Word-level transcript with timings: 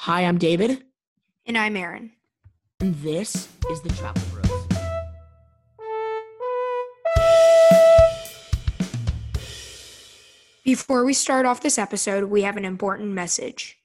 Hi, 0.00 0.22
I'm 0.24 0.38
David, 0.38 0.84
And 1.46 1.56
I'm 1.56 1.76
Aaron. 1.76 2.12
and 2.80 2.94
this 2.96 3.48
is 3.70 3.80
the 3.82 3.88
Travel 3.90 4.22
Bros. 4.30 4.46
Before 10.64 11.04
we 11.04 11.12
start 11.12 11.46
off 11.46 11.60
this 11.60 11.78
episode, 11.78 12.24
we 12.24 12.42
have 12.42 12.56
an 12.56 12.64
important 12.64 13.10
message. 13.10 13.78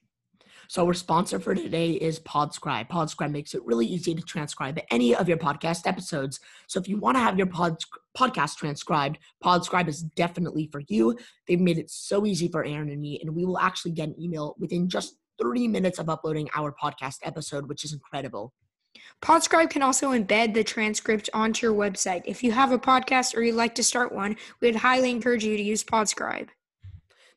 So, 0.68 0.88
our 0.88 0.94
sponsor 0.94 1.40
for 1.40 1.54
today 1.54 1.92
is 1.92 2.20
Podscribe. 2.22 2.88
Podscribe 2.90 3.32
makes 3.32 3.54
it 3.54 3.64
really 3.66 3.86
easy 3.86 4.16
to 4.16 4.22
transcribe 4.22 4.80
any 4.90 5.14
of 5.14 5.28
your 5.28 5.38
podcast 5.38 5.86
episodes. 5.86 6.40
So, 6.68 6.80
if 6.80 6.88
you 6.88 6.98
want 6.98 7.18
to 7.18 7.22
have 7.22 7.38
your 7.38 7.48
pod, 7.48 7.78
podcast 8.18 8.56
transcribed, 8.56 9.20
Podscribe 9.44 9.90
is 9.90 10.02
definitely 10.02 10.70
for 10.72 10.82
you. 10.88 11.18
They've 11.48 11.60
made 11.60 11.78
it 11.78 11.92
so 11.92 12.26
easy 12.26 12.48
for 12.48 12.64
Aaron 12.64 12.90
and 12.90 13.02
me, 13.02 13.20
and 13.22 13.36
we 13.36 13.44
will 13.46 13.60
actually 13.60 13.92
get 13.92 14.08
an 14.08 14.16
email 14.20 14.56
within 14.60 14.88
just 14.88 15.18
30 15.42 15.68
minutes 15.68 16.00
of 16.00 16.10
uploading 16.10 16.50
our 16.56 16.72
podcast 16.72 17.18
episode, 17.24 17.68
which 17.68 17.84
is 17.84 17.94
incredible. 17.94 18.54
Podscribe 19.22 19.70
can 19.70 19.82
also 19.82 20.12
embed 20.12 20.54
the 20.54 20.64
transcript 20.64 21.30
onto 21.34 21.66
your 21.66 21.76
website. 21.76 22.24
If 22.26 22.44
you 22.44 22.52
have 22.52 22.72
a 22.72 22.80
podcast 22.80 23.36
or 23.36 23.42
you'd 23.42 23.56
like 23.56 23.76
to 23.76 23.84
start 23.84 24.12
one, 24.12 24.36
we 24.60 24.68
would 24.68 24.76
highly 24.76 25.12
encourage 25.12 25.44
you 25.44 25.56
to 25.56 25.64
use 25.64 25.84
Podscribe. 25.84 26.50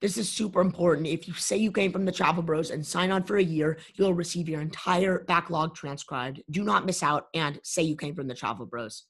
This 0.00 0.18
is 0.18 0.30
super 0.30 0.60
important. 0.60 1.06
If 1.06 1.26
you 1.26 1.34
say 1.34 1.56
you 1.56 1.72
came 1.72 1.92
from 1.92 2.04
the 2.04 2.12
Travel 2.12 2.42
Bros 2.42 2.70
and 2.70 2.84
sign 2.84 3.10
on 3.10 3.22
for 3.22 3.36
a 3.36 3.42
year, 3.42 3.78
you'll 3.94 4.12
receive 4.12 4.48
your 4.48 4.60
entire 4.60 5.24
backlog 5.24 5.74
transcribed. 5.74 6.42
Do 6.50 6.62
not 6.64 6.84
miss 6.84 7.02
out 7.02 7.28
and 7.32 7.58
say 7.62 7.82
you 7.82 7.96
came 7.96 8.14
from 8.14 8.26
the 8.26 8.34
Travel 8.34 8.66
Bros. 8.66 9.04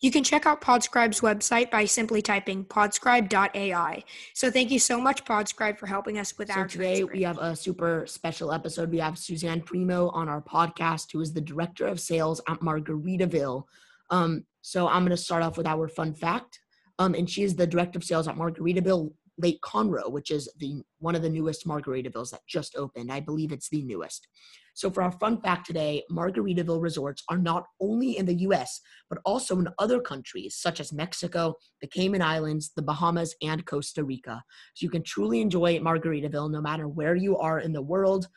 You 0.00 0.12
can 0.12 0.22
check 0.22 0.46
out 0.46 0.60
Podscribe's 0.60 1.20
website 1.20 1.72
by 1.72 1.84
simply 1.84 2.22
typing 2.22 2.64
podscribe.ai. 2.64 4.04
So 4.32 4.50
thank 4.50 4.70
you 4.70 4.78
so 4.78 5.00
much, 5.00 5.24
Podscribe, 5.24 5.76
for 5.76 5.86
helping 5.86 6.18
us 6.18 6.38
with 6.38 6.48
So 6.48 6.54
our 6.54 6.68
today 6.68 6.98
transcript. 7.00 7.16
we 7.16 7.22
have 7.24 7.38
a 7.38 7.56
super 7.56 8.04
special 8.06 8.52
episode. 8.52 8.92
We 8.92 8.98
have 8.98 9.18
Suzanne 9.18 9.60
Primo 9.60 10.10
on 10.10 10.28
our 10.28 10.40
podcast, 10.40 11.12
who 11.12 11.20
is 11.20 11.32
the 11.32 11.40
director 11.40 11.86
of 11.86 11.98
sales 11.98 12.40
at 12.48 12.60
Margaritaville. 12.60 13.64
Um, 14.10 14.44
so 14.62 14.86
I'm 14.86 15.02
going 15.02 15.10
to 15.10 15.16
start 15.16 15.42
off 15.42 15.56
with 15.56 15.66
our 15.66 15.88
fun 15.88 16.14
fact. 16.14 16.60
Um, 17.00 17.14
and 17.14 17.28
she 17.28 17.42
is 17.42 17.56
the 17.56 17.66
director 17.66 17.98
of 17.98 18.04
sales 18.04 18.28
at 18.28 18.36
Margaritaville 18.36 19.12
Lake 19.38 19.60
Conroe, 19.62 20.10
which 20.10 20.30
is 20.30 20.48
the 20.58 20.82
one 20.98 21.14
of 21.14 21.22
the 21.22 21.30
newest 21.30 21.66
Margaritavilles 21.66 22.30
that 22.30 22.40
just 22.46 22.76
opened. 22.76 23.10
I 23.10 23.20
believe 23.20 23.52
it's 23.52 23.68
the 23.68 23.82
newest. 23.82 24.28
So 24.78 24.92
for 24.92 25.02
our 25.02 25.10
fun 25.10 25.40
fact 25.40 25.66
today, 25.66 26.04
Margaritaville 26.08 26.80
resorts 26.80 27.24
are 27.28 27.36
not 27.36 27.64
only 27.80 28.16
in 28.16 28.26
the 28.26 28.42
U.S. 28.42 28.80
but 29.10 29.18
also 29.24 29.58
in 29.58 29.66
other 29.80 30.00
countries 30.00 30.54
such 30.54 30.78
as 30.78 30.92
Mexico, 30.92 31.56
the 31.80 31.88
Cayman 31.88 32.22
Islands, 32.22 32.70
the 32.76 32.82
Bahamas, 32.82 33.34
and 33.42 33.66
Costa 33.66 34.04
Rica. 34.04 34.40
So 34.76 34.84
you 34.84 34.90
can 34.90 35.02
truly 35.02 35.40
enjoy 35.40 35.80
Margaritaville 35.80 36.52
no 36.52 36.60
matter 36.60 36.86
where 36.86 37.16
you 37.16 37.36
are 37.38 37.58
in 37.58 37.72
the 37.72 37.82
world. 37.82 38.28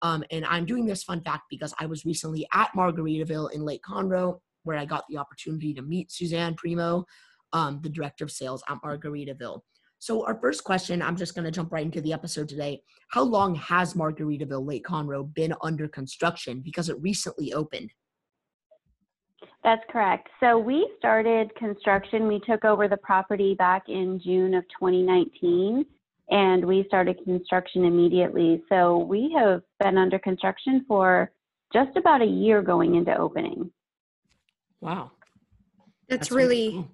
Um, 0.00 0.24
and 0.30 0.46
I'm 0.46 0.64
doing 0.64 0.86
this 0.86 1.02
fun 1.02 1.20
fact 1.20 1.42
because 1.50 1.74
I 1.78 1.84
was 1.84 2.06
recently 2.06 2.48
at 2.54 2.72
Margaritaville 2.74 3.52
in 3.52 3.66
Lake 3.66 3.82
Conroe, 3.86 4.40
where 4.62 4.78
I 4.78 4.86
got 4.86 5.04
the 5.10 5.18
opportunity 5.18 5.74
to 5.74 5.82
meet 5.82 6.10
Suzanne 6.10 6.54
Primo, 6.54 7.04
um, 7.52 7.78
the 7.82 7.90
director 7.90 8.24
of 8.24 8.30
sales 8.30 8.62
at 8.70 8.78
Margaritaville. 8.82 9.60
So, 10.00 10.26
our 10.26 10.34
first 10.40 10.64
question, 10.64 11.02
I'm 11.02 11.16
just 11.16 11.34
going 11.34 11.44
to 11.44 11.50
jump 11.50 11.72
right 11.72 11.84
into 11.84 12.00
the 12.00 12.12
episode 12.12 12.48
today. 12.48 12.82
How 13.10 13.22
long 13.22 13.54
has 13.56 13.94
Margaritaville 13.94 14.66
Lake 14.66 14.84
Conroe 14.84 15.32
been 15.34 15.54
under 15.62 15.88
construction? 15.88 16.60
Because 16.60 16.88
it 16.88 17.00
recently 17.00 17.52
opened. 17.52 17.92
That's 19.62 19.82
correct. 19.90 20.28
So 20.40 20.58
we 20.58 20.90
started 20.98 21.54
construction. 21.54 22.26
We 22.26 22.40
took 22.40 22.64
over 22.64 22.88
the 22.88 22.96
property 22.96 23.54
back 23.54 23.82
in 23.88 24.18
June 24.24 24.54
of 24.54 24.64
2019 24.80 25.84
and 26.30 26.64
we 26.64 26.84
started 26.86 27.18
construction 27.24 27.84
immediately. 27.84 28.62
So 28.70 28.98
we 28.98 29.34
have 29.36 29.62
been 29.78 29.98
under 29.98 30.18
construction 30.18 30.84
for 30.88 31.30
just 31.74 31.94
about 31.96 32.22
a 32.22 32.26
year 32.26 32.62
going 32.62 32.94
into 32.94 33.14
opening. 33.16 33.70
Wow. 34.80 35.10
That's, 36.08 36.30
really 36.30 36.70
really, 36.70 36.70
cool. 36.72 36.90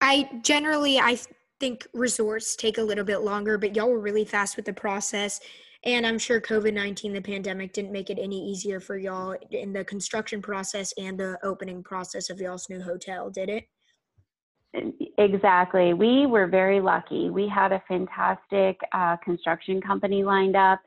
I 0.00 0.30
generally, 0.42 0.98
I 1.00 1.18
think 1.60 1.86
resorts 1.94 2.56
take 2.56 2.78
a 2.78 2.82
little 2.82 3.04
bit 3.04 3.18
longer, 3.18 3.58
but 3.58 3.74
y'all 3.74 3.90
were 3.90 4.00
really 4.00 4.24
fast 4.24 4.56
with 4.56 4.66
the 4.66 4.72
process. 4.72 5.40
And 5.84 6.06
I'm 6.06 6.18
sure 6.18 6.40
COVID 6.40 6.74
19, 6.74 7.12
the 7.12 7.20
pandemic, 7.20 7.72
didn't 7.72 7.92
make 7.92 8.10
it 8.10 8.18
any 8.18 8.50
easier 8.50 8.80
for 8.80 8.96
y'all 8.96 9.36
in 9.50 9.72
the 9.72 9.84
construction 9.84 10.42
process 10.42 10.92
and 10.98 11.18
the 11.18 11.38
opening 11.42 11.82
process 11.82 12.30
of 12.30 12.40
y'all's 12.40 12.68
new 12.68 12.82
hotel, 12.82 13.30
did 13.30 13.48
it? 13.48 13.64
Exactly. 15.18 15.94
We 15.94 16.26
were 16.26 16.46
very 16.46 16.80
lucky. 16.80 17.30
We 17.30 17.48
had 17.48 17.72
a 17.72 17.82
fantastic 17.88 18.78
uh, 18.92 19.16
construction 19.24 19.80
company 19.80 20.24
lined 20.24 20.56
up, 20.56 20.80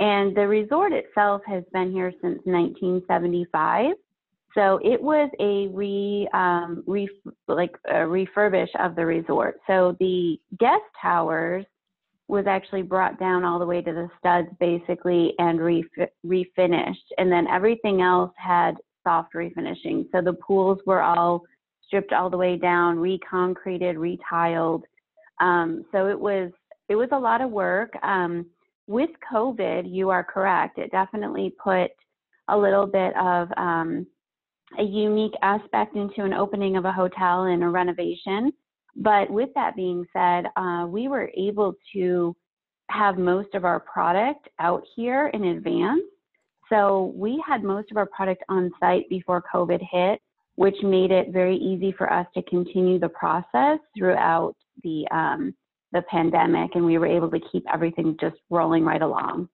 and 0.00 0.36
the 0.36 0.48
resort 0.48 0.92
itself 0.92 1.42
has 1.46 1.62
been 1.72 1.92
here 1.92 2.12
since 2.22 2.40
1975. 2.44 3.92
So 4.56 4.80
it 4.82 5.00
was 5.00 5.30
a 5.38 5.68
re, 5.68 6.28
um, 6.32 6.82
re 6.86 7.08
like 7.46 7.76
a 7.86 8.06
refurbish 8.06 8.70
of 8.80 8.96
the 8.96 9.04
resort. 9.04 9.60
So 9.66 9.96
the 10.00 10.40
guest 10.58 10.82
towers 11.00 11.66
was 12.28 12.46
actually 12.48 12.82
brought 12.82 13.20
down 13.20 13.44
all 13.44 13.58
the 13.58 13.66
way 13.66 13.82
to 13.82 13.92
the 13.92 14.08
studs 14.18 14.48
basically 14.58 15.34
and 15.38 15.60
re- 15.60 15.84
refinished, 16.26 17.12
and 17.18 17.30
then 17.30 17.46
everything 17.46 18.00
else 18.00 18.32
had 18.36 18.76
soft 19.04 19.34
refinishing. 19.34 20.06
So 20.10 20.22
the 20.22 20.32
pools 20.32 20.78
were 20.86 21.02
all 21.02 21.42
stripped 21.86 22.12
all 22.12 22.30
the 22.30 22.36
way 22.36 22.56
down, 22.56 22.98
reconcreted, 22.98 23.96
retiled. 23.96 24.82
Um, 25.40 25.84
so 25.92 26.08
it 26.08 26.18
was 26.18 26.50
it 26.88 26.96
was 26.96 27.10
a 27.12 27.18
lot 27.18 27.42
of 27.42 27.50
work. 27.50 27.92
Um, 28.02 28.46
with 28.86 29.10
COVID, 29.30 29.92
you 29.92 30.10
are 30.10 30.24
correct. 30.24 30.78
It 30.78 30.90
definitely 30.92 31.54
put 31.62 31.90
a 32.48 32.56
little 32.56 32.86
bit 32.86 33.16
of 33.16 33.48
um, 33.56 34.06
a 34.78 34.82
unique 34.82 35.34
aspect 35.42 35.96
into 35.96 36.24
an 36.24 36.32
opening 36.32 36.76
of 36.76 36.84
a 36.84 36.92
hotel 36.92 37.44
and 37.44 37.62
a 37.62 37.68
renovation. 37.68 38.52
But 38.96 39.30
with 39.30 39.50
that 39.54 39.76
being 39.76 40.06
said, 40.12 40.46
uh, 40.56 40.86
we 40.88 41.08
were 41.08 41.30
able 41.36 41.74
to 41.92 42.34
have 42.90 43.18
most 43.18 43.54
of 43.54 43.64
our 43.64 43.80
product 43.80 44.48
out 44.58 44.82
here 44.94 45.28
in 45.28 45.44
advance. 45.44 46.02
So 46.68 47.12
we 47.14 47.42
had 47.46 47.62
most 47.62 47.90
of 47.90 47.96
our 47.96 48.06
product 48.06 48.42
on 48.48 48.70
site 48.80 49.08
before 49.08 49.42
COVID 49.52 49.80
hit 49.90 50.20
which 50.56 50.76
made 50.82 51.10
it 51.10 51.32
very 51.32 51.56
easy 51.56 51.92
for 51.92 52.12
us 52.12 52.26
to 52.34 52.42
continue 52.42 52.98
the 52.98 53.08
process 53.10 53.78
throughout 53.96 54.54
the 54.82 55.06
um, 55.10 55.54
the 55.92 56.02
pandemic, 56.10 56.74
and 56.74 56.84
we 56.84 56.98
were 56.98 57.06
able 57.06 57.30
to 57.30 57.38
keep 57.52 57.64
everything 57.72 58.16
just 58.20 58.36
rolling 58.50 58.84
right 58.84 59.00
along. 59.00 59.48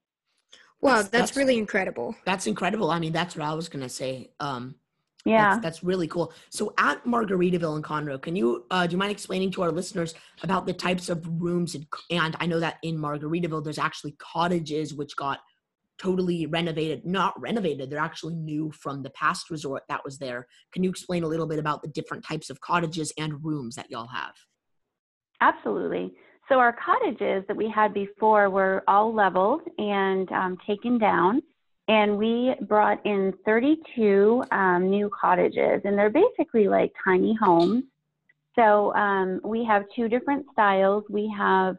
Wow, 0.81 0.95
That's- 0.95 1.03
that's, 1.03 1.11
that's- 1.11 1.37
really 1.37 1.59
incredible. 1.59 2.17
That's 2.25 2.47
incredible. 2.47 2.91
I 2.91 2.99
mean, 2.99 3.13
that's 3.13 3.37
what 3.37 3.47
I 3.47 3.53
was 3.53 3.69
going 3.69 3.83
to 3.83 3.89
say. 3.89 4.31
Um, 4.41 4.77
Yeah, 5.25 5.51
That's, 5.51 5.63
that's 5.63 5.85
really 5.85 6.09
cool. 6.09 6.33
So 6.51 6.75
at 6.79 7.05
Margaritaville 7.05 7.77
in 7.77 7.83
Conroe, 7.83 8.21
can 8.21 8.35
you 8.35 8.65
uh, 8.71 8.87
do 8.87 8.93
you 8.93 8.99
mind 8.99 9.13
explaining 9.13 9.53
to 9.53 9.63
our 9.63 9.71
listeners 9.71 10.15
about 10.43 10.67
the 10.67 10.73
types 10.73 11.09
of 11.09 11.25
rooms 11.41 11.75
and, 11.77 11.87
and 12.11 12.37
I 12.41 12.47
know 12.47 12.59
that 12.59 12.79
in 12.83 12.99
Margaritaville 12.99 13.63
there's 13.63 13.79
actually 13.79 14.17
cottages 14.19 14.95
which 14.95 15.15
got 15.17 15.39
totally 15.99 16.47
renovated, 16.47 17.07
not 17.07 17.41
renovated, 17.41 17.89
they're 17.89 18.01
actually 18.01 18.35
new 18.35 18.73
from 18.73 19.05
the 19.05 19.11
past 19.11 19.51
resort 19.51 19.85
that 19.89 20.05
was 20.05 20.19
there. 20.19 20.49
Can 20.73 20.83
you 20.83 20.91
explain 20.91 21.23
a 21.23 21.29
little 21.29 21.47
bit 21.47 21.61
about 21.61 21.83
the 21.83 21.89
different 21.89 22.25
types 22.25 22.51
of 22.51 22.61
cottages 22.61 23.13
and 23.17 23.45
rooms 23.45 23.77
that 23.77 23.91
y'all 23.91 24.09
have? 24.09 24.35
absolutely. 25.43 26.15
So 26.49 26.59
our 26.59 26.75
cottages 26.85 27.45
that 27.49 27.57
we 27.57 27.69
had 27.69 27.95
before 27.95 28.51
were 28.51 28.83
all 28.89 29.15
leveled 29.15 29.63
and 29.79 30.31
um, 30.33 30.59
taken 30.67 30.99
down, 30.99 31.43
and 31.89 32.17
we 32.17 32.55
brought 32.63 33.05
in 33.05 33.33
32 33.45 34.45
um, 34.51 34.89
new 34.89 35.11
cottages, 35.19 35.81
and 35.85 35.99
they're 35.99 36.11
basically 36.11 36.69
like 36.69 36.93
tiny 37.05 37.37
homes. 37.41 37.85
So 38.55 38.95
um, 38.95 39.41
we 39.45 39.65
have 39.65 39.85
two 39.97 40.09
different 40.09 40.47
styles. 40.53 41.05
We 41.09 41.33
have 41.37 41.77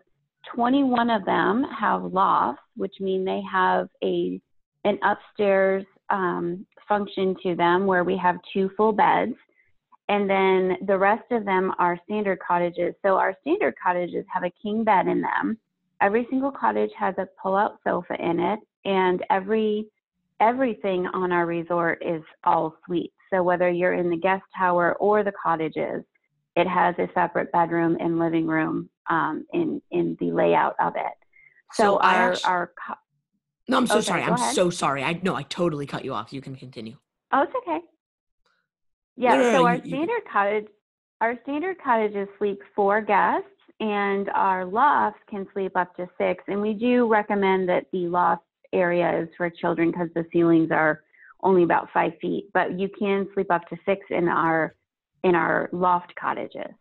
21 0.56 1.10
of 1.10 1.26
them 1.26 1.66
have 1.80 2.04
lofts, 2.04 2.62
which 2.76 2.94
mean 3.00 3.24
they 3.24 3.42
have 3.52 3.88
a 4.04 4.42
an 4.86 5.00
upstairs 5.04 5.86
um, 6.10 6.66
function 6.88 7.36
to 7.44 7.56
them 7.56 7.86
where 7.86 8.04
we 8.04 8.18
have 8.18 8.38
two 8.52 8.70
full 8.76 8.92
beds. 8.92 9.36
And 10.10 10.30
then 10.30 10.78
the 10.86 10.98
rest 10.98 11.32
of 11.32 11.46
them 11.46 11.72
are 11.80 11.98
standard 12.04 12.40
cottages. 12.46 12.94
So 13.02 13.16
our 13.16 13.34
standard 13.42 13.76
cottages 13.82 14.26
have 14.34 14.44
a 14.44 14.52
king 14.62 14.84
bed 14.84 15.08
in 15.08 15.22
them. 15.22 15.58
Every 16.02 16.28
single 16.30 16.52
cottage 16.52 16.92
has 17.00 17.16
a 17.18 17.28
pull-out 17.42 17.80
sofa 17.86 18.16
in 18.20 18.42
it, 18.42 18.60
and 18.86 19.24
every 19.30 19.88
everything 20.40 21.08
on 21.08 21.32
our 21.32 21.46
resort 21.46 22.02
is 22.06 22.22
all 22.44 22.76
suites. 22.86 23.14
So 23.32 23.44
whether 23.44 23.70
you're 23.70 23.94
in 23.94 24.10
the 24.10 24.18
guest 24.18 24.44
tower 24.58 24.94
or 25.00 25.24
the 25.24 25.32
cottages, 25.32 26.04
it 26.56 26.68
has 26.68 26.96
a 27.00 27.08
separate 27.14 27.52
bedroom 27.52 27.98
and 28.00 28.20
living 28.20 28.46
room 28.48 28.90
um, 29.10 29.46
in 29.54 29.82
in 29.92 30.18
the 30.20 30.32
layout 30.32 30.76
of 30.80 30.94
it. 30.96 31.14
So, 31.74 31.98
I 31.98 32.16
our 32.16 32.32
actu- 32.34 32.48
our 32.48 32.72
co- 32.88 32.94
No, 33.68 33.78
I'm 33.78 33.88
so 33.88 33.96
Okay, 33.96 34.06
sorry. 34.06 34.22
I'm 34.24 34.34
ahead. 34.34 34.54
so 34.56 34.70
sorry. 34.70 35.04
I 35.04 35.20
no, 35.24 35.36
I 35.36 35.44
totally 35.44 35.86
cut 35.86 36.04
you 36.06 36.14
off. 36.14 36.32
You 36.34 36.42
can 36.42 36.56
continue. 36.56 36.98
oh, 37.32 37.44
it's 37.44 37.54
okay. 37.56 37.80
Yeah. 39.16 39.36
No, 39.36 39.42
no, 39.42 39.52
so 39.54 39.66
our 39.66 39.76
you- 39.76 39.88
standard 39.88 40.22
cottage, 40.32 40.68
our 41.22 41.40
standard 41.44 41.78
cottages 41.84 42.28
sleep 42.38 42.60
four 42.76 43.02
guests, 43.02 43.48
and 43.80 44.30
our 44.36 44.66
lofts 44.66 45.20
can 45.30 45.48
sleep 45.54 45.72
up 45.76 45.96
to 45.96 46.08
six. 46.18 46.44
And 46.48 46.62
we 46.62 46.74
do 46.74 47.08
recommend 47.08 47.68
that 47.70 47.86
the 47.92 48.08
lofts 48.08 48.46
area 48.74 49.22
is 49.22 49.30
for 49.38 49.50
children 49.50 49.92
because 49.92 50.10
the 50.16 50.26
ceilings 50.34 50.72
are 50.72 51.04
only 51.44 51.64
about 51.64 51.90
five 51.94 52.14
feet, 52.22 52.50
but 52.54 52.80
you 52.80 52.90
can 52.98 53.28
sleep 53.34 53.52
up 53.52 53.68
to 53.70 53.78
six 53.86 54.02
in 54.10 54.28
our 54.28 54.76
in 55.24 55.36
our 55.36 55.70
loft 55.72 56.14
cottages. 56.20 56.74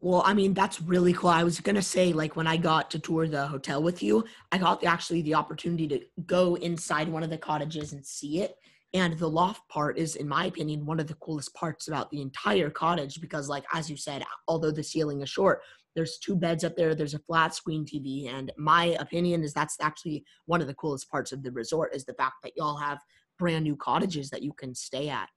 Well, 0.00 0.22
I 0.24 0.32
mean, 0.32 0.54
that's 0.54 0.80
really 0.80 1.12
cool. 1.12 1.30
I 1.30 1.42
was 1.42 1.60
gonna 1.60 1.82
say, 1.82 2.12
like, 2.12 2.36
when 2.36 2.46
I 2.46 2.56
got 2.56 2.90
to 2.92 2.98
tour 2.98 3.26
the 3.26 3.46
hotel 3.46 3.82
with 3.82 4.02
you, 4.02 4.24
I 4.52 4.58
got 4.58 4.80
the, 4.80 4.86
actually 4.86 5.22
the 5.22 5.34
opportunity 5.34 5.88
to 5.88 6.00
go 6.26 6.54
inside 6.56 7.08
one 7.08 7.22
of 7.24 7.30
the 7.30 7.38
cottages 7.38 7.92
and 7.92 8.04
see 8.04 8.42
it. 8.42 8.56
And 8.94 9.18
the 9.18 9.28
loft 9.28 9.68
part 9.68 9.98
is, 9.98 10.16
in 10.16 10.26
my 10.26 10.46
opinion, 10.46 10.86
one 10.86 10.98
of 10.98 11.08
the 11.08 11.14
coolest 11.14 11.52
parts 11.54 11.88
about 11.88 12.10
the 12.10 12.22
entire 12.22 12.70
cottage 12.70 13.20
because, 13.20 13.48
like, 13.48 13.64
as 13.74 13.90
you 13.90 13.96
said, 13.96 14.24
although 14.46 14.70
the 14.70 14.82
ceiling 14.82 15.20
is 15.20 15.28
short, 15.28 15.60
there's 15.94 16.18
two 16.18 16.36
beds 16.36 16.64
up 16.64 16.76
there, 16.76 16.94
there's 16.94 17.14
a 17.14 17.18
flat 17.18 17.54
screen 17.54 17.84
TV. 17.84 18.32
And 18.32 18.52
my 18.56 18.96
opinion 19.00 19.42
is 19.42 19.52
that's 19.52 19.76
actually 19.80 20.24
one 20.46 20.60
of 20.60 20.66
the 20.66 20.74
coolest 20.74 21.10
parts 21.10 21.32
of 21.32 21.42
the 21.42 21.50
resort 21.50 21.94
is 21.94 22.04
the 22.04 22.14
fact 22.14 22.36
that 22.42 22.52
y'all 22.56 22.76
have 22.76 22.98
brand 23.38 23.64
new 23.64 23.76
cottages 23.76 24.30
that 24.30 24.42
you 24.42 24.52
can 24.52 24.74
stay 24.74 25.08
at. 25.08 25.28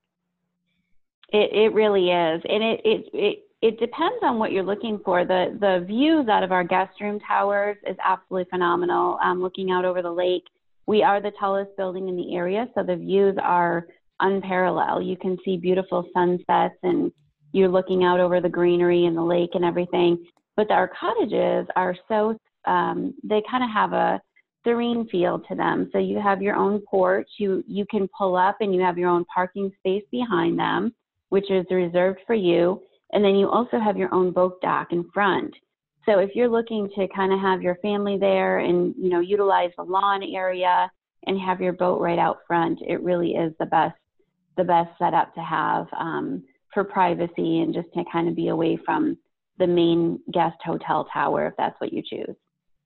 It, 1.29 1.51
it 1.53 1.73
really 1.73 2.09
is. 2.09 2.41
And 2.47 2.63
it, 2.63 2.81
it, 2.83 3.05
it 3.13 3.39
it 3.61 3.79
depends 3.79 4.17
on 4.23 4.39
what 4.39 4.51
you're 4.51 4.63
looking 4.63 4.99
for. 5.05 5.23
The 5.23 5.55
the 5.59 5.85
views 5.85 6.27
out 6.27 6.43
of 6.43 6.51
our 6.51 6.63
guest 6.63 6.99
room 6.99 7.19
towers 7.19 7.77
is 7.87 7.95
absolutely 8.03 8.49
phenomenal. 8.49 9.19
Um, 9.23 9.41
looking 9.41 9.69
out 9.69 9.85
over 9.85 10.01
the 10.01 10.11
lake, 10.11 10.45
we 10.87 11.03
are 11.03 11.21
the 11.21 11.31
tallest 11.39 11.77
building 11.77 12.09
in 12.09 12.15
the 12.15 12.35
area, 12.35 12.67
so 12.73 12.83
the 12.83 12.95
views 12.95 13.37
are 13.41 13.87
unparalleled. 14.19 15.05
You 15.05 15.15
can 15.15 15.37
see 15.45 15.57
beautiful 15.57 16.07
sunsets, 16.13 16.75
and 16.81 17.11
you're 17.51 17.69
looking 17.69 18.03
out 18.03 18.19
over 18.19 18.41
the 18.41 18.49
greenery 18.49 19.05
and 19.05 19.15
the 19.15 19.23
lake 19.23 19.51
and 19.53 19.63
everything. 19.63 20.25
But 20.55 20.71
our 20.71 20.89
cottages 20.99 21.67
are 21.75 21.95
so 22.07 22.37
um, 22.65 23.13
they 23.23 23.41
kind 23.49 23.63
of 23.63 23.69
have 23.71 23.93
a 23.93 24.21
serene 24.63 25.07
feel 25.09 25.39
to 25.49 25.55
them. 25.55 25.89
So 25.91 25.97
you 25.97 26.19
have 26.19 26.41
your 26.41 26.55
own 26.55 26.81
porch. 26.89 27.29
You 27.39 27.63
you 27.67 27.85
can 27.89 28.07
pull 28.17 28.35
up, 28.35 28.57
and 28.59 28.73
you 28.73 28.81
have 28.81 28.97
your 28.97 29.09
own 29.09 29.25
parking 29.33 29.71
space 29.79 30.03
behind 30.11 30.59
them, 30.59 30.93
which 31.29 31.49
is 31.49 31.65
reserved 31.69 32.19
for 32.27 32.35
you 32.35 32.81
and 33.11 33.23
then 33.23 33.35
you 33.35 33.49
also 33.49 33.79
have 33.79 33.97
your 33.97 34.13
own 34.13 34.31
boat 34.31 34.61
dock 34.61 34.91
in 34.91 35.09
front. 35.13 35.53
So 36.05 36.19
if 36.19 36.31
you're 36.33 36.49
looking 36.49 36.89
to 36.95 37.07
kind 37.15 37.31
of 37.31 37.39
have 37.39 37.61
your 37.61 37.75
family 37.75 38.17
there 38.17 38.59
and, 38.59 38.95
you 38.97 39.09
know, 39.09 39.19
utilize 39.19 39.71
the 39.77 39.83
lawn 39.83 40.23
area 40.23 40.89
and 41.27 41.39
have 41.39 41.61
your 41.61 41.73
boat 41.73 42.01
right 42.01 42.17
out 42.17 42.39
front, 42.47 42.79
it 42.81 43.03
really 43.03 43.31
is 43.31 43.53
the 43.59 43.67
best, 43.67 43.95
the 44.57 44.63
best 44.63 44.89
setup 44.97 45.33
to 45.35 45.41
have 45.41 45.87
um, 45.97 46.43
for 46.73 46.83
privacy 46.83 47.59
and 47.59 47.73
just 47.73 47.87
to 47.93 48.03
kind 48.11 48.27
of 48.27 48.35
be 48.35 48.47
away 48.47 48.79
from 48.83 49.17
the 49.61 49.67
main 49.67 50.19
guest 50.33 50.57
hotel 50.65 51.07
tower 51.13 51.45
if 51.45 51.53
that's 51.55 51.79
what 51.79 51.93
you 51.93 52.01
choose. 52.01 52.35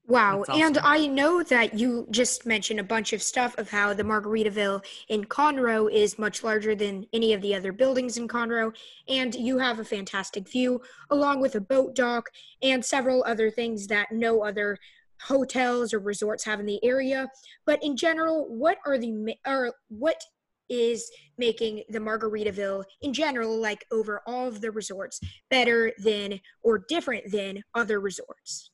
Wow. 0.07 0.41
Awesome. 0.41 0.61
And 0.61 0.77
I 0.79 1.07
know 1.07 1.41
that 1.41 1.73
you 1.79 2.05
just 2.11 2.45
mentioned 2.45 2.79
a 2.79 2.83
bunch 2.83 3.11
of 3.13 3.23
stuff 3.23 3.57
of 3.57 3.71
how 3.71 3.93
the 3.93 4.03
Margaritaville 4.03 4.85
in 5.09 5.23
Conroe 5.23 5.91
is 5.91 6.19
much 6.19 6.43
larger 6.43 6.75
than 6.75 7.07
any 7.11 7.33
of 7.33 7.41
the 7.41 7.55
other 7.55 7.71
buildings 7.71 8.17
in 8.17 8.27
Conroe. 8.27 8.75
And 9.07 9.33
you 9.33 9.57
have 9.57 9.79
a 9.79 9.85
fantastic 9.85 10.47
view, 10.47 10.81
along 11.09 11.41
with 11.41 11.55
a 11.55 11.61
boat 11.61 11.95
dock 11.95 12.29
and 12.61 12.85
several 12.85 13.23
other 13.25 13.49
things 13.49 13.87
that 13.87 14.11
no 14.11 14.43
other 14.43 14.77
hotels 15.21 15.93
or 15.93 15.99
resorts 15.99 16.43
have 16.43 16.59
in 16.59 16.67
the 16.67 16.83
area. 16.83 17.27
But 17.65 17.81
in 17.81 17.97
general, 17.97 18.45
what 18.47 18.77
are 18.85 18.99
the, 18.99 19.35
or 19.47 19.73
what 19.87 20.21
is 20.69 21.09
making 21.37 21.83
the 21.89 21.99
Margaritaville 21.99 22.83
in 23.01 23.13
general, 23.13 23.59
like 23.59 23.85
over 23.91 24.21
all 24.25 24.47
of 24.47 24.61
the 24.61 24.71
resorts, 24.71 25.19
better 25.49 25.91
than 26.03 26.39
or 26.63 26.83
different 26.87 27.31
than 27.31 27.61
other 27.73 27.99
resorts? 27.99 28.71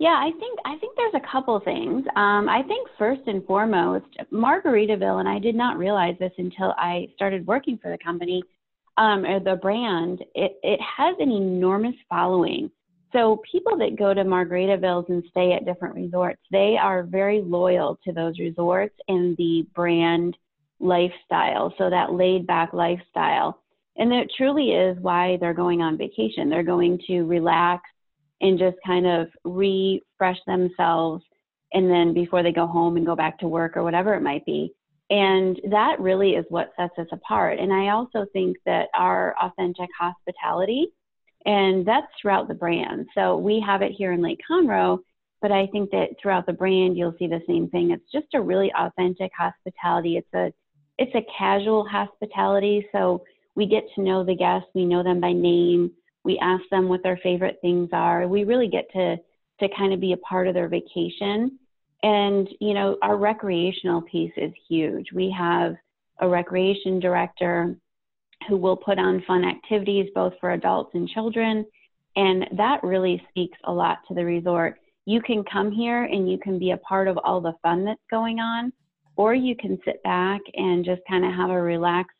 Yeah, 0.00 0.16
I 0.18 0.30
think 0.40 0.58
I 0.64 0.78
think 0.78 0.96
there's 0.96 1.14
a 1.14 1.30
couple 1.30 1.60
things. 1.60 2.06
Um, 2.16 2.48
I 2.48 2.62
think 2.66 2.88
first 2.98 3.20
and 3.26 3.44
foremost, 3.44 4.06
Margaritaville, 4.32 5.20
and 5.20 5.28
I 5.28 5.38
did 5.38 5.54
not 5.54 5.76
realize 5.76 6.16
this 6.18 6.32
until 6.38 6.72
I 6.78 7.08
started 7.14 7.46
working 7.46 7.76
for 7.76 7.90
the 7.90 7.98
company 7.98 8.42
um, 8.96 9.26
or 9.26 9.40
the 9.40 9.56
brand. 9.56 10.24
It 10.34 10.58
it 10.62 10.80
has 10.80 11.16
an 11.20 11.30
enormous 11.30 11.94
following. 12.08 12.70
So 13.12 13.42
people 13.50 13.76
that 13.78 13.98
go 13.98 14.14
to 14.14 14.22
Margaritavilles 14.22 15.08
and 15.08 15.24
stay 15.30 15.52
at 15.52 15.64
different 15.64 15.96
resorts, 15.96 16.40
they 16.50 16.76
are 16.80 17.02
very 17.02 17.42
loyal 17.42 17.98
to 18.04 18.12
those 18.12 18.38
resorts 18.38 18.94
and 19.08 19.36
the 19.36 19.66
brand 19.74 20.36
lifestyle. 20.78 21.74
So 21.76 21.90
that 21.90 22.12
laid 22.12 22.46
back 22.46 22.72
lifestyle, 22.72 23.60
and 23.96 24.12
it 24.12 24.30
truly 24.36 24.70
is 24.70 24.96
why 25.00 25.36
they're 25.40 25.54
going 25.54 25.82
on 25.82 25.98
vacation. 25.98 26.48
They're 26.48 26.62
going 26.62 27.00
to 27.08 27.22
relax 27.22 27.82
and 28.40 28.58
just 28.58 28.76
kind 28.86 29.06
of 29.06 29.28
refresh 29.44 30.38
themselves 30.46 31.22
and 31.72 31.90
then 31.90 32.14
before 32.14 32.42
they 32.42 32.52
go 32.52 32.66
home 32.66 32.96
and 32.96 33.06
go 33.06 33.14
back 33.14 33.38
to 33.38 33.48
work 33.48 33.76
or 33.76 33.82
whatever 33.82 34.14
it 34.14 34.22
might 34.22 34.44
be. 34.46 34.72
And 35.10 35.60
that 35.70 36.00
really 36.00 36.30
is 36.30 36.44
what 36.48 36.72
sets 36.76 36.98
us 36.98 37.08
apart. 37.12 37.58
And 37.58 37.72
I 37.72 37.88
also 37.88 38.26
think 38.32 38.56
that 38.64 38.88
our 38.94 39.34
authentic 39.42 39.88
hospitality, 39.98 40.86
and 41.46 41.86
that's 41.86 42.06
throughout 42.20 42.48
the 42.48 42.54
brand. 42.54 43.06
So 43.14 43.36
we 43.36 43.62
have 43.64 43.82
it 43.82 43.92
here 43.92 44.12
in 44.12 44.22
Lake 44.22 44.40
Conroe, 44.48 44.98
but 45.40 45.52
I 45.52 45.66
think 45.68 45.90
that 45.90 46.16
throughout 46.20 46.46
the 46.46 46.52
brand 46.52 46.96
you'll 46.96 47.14
see 47.18 47.26
the 47.26 47.42
same 47.46 47.68
thing. 47.68 47.90
It's 47.90 48.10
just 48.12 48.34
a 48.34 48.40
really 48.40 48.72
authentic 48.78 49.30
hospitality. 49.36 50.16
It's 50.16 50.34
a 50.34 50.52
it's 50.98 51.14
a 51.14 51.26
casual 51.38 51.86
hospitality. 51.86 52.86
So 52.92 53.24
we 53.54 53.66
get 53.66 53.84
to 53.94 54.02
know 54.02 54.22
the 54.22 54.36
guests, 54.36 54.68
we 54.74 54.84
know 54.84 55.02
them 55.02 55.18
by 55.18 55.32
name, 55.32 55.92
we 56.24 56.38
ask 56.38 56.62
them 56.70 56.88
what 56.88 57.02
their 57.02 57.18
favorite 57.22 57.56
things 57.62 57.88
are. 57.92 58.28
We 58.28 58.44
really 58.44 58.68
get 58.68 58.90
to 58.92 59.16
to 59.60 59.68
kind 59.76 59.92
of 59.92 60.00
be 60.00 60.12
a 60.12 60.18
part 60.18 60.46
of 60.46 60.54
their 60.54 60.68
vacation. 60.68 61.58
And 62.02 62.48
you 62.60 62.74
know, 62.74 62.98
our 63.02 63.16
recreational 63.16 64.02
piece 64.02 64.32
is 64.36 64.52
huge. 64.68 65.06
We 65.14 65.34
have 65.36 65.74
a 66.20 66.28
recreation 66.28 67.00
director 67.00 67.76
who 68.48 68.56
will 68.56 68.76
put 68.76 68.98
on 68.98 69.22
fun 69.26 69.44
activities 69.44 70.10
both 70.14 70.32
for 70.40 70.52
adults 70.52 70.90
and 70.94 71.08
children. 71.08 71.64
And 72.16 72.46
that 72.56 72.82
really 72.82 73.22
speaks 73.28 73.58
a 73.64 73.72
lot 73.72 73.98
to 74.08 74.14
the 74.14 74.24
resort. 74.24 74.78
You 75.06 75.20
can 75.22 75.44
come 75.44 75.70
here 75.70 76.04
and 76.04 76.30
you 76.30 76.38
can 76.38 76.58
be 76.58 76.72
a 76.72 76.76
part 76.78 77.08
of 77.08 77.18
all 77.18 77.40
the 77.40 77.54
fun 77.62 77.84
that's 77.84 78.00
going 78.10 78.38
on, 78.38 78.72
or 79.16 79.34
you 79.34 79.56
can 79.56 79.78
sit 79.84 80.02
back 80.02 80.40
and 80.54 80.84
just 80.84 81.02
kind 81.08 81.24
of 81.24 81.32
have 81.32 81.50
a 81.50 81.60
relaxed 81.60 82.16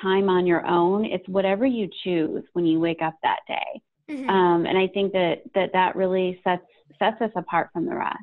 time 0.00 0.28
on 0.28 0.46
your 0.46 0.66
own. 0.66 1.04
It's 1.04 1.26
whatever 1.28 1.66
you 1.66 1.88
choose 2.04 2.44
when 2.52 2.66
you 2.66 2.80
wake 2.80 3.02
up 3.02 3.14
that 3.22 3.40
day. 3.46 3.82
Mm-hmm. 4.10 4.28
Um, 4.28 4.66
and 4.66 4.76
I 4.76 4.88
think 4.88 5.12
that, 5.12 5.42
that 5.54 5.70
that 5.72 5.96
really 5.96 6.40
sets 6.44 6.64
sets 6.98 7.20
us 7.20 7.30
apart 7.36 7.70
from 7.72 7.86
the 7.86 7.94
rest. 7.94 8.18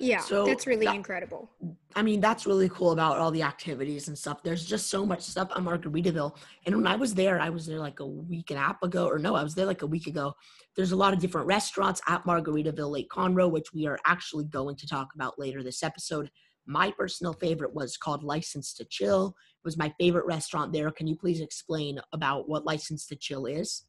Yeah, 0.00 0.20
so 0.20 0.44
that's 0.44 0.66
really 0.66 0.86
that, 0.86 0.96
incredible. 0.96 1.50
I 1.94 2.02
mean, 2.02 2.20
that's 2.20 2.46
really 2.46 2.68
cool 2.68 2.90
about 2.90 3.18
all 3.18 3.30
the 3.30 3.42
activities 3.42 4.08
and 4.08 4.18
stuff. 4.18 4.42
There's 4.42 4.64
just 4.64 4.90
so 4.90 5.06
much 5.06 5.22
stuff 5.22 5.48
on 5.54 5.64
Margaritaville. 5.64 6.36
And 6.66 6.76
when 6.76 6.86
I 6.86 6.96
was 6.96 7.14
there, 7.14 7.40
I 7.40 7.50
was 7.50 7.66
there 7.66 7.78
like 7.78 8.00
a 8.00 8.06
week 8.06 8.50
and 8.50 8.58
a 8.58 8.62
half 8.62 8.82
ago, 8.82 9.06
or 9.06 9.18
no, 9.18 9.34
I 9.34 9.42
was 9.42 9.54
there 9.54 9.66
like 9.66 9.82
a 9.82 9.86
week 9.86 10.06
ago. 10.06 10.34
There's 10.76 10.92
a 10.92 10.96
lot 10.96 11.12
of 11.12 11.20
different 11.20 11.46
restaurants 11.46 12.00
at 12.08 12.24
Margaritaville 12.24 12.90
Lake 12.90 13.08
Conroe, 13.08 13.50
which 13.50 13.72
we 13.72 13.86
are 13.86 13.98
actually 14.04 14.44
going 14.44 14.76
to 14.76 14.86
talk 14.88 15.14
about 15.14 15.38
later 15.38 15.62
this 15.62 15.82
episode. 15.82 16.30
My 16.66 16.90
personal 16.90 17.34
favorite 17.34 17.74
was 17.74 17.96
called 17.96 18.24
License 18.24 18.72
to 18.74 18.84
Chill. 18.86 19.28
It 19.28 19.64
was 19.64 19.76
my 19.76 19.92
favorite 20.00 20.26
restaurant 20.26 20.72
there. 20.72 20.90
Can 20.90 21.06
you 21.06 21.16
please 21.16 21.40
explain 21.40 22.00
about 22.12 22.48
what 22.48 22.64
License 22.64 23.06
to 23.08 23.16
Chill 23.16 23.46
is? 23.46 23.84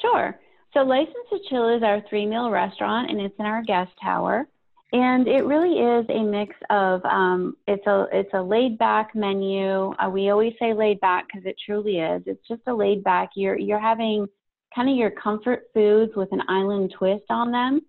Sure. 0.00 0.38
So 0.74 0.80
License 0.80 1.14
to 1.30 1.38
Chill 1.48 1.74
is 1.74 1.82
our 1.82 2.02
three 2.08 2.26
meal 2.26 2.50
restaurant, 2.50 3.10
and 3.10 3.20
it's 3.20 3.34
in 3.38 3.46
our 3.46 3.62
guest 3.62 3.90
tower. 4.02 4.46
And 4.92 5.26
it 5.26 5.44
really 5.44 5.80
is 5.80 6.06
a 6.08 6.22
mix 6.22 6.54
of 6.70 7.04
um, 7.04 7.56
it's 7.66 7.86
a 7.86 8.06
it's 8.12 8.32
a 8.34 8.42
laid 8.42 8.78
back 8.78 9.14
menu. 9.14 9.92
Uh, 9.94 10.08
we 10.08 10.30
always 10.30 10.54
say 10.60 10.72
laid 10.72 11.00
back 11.00 11.26
because 11.26 11.44
it 11.44 11.56
truly 11.64 11.98
is. 11.98 12.22
It's 12.24 12.46
just 12.46 12.62
a 12.68 12.74
laid 12.74 13.02
back. 13.02 13.30
You're 13.34 13.58
you're 13.58 13.80
having 13.80 14.26
kind 14.74 14.88
of 14.88 14.96
your 14.96 15.10
comfort 15.10 15.64
foods 15.74 16.12
with 16.14 16.30
an 16.30 16.42
island 16.48 16.94
twist 16.96 17.24
on 17.30 17.50
them, 17.50 17.80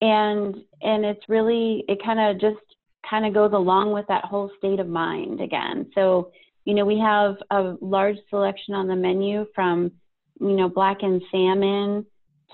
and 0.00 0.56
and 0.80 1.04
it's 1.04 1.28
really 1.28 1.84
it 1.86 2.02
kind 2.02 2.18
of 2.18 2.40
just 2.40 2.64
kind 3.08 3.26
of 3.26 3.34
goes 3.34 3.52
along 3.52 3.92
with 3.92 4.06
that 4.08 4.24
whole 4.24 4.50
state 4.58 4.80
of 4.80 4.88
mind 4.88 5.40
again. 5.40 5.90
So, 5.94 6.30
you 6.64 6.74
know, 6.74 6.84
we 6.84 6.98
have 6.98 7.36
a 7.50 7.76
large 7.80 8.16
selection 8.30 8.74
on 8.74 8.86
the 8.88 8.96
menu 8.96 9.46
from, 9.54 9.92
you 10.40 10.54
know, 10.54 10.68
blackened 10.68 11.22
salmon 11.30 12.06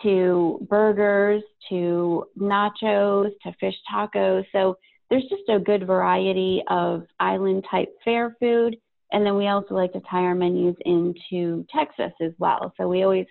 to 0.03 0.67
burgers 0.69 1.43
to 1.69 2.27
nachos 2.39 3.31
to 3.43 3.53
fish 3.61 3.75
tacos. 3.93 4.45
So 4.53 4.77
there's 5.11 5.25
just 5.25 5.49
a 5.49 5.59
good 5.59 5.87
variety 5.87 6.63
of 6.69 7.07
island 7.21 7.65
type 7.71 7.95
fare 8.05 8.37
food. 8.41 8.77
And 9.13 9.25
then 9.25 9.37
we 9.37 9.47
also 9.47 9.75
like 9.75 9.93
to 9.93 10.01
tie 10.11 10.23
our 10.23 10.35
menus 10.35 10.77
into 10.85 11.65
Texas 11.75 12.13
as 12.21 12.33
well. 12.39 12.73
So 12.77 12.89
we 12.89 13.03
always 13.05 13.27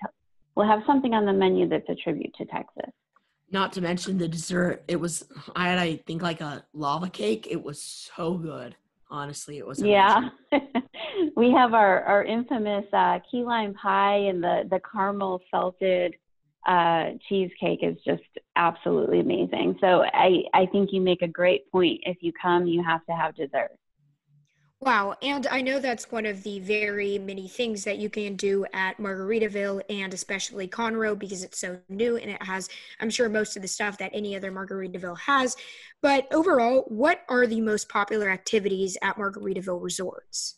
will 0.56 0.68
have 0.68 0.82
something 0.86 1.14
on 1.14 1.26
the 1.26 1.34
menu 1.34 1.68
that's 1.68 1.90
a 1.90 1.96
tribute 1.96 2.34
to 2.36 2.46
Texas. 2.46 2.92
Not 3.52 3.74
to 3.74 3.82
mention 3.82 4.18
the 4.18 4.28
dessert. 4.28 4.84
It 4.88 5.00
was 5.00 5.26
I 5.56 5.70
had 5.70 5.80
I 5.80 5.98
think 6.08 6.22
like 6.22 6.42
a 6.42 6.64
lava 6.74 7.10
cake. 7.10 7.48
It 7.50 7.62
was 7.62 7.82
so 7.82 8.36
good. 8.36 8.76
Honestly, 9.10 9.60
it 9.60 9.68
was. 9.68 9.80
Amazing. 9.80 9.92
Yeah, 9.94 10.30
we 11.36 11.52
have 11.52 11.76
our 11.76 12.02
our 12.04 12.24
infamous 12.24 12.86
uh, 12.94 13.20
key 13.30 13.44
lime 13.44 13.76
pie 13.76 14.16
and 14.16 14.44
the 14.44 14.64
the 14.72 14.80
caramel 14.92 15.40
salted 15.52 16.16
uh, 16.66 17.12
cheesecake 17.28 17.80
is 17.84 17.98
just 18.06 18.24
absolutely 18.56 19.20
amazing. 19.20 19.78
So 19.82 20.04
I, 20.14 20.44
I 20.54 20.66
think 20.68 20.92
you 20.92 21.02
make 21.02 21.22
a 21.22 21.28
great 21.28 21.70
point. 21.72 22.02
If 22.04 22.18
you 22.22 22.32
come, 22.34 22.68
you 22.68 22.84
have 22.84 23.06
to 23.06 23.14
have 23.14 23.36
dessert. 23.36 23.72
Wow. 24.84 25.16
And 25.22 25.48
I 25.48 25.62
know 25.62 25.80
that's 25.80 26.12
one 26.12 26.26
of 26.26 26.44
the 26.44 26.60
very 26.60 27.18
many 27.18 27.48
things 27.48 27.86
that 27.86 28.00
you 28.00 28.10
can 28.10 28.36
do 28.36 28.66
at 28.74 28.98
Margaritaville 28.98 29.82
and 29.90 30.14
especially 30.14 30.68
Conroe 30.68 31.18
because 31.18 31.42
it's 31.42 31.58
so 31.58 31.80
new 31.88 32.18
and 32.18 32.30
it 32.30 32.44
has, 32.44 32.68
I'm 33.00 33.10
sure, 33.10 33.30
most 33.30 33.56
of 33.56 33.62
the 33.62 33.68
stuff 33.70 33.98
that 34.00 34.12
any 34.14 34.36
other 34.36 34.52
Margaritaville 34.52 35.20
has. 35.20 35.56
But 36.02 36.28
overall, 36.34 36.84
what 36.90 37.22
are 37.30 37.48
the 37.48 37.62
most 37.62 37.88
popular 37.88 38.30
activities 38.30 38.98
at 39.02 39.16
Margaritaville 39.16 39.82
resorts? 39.82 40.56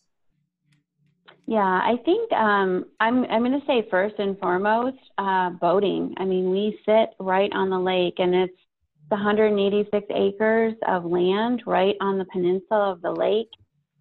Yeah, 1.47 1.59
I 1.59 1.97
think 2.05 2.31
um, 2.31 2.85
I'm, 2.99 3.23
I'm 3.25 3.43
going 3.43 3.59
to 3.59 3.65
say 3.67 3.87
first 3.91 4.15
and 4.17 4.37
foremost, 4.39 4.97
uh, 5.19 5.51
boating. 5.51 6.15
I 6.17 6.25
mean, 6.25 6.49
we 6.49 6.79
sit 6.85 7.09
right 7.19 7.51
on 7.53 7.69
the 7.69 7.79
lake 7.79 8.15
and 8.17 8.33
it's 8.33 8.57
the 9.09 9.15
186 9.15 10.07
acres 10.09 10.73
of 10.87 11.05
land 11.05 11.61
right 11.67 11.95
on 12.01 12.17
the 12.17 12.25
peninsula 12.25 12.91
of 12.91 13.01
the 13.03 13.11
lake 13.11 13.49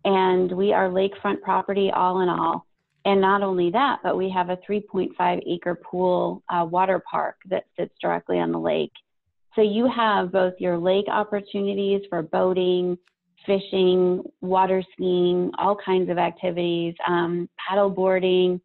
and 0.07 0.51
we 0.53 0.73
are 0.73 0.89
lakefront 0.89 1.43
property 1.43 1.91
all 1.95 2.21
in 2.21 2.29
all. 2.29 2.67
And 3.07 3.21
not 3.21 3.43
only 3.43 3.71
that, 3.71 3.99
but 4.03 4.17
we 4.17 4.31
have 4.31 4.49
a 4.49 4.57
3.5 4.69 5.43
acre 5.47 5.75
pool 5.75 6.43
uh, 6.49 6.65
water 6.65 7.03
park 7.11 7.37
that 7.51 7.65
sits 7.79 7.93
directly 8.01 8.39
on 8.39 8.53
the 8.53 8.59
lake. 8.59 8.93
So 9.55 9.61
you 9.61 9.87
have 9.95 10.33
both 10.33 10.55
your 10.59 10.79
lake 10.79 11.07
opportunities 11.09 12.01
for 12.09 12.23
boating, 12.23 12.97
fishing, 13.47 14.23
water 14.41 14.83
skiing, 14.93 15.51
all 15.59 15.77
kinds 15.77 16.11
of 16.11 16.19
activities, 16.19 16.95
um, 17.07 17.49
paddle 17.69 17.91
boarding, 17.91 18.61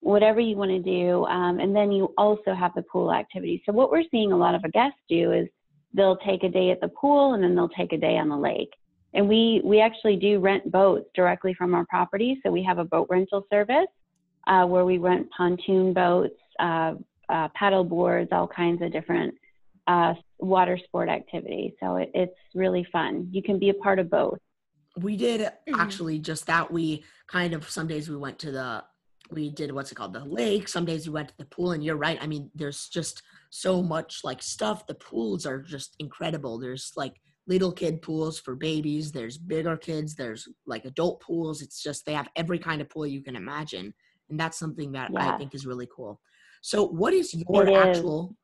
whatever 0.00 0.40
you 0.40 0.56
want 0.56 0.70
to 0.70 0.78
do. 0.78 1.24
Um, 1.26 1.60
and 1.60 1.74
then 1.74 1.92
you 1.92 2.12
also 2.16 2.54
have 2.54 2.72
the 2.74 2.82
pool 2.82 3.12
activity. 3.12 3.62
So 3.66 3.72
what 3.72 3.90
we're 3.90 4.04
seeing 4.10 4.32
a 4.32 4.36
lot 4.36 4.54
of 4.54 4.62
our 4.64 4.70
guests 4.70 4.98
do 5.08 5.32
is 5.32 5.48
they'll 5.94 6.16
take 6.18 6.42
a 6.42 6.48
day 6.48 6.70
at 6.70 6.80
the 6.80 6.88
pool 6.88 7.34
and 7.34 7.42
then 7.42 7.54
they'll 7.54 7.68
take 7.68 7.92
a 7.92 7.98
day 7.98 8.16
on 8.16 8.28
the 8.28 8.36
lake. 8.36 8.72
And 9.12 9.28
we, 9.28 9.60
we 9.64 9.80
actually 9.80 10.16
do 10.16 10.38
rent 10.38 10.70
boats 10.70 11.08
directly 11.14 11.52
from 11.54 11.74
our 11.74 11.84
property. 11.86 12.38
So 12.42 12.50
we 12.50 12.62
have 12.62 12.78
a 12.78 12.84
boat 12.84 13.08
rental 13.10 13.44
service 13.50 13.88
uh, 14.46 14.64
where 14.66 14.84
we 14.84 14.98
rent 14.98 15.28
pontoon 15.36 15.92
boats, 15.92 16.34
uh, 16.60 16.94
uh, 17.28 17.48
paddle 17.54 17.84
boards, 17.84 18.30
all 18.32 18.46
kinds 18.46 18.82
of 18.82 18.92
different 18.92 19.34
uh, 19.90 20.14
water 20.38 20.78
sport 20.78 21.08
activity. 21.08 21.74
So 21.80 21.96
it, 21.96 22.10
it's 22.14 22.40
really 22.54 22.86
fun. 22.92 23.28
You 23.30 23.42
can 23.42 23.58
be 23.58 23.70
a 23.70 23.74
part 23.74 23.98
of 23.98 24.08
both. 24.10 24.38
We 24.96 25.16
did 25.16 25.40
mm-hmm. 25.40 25.80
actually 25.80 26.18
just 26.20 26.46
that. 26.46 26.70
We 26.70 27.04
kind 27.26 27.52
of, 27.54 27.68
some 27.68 27.88
days 27.88 28.08
we 28.08 28.16
went 28.16 28.38
to 28.40 28.50
the, 28.52 28.84
we 29.30 29.50
did 29.50 29.72
what's 29.72 29.92
it 29.92 29.96
called, 29.96 30.12
the 30.12 30.24
lake. 30.24 30.68
Some 30.68 30.84
days 30.84 31.06
we 31.06 31.12
went 31.12 31.28
to 31.28 31.38
the 31.38 31.44
pool. 31.44 31.72
And 31.72 31.82
you're 31.84 31.96
right. 31.96 32.18
I 32.20 32.26
mean, 32.26 32.50
there's 32.54 32.88
just 32.88 33.22
so 33.50 33.82
much 33.82 34.20
like 34.22 34.42
stuff. 34.42 34.86
The 34.86 34.94
pools 34.94 35.46
are 35.46 35.60
just 35.60 35.96
incredible. 35.98 36.58
There's 36.58 36.92
like, 36.96 37.14
little 37.46 37.72
kid 37.72 38.00
pools 38.00 38.38
for 38.38 38.54
babies. 38.54 39.10
There's 39.10 39.36
bigger 39.36 39.76
kids. 39.76 40.14
There's 40.14 40.46
like 40.66 40.84
adult 40.84 41.20
pools. 41.20 41.62
It's 41.62 41.82
just 41.82 42.06
they 42.06 42.12
have 42.12 42.28
every 42.36 42.58
kind 42.58 42.80
of 42.80 42.88
pool 42.88 43.06
you 43.06 43.22
can 43.22 43.34
imagine, 43.34 43.92
and 44.28 44.38
that's 44.38 44.58
something 44.58 44.92
that 44.92 45.10
yeah. 45.12 45.34
I 45.34 45.38
think 45.38 45.54
is 45.54 45.66
really 45.66 45.88
cool. 45.94 46.20
So, 46.62 46.86
what 46.86 47.12
is 47.12 47.34
your 47.34 47.66
it 47.66 47.74
actual? 47.74 48.36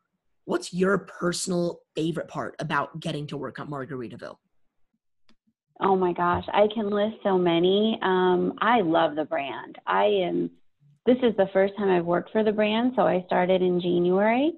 What's 0.47 0.73
your 0.73 0.97
personal 0.99 1.81
favorite 1.97 2.29
part 2.29 2.55
about 2.61 3.01
getting 3.01 3.27
to 3.27 3.37
work 3.37 3.59
at 3.59 3.67
Margaritaville? 3.67 4.37
Oh 5.81 5.97
my 5.97 6.13
gosh, 6.13 6.45
I 6.53 6.69
can 6.73 6.89
list 6.89 7.17
so 7.25 7.37
many. 7.37 7.99
Um, 8.01 8.55
I 8.61 8.81
love 8.81 9.17
the 9.17 9.25
brand. 9.25 9.77
I 9.89 10.05
am. 10.05 10.51
This 11.05 11.17
is 11.25 11.37
the 11.37 11.49
first 11.53 11.75
time 11.77 11.91
I've 11.91 12.05
worked 12.05 12.31
for 12.31 12.45
the 12.45 12.53
brand, 12.53 12.93
so 12.95 13.03
I 13.03 13.25
started 13.27 13.61
in 13.61 13.81
January. 13.81 14.53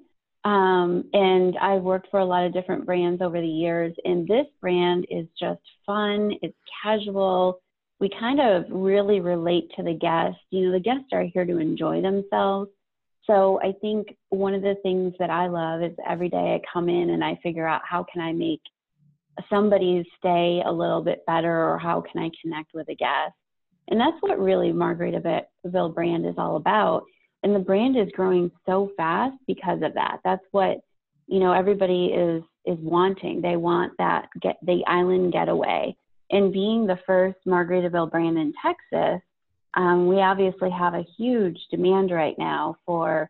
Um, 0.45 1.09
and 1.13 1.57
I've 1.57 1.81
worked 1.81 2.09
for 2.11 2.19
a 2.19 2.25
lot 2.25 2.45
of 2.45 2.53
different 2.53 2.85
brands 2.85 3.23
over 3.23 3.41
the 3.41 3.47
years, 3.47 3.93
and 4.05 4.27
this 4.27 4.45
brand 4.61 5.07
is 5.09 5.25
just 5.39 5.61
fun. 5.87 6.33
It's 6.43 6.55
casual. 6.83 7.61
We 7.99 8.11
kind 8.19 8.39
of 8.39 8.65
really 8.69 9.21
relate 9.21 9.71
to 9.75 9.81
the 9.81 9.95
guests. 9.95 10.39
You 10.51 10.67
know, 10.67 10.71
the 10.71 10.79
guests 10.79 11.09
are 11.13 11.23
here 11.33 11.45
to 11.45 11.57
enjoy 11.57 12.03
themselves. 12.03 12.69
So 13.29 13.59
I 13.61 13.73
think 13.79 14.17
one 14.29 14.55
of 14.55 14.63
the 14.63 14.75
things 14.81 15.13
that 15.19 15.29
I 15.29 15.47
love 15.47 15.83
is 15.83 15.95
every 16.07 16.29
day 16.29 16.55
I 16.55 16.61
come 16.73 16.89
in 16.89 17.11
and 17.11 17.23
I 17.23 17.39
figure 17.43 17.67
out 17.67 17.83
how 17.87 18.03
can 18.11 18.23
I 18.23 18.33
make 18.33 18.61
somebody's 19.51 20.07
day 20.23 20.63
a 20.65 20.71
little 20.71 21.03
bit 21.03 21.23
better 21.27 21.69
or 21.69 21.77
how 21.77 22.01
can 22.01 22.23
I 22.23 22.31
connect 22.41 22.73
with 22.73 22.89
a 22.89 22.95
guest. 22.95 23.35
And 23.89 23.99
that's 23.99 24.17
what 24.21 24.39
really 24.39 24.71
Margaritaville 24.71 25.93
brand 25.93 26.25
is 26.25 26.35
all 26.39 26.55
about. 26.55 27.03
And 27.43 27.55
the 27.55 27.59
brand 27.59 27.95
is 27.97 28.07
growing 28.15 28.49
so 28.65 28.91
fast 28.97 29.37
because 29.45 29.83
of 29.83 29.93
that. 29.93 30.21
That's 30.23 30.43
what 30.49 30.79
you 31.27 31.39
know 31.39 31.53
everybody 31.53 32.07
is 32.07 32.41
is 32.65 32.77
wanting. 32.81 33.41
They 33.41 33.57
want 33.57 33.93
that 33.99 34.27
get 34.41 34.57
the 34.63 34.83
island 34.87 35.33
getaway. 35.33 35.95
And 36.31 36.51
being 36.51 36.87
the 36.87 36.99
first 37.05 37.37
margaritaville 37.47 38.11
brand 38.11 38.39
in 38.39 38.53
texas 38.61 39.21
um, 39.75 40.07
we 40.07 40.17
obviously 40.17 40.69
have 40.69 40.93
a 40.93 41.05
huge 41.17 41.59
demand 41.69 42.11
right 42.11 42.37
now 42.37 42.75
for 42.85 43.29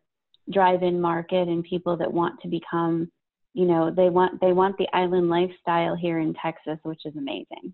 drive-in 0.51 0.99
market 0.99 1.47
and 1.47 1.63
people 1.63 1.97
that 1.97 2.11
want 2.11 2.39
to 2.41 2.47
become 2.47 3.11
you 3.53 3.65
know 3.65 3.91
they 3.91 4.09
want 4.09 4.39
they 4.41 4.53
want 4.53 4.77
the 4.77 4.87
island 4.93 5.29
lifestyle 5.29 5.95
here 5.95 6.19
in 6.19 6.33
texas 6.33 6.79
which 6.83 7.05
is 7.05 7.15
amazing 7.15 7.73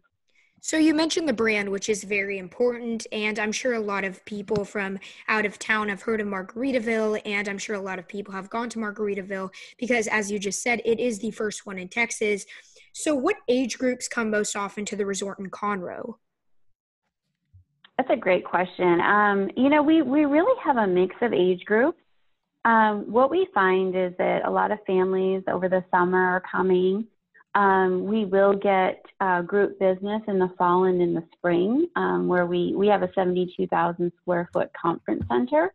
so 0.66 0.78
you 0.78 0.96
mentioned 0.96 1.30
the 1.30 1.34
brand, 1.34 1.70
which 1.70 1.90
is 1.90 2.04
very 2.04 2.40
important, 2.40 3.06
and 3.12 3.38
I'm 3.38 3.52
sure 3.52 3.76
a 3.76 3.80
lot 3.80 4.04
of 4.04 4.26
people 4.26 4.66
from 4.66 4.98
out 5.28 5.46
of 5.46 5.60
town 5.60 5.90
have 5.90 6.02
heard 6.02 6.20
of 6.20 6.28
Margaritaville, 6.28 7.22
and 7.24 7.48
I'm 7.48 7.60
sure 7.60 7.76
a 7.76 7.80
lot 7.80 8.00
of 8.00 8.08
people 8.08 8.34
have 8.34 8.50
gone 8.50 8.70
to 8.70 8.80
Margaritaville 8.80 9.52
because, 9.78 10.08
as 10.08 10.32
you 10.32 10.40
just 10.40 10.64
said, 10.64 10.82
it 10.84 11.00
is 11.00 11.20
the 11.20 11.30
first 11.30 11.68
one 11.68 11.78
in 11.78 11.88
Texas. 11.88 12.48
So, 12.94 13.14
what 13.14 13.36
age 13.48 13.78
groups 13.78 14.08
come 14.08 14.32
most 14.32 14.56
often 14.56 14.86
to 14.86 14.96
the 14.96 15.06
resort 15.06 15.38
in 15.38 15.52
Conroe? 15.52 16.16
That's 17.98 18.10
a 18.10 18.16
great 18.16 18.44
question. 18.44 19.00
Um, 19.02 19.50
you 19.56 19.70
know, 19.70 19.82
we 19.82 20.02
we 20.02 20.26
really 20.26 20.60
have 20.64 20.78
a 20.78 20.88
mix 20.88 21.16
of 21.22 21.34
age 21.34 21.64
groups. 21.66 22.00
Um, 22.66 23.12
what 23.12 23.30
we 23.30 23.48
find 23.54 23.96
is 23.96 24.14
that 24.18 24.46
a 24.46 24.50
lot 24.50 24.72
of 24.72 24.80
families 24.86 25.44
over 25.48 25.70
the 25.70 25.84
summer 25.92 26.18
are 26.18 26.44
coming 26.52 27.08
um, 27.56 28.04
we 28.04 28.26
will 28.26 28.54
get 28.54 29.04
uh, 29.22 29.42
group 29.42 29.80
business 29.80 30.22
in 30.28 30.40
the 30.40 30.52
fall 30.58 30.84
and 30.84 31.02
in 31.02 31.14
the 31.14 31.24
spring, 31.38 31.88
um, 31.96 32.28
where 32.28 32.46
we, 32.46 32.74
we 32.76 32.88
have 32.88 33.02
a 33.02 33.12
72,000 33.16 34.12
square 34.22 34.50
foot 34.52 34.70
conference 34.80 35.24
center. 35.30 35.74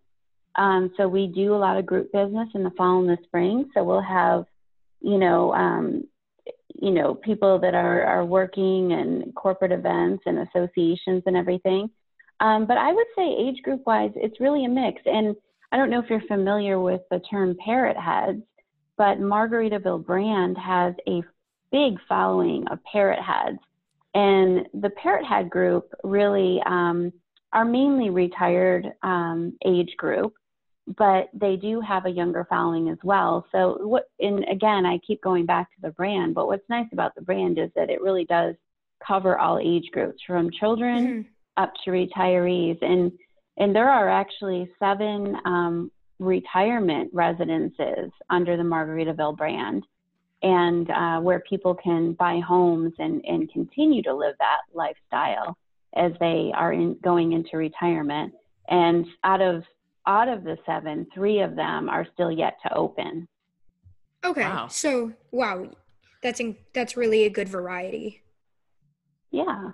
Um, 0.56 0.92
so 0.96 1.08
we 1.08 1.26
do 1.26 1.54
a 1.54 1.56
lot 1.56 1.78
of 1.78 1.86
group 1.86 2.12
business 2.12 2.48
in 2.54 2.62
the 2.64 2.70
fall 2.72 3.00
and 3.00 3.08
the 3.08 3.18
spring. 3.24 3.70
So 3.72 3.82
we'll 3.82 4.02
have, 4.02 4.44
you 5.00 5.16
know, 5.16 5.54
um, 5.54 6.04
you 6.74 6.90
know, 6.90 7.14
people 7.14 7.58
that 7.60 7.74
are, 7.74 8.04
are 8.04 8.24
working 8.26 8.92
and 8.92 9.34
corporate 9.34 9.72
events 9.72 10.24
and 10.26 10.46
associations 10.48 11.22
and 11.24 11.36
everything. 11.36 11.88
Um, 12.40 12.66
but 12.66 12.78
I 12.78 12.92
would 12.92 13.06
say 13.16 13.25
age 13.25 13.62
group 13.62 13.82
wise, 13.87 14.12
it's 14.16 14.40
really 14.40 14.64
a 14.64 14.68
mix. 14.68 15.00
And 15.04 15.37
I 15.73 15.76
don't 15.76 15.90
know 15.90 16.00
if 16.00 16.11
you're 16.11 16.23
familiar 16.23 16.80
with 16.80 17.02
the 17.11 17.20
term 17.30 17.56
parrot 17.64 17.97
heads, 17.97 18.42
but 18.97 19.18
Margaritaville 19.18 20.04
brand 20.04 20.56
has 20.59 20.94
a 21.06 21.23
big 21.70 21.99
following 22.09 22.66
of 22.68 22.78
parrot 22.90 23.20
heads. 23.20 23.59
And 24.14 24.66
the 24.75 24.90
parrot 24.90 25.25
head 25.25 25.50
group 25.50 25.92
really 26.02 26.61
um, 26.66 27.12
are 27.52 27.64
mainly 27.64 28.11
retired 28.11 28.90
um, 29.02 29.56
age 29.64 29.94
group, 29.97 30.35
but 30.99 31.28
they 31.32 31.56
do 31.56 31.80
have 31.80 32.06
a 32.06 32.11
younger 32.11 32.47
following 32.49 32.88
as 32.88 32.99
well. 33.04 33.47
So 33.52 33.78
what, 33.82 34.04
and 34.18 34.44
again, 34.50 34.85
I 34.87 34.99
keep 35.06 35.23
going 35.23 35.47
back 35.47 35.70
to 35.70 35.80
the 35.82 35.90
brand, 35.90 36.35
but 36.35 36.49
what's 36.49 36.68
nice 36.68 36.88
about 36.92 37.14
the 37.14 37.23
brand 37.23 37.59
is 37.59 37.70
that 37.76 37.90
it 37.90 38.02
really 38.02 38.25
does 38.25 38.56
cover 39.06 39.38
all 39.38 39.59
age 39.59 39.90
groups 39.92 40.23
from 40.26 40.50
children 40.50 41.06
mm-hmm. 41.06 41.28
Up 41.60 41.72
to 41.84 41.90
retirees. 41.90 42.78
And, 42.82 43.12
and 43.58 43.74
there 43.74 43.88
are 43.88 44.08
actually 44.08 44.70
seven 44.78 45.36
um, 45.44 45.90
retirement 46.18 47.10
residences 47.12 48.10
under 48.28 48.56
the 48.56 48.62
Margaritaville 48.62 49.36
brand 49.36 49.84
and 50.42 50.90
uh, 50.90 51.20
where 51.20 51.40
people 51.40 51.74
can 51.74 52.12
buy 52.14 52.40
homes 52.40 52.92
and, 52.98 53.22
and 53.26 53.52
continue 53.52 54.02
to 54.02 54.14
live 54.14 54.34
that 54.38 54.60
lifestyle 54.72 55.56
as 55.96 56.12
they 56.20 56.52
are 56.54 56.72
in, 56.72 56.96
going 57.02 57.32
into 57.32 57.56
retirement. 57.56 58.32
And 58.68 59.06
out 59.24 59.42
of 59.42 59.64
out 60.06 60.28
of 60.28 60.44
the 60.44 60.56
seven, 60.64 61.06
three 61.14 61.40
of 61.40 61.56
them 61.56 61.88
are 61.88 62.06
still 62.14 62.32
yet 62.32 62.56
to 62.62 62.74
open. 62.74 63.28
Okay, 64.24 64.42
wow. 64.42 64.66
so 64.68 65.12
wow, 65.30 65.68
that's 66.22 66.40
in, 66.40 66.56
that's 66.72 66.96
really 66.96 67.24
a 67.24 67.30
good 67.30 67.48
variety. 67.48 68.22
Yeah. 69.30 69.72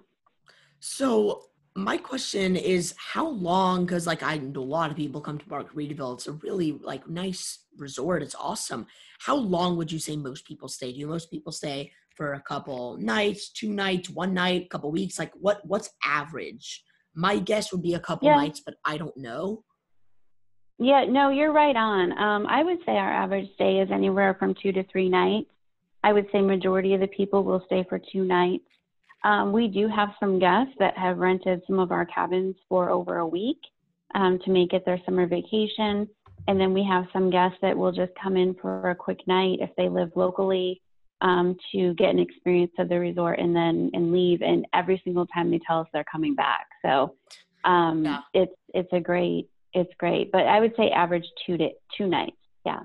So 0.80 1.44
my 1.76 1.98
question 1.98 2.56
is 2.56 2.94
how 2.96 3.28
long 3.28 3.84
because 3.84 4.06
like 4.06 4.22
i 4.22 4.38
know 4.38 4.60
a 4.60 4.62
lot 4.62 4.90
of 4.90 4.96
people 4.96 5.20
come 5.20 5.38
to 5.38 5.46
park 5.46 5.74
margaritaville 5.74 6.14
it's 6.14 6.26
a 6.26 6.32
really 6.32 6.72
like 6.82 7.06
nice 7.08 7.66
resort 7.76 8.22
it's 8.22 8.34
awesome 8.34 8.86
how 9.20 9.36
long 9.36 9.76
would 9.76 9.92
you 9.92 9.98
say 9.98 10.16
most 10.16 10.46
people 10.46 10.68
stay 10.68 10.92
do 10.92 11.06
most 11.06 11.30
people 11.30 11.52
stay 11.52 11.92
for 12.16 12.32
a 12.32 12.40
couple 12.40 12.96
nights 12.96 13.50
two 13.50 13.72
nights 13.72 14.08
one 14.08 14.32
night 14.32 14.62
a 14.62 14.68
couple 14.68 14.90
weeks 14.90 15.18
like 15.18 15.32
what 15.34 15.60
what's 15.66 15.90
average 16.02 16.82
my 17.14 17.38
guess 17.38 17.72
would 17.72 17.82
be 17.82 17.94
a 17.94 18.00
couple 18.00 18.26
yeah. 18.28 18.36
nights 18.36 18.62
but 18.64 18.74
i 18.84 18.96
don't 18.96 19.16
know 19.16 19.62
Yeah, 20.78 21.06
no, 21.08 21.30
you're 21.30 21.52
right 21.52 21.74
on. 21.74 22.12
Um, 22.18 22.46
I 22.46 22.62
would 22.62 22.78
say 22.84 22.92
our 22.92 23.10
average 23.10 23.48
stay 23.54 23.80
is 23.80 23.90
anywhere 23.90 24.36
from 24.38 24.54
two 24.62 24.72
to 24.72 24.84
three 24.84 25.08
nights. 25.08 25.48
I 26.04 26.12
would 26.12 26.26
say 26.30 26.42
majority 26.42 26.92
of 26.92 27.00
the 27.00 27.06
people 27.06 27.44
will 27.44 27.62
stay 27.66 27.84
for 27.88 27.98
two 27.98 28.24
nights. 28.24 28.68
Um, 29.26 29.52
we 29.52 29.66
do 29.66 29.88
have 29.88 30.10
some 30.20 30.38
guests 30.38 30.72
that 30.78 30.96
have 30.96 31.18
rented 31.18 31.60
some 31.66 31.80
of 31.80 31.90
our 31.90 32.06
cabins 32.06 32.54
for 32.68 32.90
over 32.90 33.18
a 33.18 33.26
week 33.26 33.58
um, 34.14 34.38
to 34.44 34.52
make 34.52 34.72
it 34.72 34.84
their 34.86 35.00
summer 35.04 35.26
vacation. 35.26 36.08
And 36.46 36.60
then 36.60 36.72
we 36.72 36.86
have 36.88 37.06
some 37.12 37.28
guests 37.28 37.58
that 37.60 37.76
will 37.76 37.90
just 37.90 38.12
come 38.22 38.36
in 38.36 38.54
for 38.62 38.90
a 38.90 38.94
quick 38.94 39.18
night 39.26 39.58
if 39.60 39.70
they 39.76 39.88
live 39.88 40.12
locally 40.14 40.80
um, 41.22 41.56
to 41.72 41.92
get 41.94 42.10
an 42.10 42.20
experience 42.20 42.70
of 42.78 42.88
the 42.88 43.00
resort 43.00 43.40
and 43.40 43.54
then 43.54 43.90
and 43.94 44.12
leave. 44.12 44.42
And 44.42 44.64
every 44.72 45.00
single 45.02 45.26
time 45.26 45.50
they 45.50 45.58
tell 45.66 45.80
us 45.80 45.88
they're 45.92 46.04
coming 46.04 46.36
back. 46.36 46.66
So 46.84 47.16
um, 47.64 48.04
yeah. 48.04 48.20
it's 48.32 48.54
it's 48.74 48.92
a 48.92 49.00
great 49.00 49.48
it's 49.72 49.92
great. 49.98 50.30
But 50.30 50.42
I 50.46 50.60
would 50.60 50.74
say 50.76 50.90
average 50.90 51.26
two 51.44 51.58
to 51.58 51.70
two 51.98 52.06
nights. 52.06 52.36
Yeah. 52.64 52.78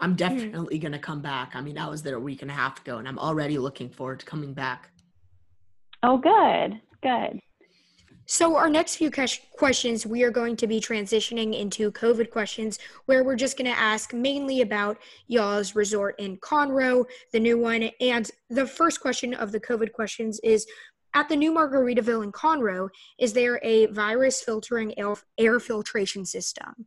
I'm 0.00 0.10
hmm. 0.10 0.16
definitely 0.16 0.78
gonna 0.80 0.98
come 0.98 1.22
back. 1.22 1.52
I 1.54 1.60
mean, 1.60 1.78
I 1.78 1.88
was 1.88 2.02
there 2.02 2.16
a 2.16 2.20
week 2.20 2.42
and 2.42 2.50
a 2.50 2.54
half 2.54 2.80
ago, 2.80 2.98
and 2.98 3.06
I'm 3.06 3.20
already 3.20 3.56
looking 3.58 3.88
forward 3.88 4.18
to 4.18 4.26
coming 4.26 4.52
back. 4.52 4.90
Oh, 6.02 6.18
good, 6.18 6.80
good. 7.02 7.40
So, 8.28 8.56
our 8.56 8.68
next 8.68 8.96
few 8.96 9.08
questions, 9.52 10.04
we 10.04 10.24
are 10.24 10.32
going 10.32 10.56
to 10.56 10.66
be 10.66 10.80
transitioning 10.80 11.56
into 11.56 11.92
COVID 11.92 12.30
questions, 12.30 12.80
where 13.04 13.22
we're 13.22 13.36
just 13.36 13.56
going 13.56 13.70
to 13.70 13.78
ask 13.78 14.12
mainly 14.12 14.62
about 14.62 14.98
y'all's 15.28 15.76
resort 15.76 16.16
in 16.18 16.36
Conroe, 16.38 17.04
the 17.32 17.38
new 17.38 17.56
one. 17.56 17.88
And 18.00 18.28
the 18.50 18.66
first 18.66 19.00
question 19.00 19.32
of 19.32 19.52
the 19.52 19.60
COVID 19.60 19.92
questions 19.92 20.40
is 20.42 20.66
At 21.14 21.28
the 21.28 21.36
new 21.36 21.52
Margaritaville 21.52 22.24
in 22.24 22.32
Conroe, 22.32 22.88
is 23.20 23.32
there 23.32 23.60
a 23.62 23.86
virus 23.86 24.42
filtering 24.42 24.92
air, 25.38 25.60
filtration 25.60 26.26
system? 26.26 26.86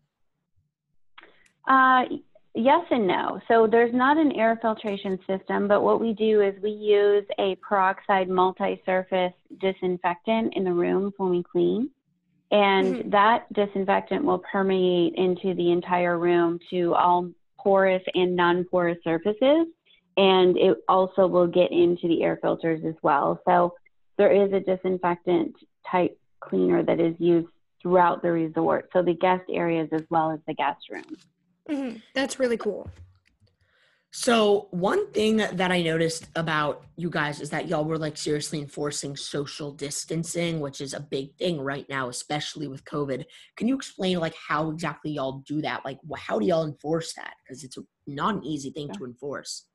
Uh, 1.66 2.04
Yes 2.56 2.86
and 2.90 3.08
no. 3.08 3.40
So 3.48 3.68
there's 3.68 3.94
not 3.94 4.18
an 4.18 4.32
air 4.32 4.58
filtration 4.62 5.20
system, 5.28 5.68
but 5.68 5.82
what 5.82 6.02
we 6.02 6.14
do 6.14 6.42
is 6.42 6.56
we 6.62 6.72
use 6.72 7.26
a 7.38 7.56
peroxide 7.58 8.28
multi-surface 8.28 9.34
disinfectant 9.60 10.56
in 10.56 10.64
the 10.64 10.74
rooms 10.74 11.14
when 11.18 11.30
we 11.30 11.44
clean. 11.44 11.90
And 12.52 12.96
mm-hmm. 12.96 13.10
that 13.12 13.52
disinfectant 13.54 14.26
will 14.26 14.42
permeate 14.52 15.14
into 15.16 15.54
the 15.54 15.72
entire 15.72 16.18
room 16.18 16.60
to 16.72 16.96
all 16.96 17.30
porous 17.60 18.02
and 18.16 18.36
non-porous 18.36 18.98
surfaces. 19.04 19.68
And 20.18 20.58
it 20.58 20.78
also 20.88 21.28
will 21.28 21.48
get 21.48 21.72
into 21.72 22.08
the 22.08 22.24
air 22.24 22.40
filters 22.42 22.84
as 22.84 22.96
well. 23.04 23.40
So 23.48 23.76
there 24.18 24.32
is 24.32 24.52
a 24.52 24.60
disinfectant 24.60 25.56
type 25.90 26.20
cleaner 26.40 26.84
that 26.84 27.00
is 27.00 27.16
used 27.20 27.48
throughout 27.82 28.24
the 28.24 28.32
resort. 28.32 28.90
So 28.92 29.04
the 29.04 29.14
guest 29.14 29.44
areas 29.50 29.90
as 29.92 30.02
well 30.10 30.32
as 30.32 30.40
the 30.48 30.56
guest 30.56 30.90
rooms. 30.92 31.26
Mm-hmm. 31.70 31.98
That's 32.16 32.40
really 32.40 32.58
cool. 32.58 32.90
So, 34.12 34.70
one 34.72 35.12
thing 35.12 35.38
that 35.38 35.72
I 35.72 35.84
noticed 35.84 36.30
about 36.36 36.84
you 36.96 37.12
guys 37.12 37.42
is 37.42 37.52
that 37.52 37.68
y'all 37.68 37.86
were 37.86 37.98
like 38.00 38.18
seriously 38.18 38.60
enforcing 38.60 39.16
social 39.16 39.72
distancing, 39.72 40.60
which 40.60 40.82
is 40.82 40.96
a 40.96 41.00
big 41.00 41.36
thing 41.36 41.62
right 41.62 41.88
now, 41.90 42.10
especially 42.10 42.68
with 42.68 42.84
COVID. 42.86 43.24
Can 43.56 43.68
you 43.68 43.76
explain 43.76 44.20
like 44.20 44.34
how 44.48 44.72
exactly 44.72 45.12
y'all 45.12 45.44
do 45.48 45.62
that? 45.62 45.86
Like, 45.86 46.00
how 46.18 46.40
do 46.40 46.48
y'all 46.48 46.66
enforce 46.66 47.14
that? 47.14 47.36
Because 47.44 47.64
it's 47.64 47.78
not 48.08 48.36
an 48.36 48.44
easy 48.44 48.72
thing 48.72 48.90
to 48.94 49.06
enforce. 49.06 49.68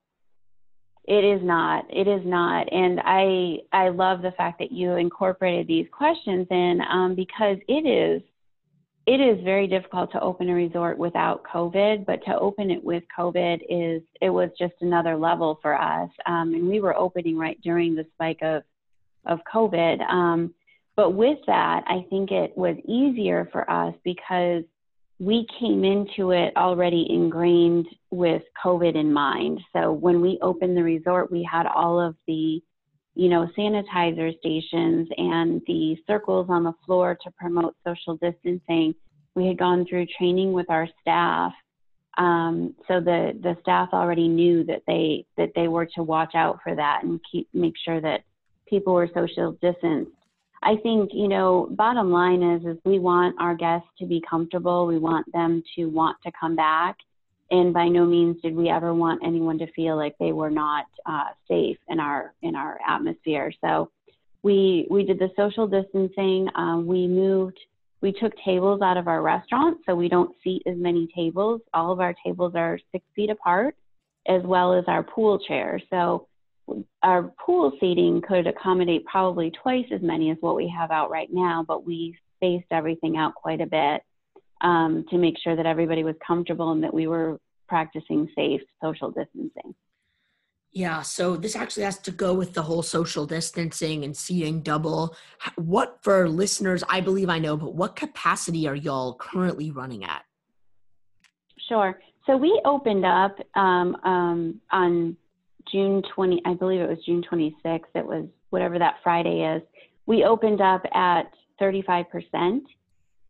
It 1.07 1.23
is 1.23 1.41
not. 1.43 1.85
It 1.89 2.09
is 2.09 2.23
not. 2.25 2.73
And 2.73 3.01
I 3.05 3.59
I 3.73 3.91
love 3.91 4.21
the 4.21 4.33
fact 4.33 4.59
that 4.59 4.73
you 4.73 4.97
incorporated 4.97 5.69
these 5.69 5.87
questions 5.93 6.49
in 6.51 6.81
um, 6.91 7.15
because 7.15 7.59
it 7.69 7.87
is 7.87 8.21
it 9.07 9.21
is 9.21 9.45
very 9.45 9.67
difficult 9.67 10.11
to 10.13 10.21
open 10.21 10.49
a 10.49 10.55
resort 10.55 10.97
without 10.97 11.45
COVID, 11.45 12.07
but 12.07 12.25
to 12.25 12.39
open 12.39 12.71
it 12.71 12.83
with 12.83 13.03
COVID 13.17 13.61
is 13.69 14.03
it 14.23 14.31
was 14.31 14.51
just 14.59 14.75
another 14.81 15.17
level 15.17 15.59
for 15.61 15.79
us. 15.79 16.09
Um, 16.27 16.55
and 16.55 16.69
we 16.69 16.81
were 16.81 16.97
opening 16.97 17.37
right 17.37 17.61
during 17.63 17.95
the 17.95 18.07
spike 18.15 18.41
of 18.43 18.63
of 19.27 19.41
COVID. 19.53 20.01
Um, 20.11 20.55
but 20.97 21.11
with 21.11 21.39
that, 21.47 21.83
I 21.87 22.07
think 22.09 22.31
it 22.31 22.57
was 22.57 22.77
easier 22.87 23.49
for 23.53 23.69
us 23.71 23.95
because 24.05 24.65
we 25.19 25.47
came 25.59 25.85
into 25.85 26.31
it 26.33 26.57
already 26.57 27.07
ingrained 27.09 27.87
with 28.11 28.43
COVID 28.65 28.95
in 28.95 29.13
mind. 29.13 29.61
So 29.73 29.93
when 29.93 30.21
we 30.21 30.39
opened 30.43 30.77
the 30.77 30.83
resort, 30.83 31.31
we 31.31 31.49
had 31.51 31.67
all 31.67 32.01
of 32.01 32.17
the 32.27 32.63
you 33.15 33.29
know, 33.29 33.49
sanitizer 33.57 34.37
stations 34.39 35.09
and 35.17 35.63
the 35.67 35.97
circles 36.07 36.47
on 36.49 36.65
the 36.65 36.73
floor 36.85 37.17
to 37.23 37.31
promote 37.39 37.77
social 37.87 38.17
distancing. 38.17 38.95
We 39.35 39.47
had 39.47 39.59
gone 39.59 39.87
through 39.89 40.07
training 40.19 40.53
with 40.53 40.69
our 40.71 40.89
staff, 41.01 41.53
um, 42.17 42.75
so 42.87 43.01
the 43.01 43.39
the 43.43 43.57
staff 43.61 43.89
already 43.93 44.29
knew 44.29 44.65
that 44.65 44.83
they 44.87 45.27
that 45.37 45.51
they 45.57 45.69
were 45.69 45.87
to 45.97 46.03
watch 46.03 46.35
out 46.35 46.61
for 46.63 46.75
that 46.75 47.01
and 47.03 47.21
keep 47.31 47.49
make 47.53 47.75
sure 47.85 48.01
that 48.01 48.23
people 48.69 48.95
were 48.95 49.09
social 49.13 49.53
distanced. 49.61 50.13
I 50.63 50.77
think 50.83 51.11
you 51.13 51.29
know, 51.29 51.69
bottom 51.73 52.11
line 52.13 52.43
is 52.43 52.65
is 52.65 52.79
we 52.85 53.01
want 53.01 53.37
our 53.41 53.57
guests 53.57 53.89
to 53.99 54.07
be 54.07 54.23
comfortable. 54.29 54.87
We 54.87 54.99
want 54.99 55.31
them 55.33 55.63
to 55.77 55.87
want 55.87 56.17
to 56.25 56.33
come 56.39 56.55
back 56.55 56.97
and 57.51 57.75
by 57.75 57.89
no 57.89 58.07
means 58.07 58.41
did 58.43 58.55
we 58.55 58.69
ever 58.69 58.95
want 58.95 59.23
anyone 59.25 59.59
to 59.59 59.71
feel 59.73 59.97
like 59.97 60.15
they 60.19 60.33
were 60.33 60.51
not 60.51 60.87
uh, 61.07 61.29
safe 61.49 61.77
in 61.89 62.01
our 62.01 62.35
in 62.43 62.55
our 62.55 62.79
atmosphere. 62.87 63.53
So 63.61 63.91
we 64.43 64.87
we 64.91 65.05
did 65.05 65.19
the 65.19 65.31
social 65.37 65.67
distancing. 65.67 66.49
Um, 66.55 66.87
we 66.87 67.07
moved. 67.07 67.59
We 68.01 68.13
took 68.13 68.33
tables 68.45 68.83
out 68.83 68.99
of 68.99 69.09
our 69.09 69.23
restaurant, 69.23 69.79
so 69.87 69.95
we 69.95 70.09
don't 70.09 70.35
seat 70.45 70.63
as 70.67 70.77
many 70.77 71.09
tables. 71.15 71.63
All 71.73 71.91
of 71.91 72.01
our 72.01 72.15
tables 72.25 72.53
are 72.55 72.79
six 72.93 73.05
feet 73.17 73.31
apart, 73.31 73.77
as 74.29 74.43
well 74.45 74.75
as 74.75 74.85
our 74.89 75.03
pool 75.03 75.39
chairs. 75.39 75.83
So 75.89 76.29
our 77.03 77.33
pool 77.45 77.73
seating 77.81 78.21
could 78.27 78.47
accommodate 78.47 79.07
probably 79.07 79.51
twice 79.63 79.87
as 79.91 80.03
many 80.03 80.31
as 80.31 80.37
what 80.41 80.57
we 80.57 80.73
have 80.77 80.91
out 80.91 81.11
right 81.11 81.29
now, 81.33 81.65
but 81.67 81.87
we 81.87 82.15
spaced 82.37 82.67
everything 82.71 83.17
out 83.17 83.35
quite 83.35 83.63
a 83.63 83.67
bit 83.67 84.03
um, 84.61 85.05
to 85.11 85.19
make 85.19 85.37
sure 85.43 85.57
that 85.57 85.67
everybody 85.67 86.05
was 86.05 86.15
comfortable 86.27 86.73
and 86.73 86.83
that 86.83 86.93
we 86.93 87.07
were 87.07 87.39
practicing 87.69 88.29
safe 88.35 88.61
social 88.83 89.11
distancing. 89.11 89.75
Yeah, 90.73 91.03
so 91.03 91.37
this 91.37 91.55
actually 91.55 91.85
has 91.85 91.99
to 92.01 92.11
go 92.11 92.35
with 92.35 92.53
the 92.53 92.63
whole 92.63 92.83
social 92.83 93.27
distancing 93.27 94.05
and 94.05 94.17
seating 94.17 94.61
double. 94.61 95.15
What 95.55 95.99
for 96.03 96.29
listeners, 96.29 96.83
I 96.89 97.01
believe 97.01 97.29
I 97.29 97.39
know, 97.39 97.57
but 97.57 97.75
what 97.77 97.95
capacity 97.95 98.67
are 98.67 98.75
y'all 98.75 99.15
currently 99.15 99.71
running 99.71 100.03
at? 100.03 100.25
Sure. 101.69 102.01
So 102.27 102.37
we 102.37 102.61
opened 102.65 103.05
up 103.05 103.39
um, 103.55 103.97
um, 104.03 104.61
on 104.73 105.17
June 105.71 106.03
20, 106.15 106.43
I 106.45 106.55
believe 106.55 106.81
it 106.81 106.89
was 106.89 106.99
June 107.07 107.23
26th. 107.31 107.83
It 107.95 108.05
was 108.05 108.27
whatever 108.51 108.79
that 108.79 108.97
Friday 109.03 109.45
is. 109.45 109.63
We 110.07 110.25
opened 110.25 110.61
up 110.61 110.83
at 110.93 111.33
35%. 111.61 112.61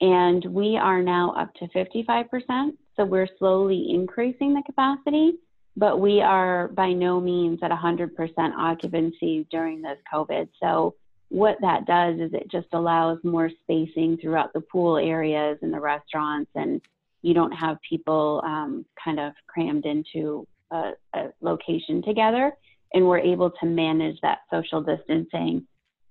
And 0.00 0.44
we 0.46 0.76
are 0.76 1.02
now 1.02 1.34
up 1.36 1.54
to 1.54 1.68
55%. 1.68 2.72
So 2.96 3.04
we're 3.04 3.28
slowly 3.38 3.90
increasing 3.90 4.54
the 4.54 4.62
capacity, 4.66 5.34
but 5.76 6.00
we 6.00 6.20
are 6.20 6.68
by 6.68 6.92
no 6.92 7.20
means 7.20 7.60
at 7.62 7.70
100% 7.70 8.10
occupancy 8.56 9.46
during 9.50 9.82
this 9.82 9.98
COVID. 10.12 10.48
So 10.60 10.94
what 11.28 11.56
that 11.60 11.86
does 11.86 12.20
is 12.20 12.32
it 12.32 12.50
just 12.50 12.68
allows 12.72 13.18
more 13.24 13.50
spacing 13.62 14.18
throughout 14.18 14.52
the 14.52 14.60
pool 14.60 14.96
areas 14.96 15.58
and 15.62 15.72
the 15.72 15.80
restaurants, 15.80 16.50
and 16.54 16.80
you 17.22 17.34
don't 17.34 17.52
have 17.52 17.78
people 17.88 18.42
um, 18.44 18.84
kind 19.02 19.18
of 19.18 19.32
crammed 19.46 19.86
into 19.86 20.46
a, 20.70 20.92
a 21.14 21.28
location 21.40 22.02
together. 22.02 22.52
And 22.92 23.06
we're 23.06 23.18
able 23.18 23.50
to 23.50 23.66
manage 23.66 24.20
that 24.20 24.40
social 24.52 24.80
distancing 24.80 25.66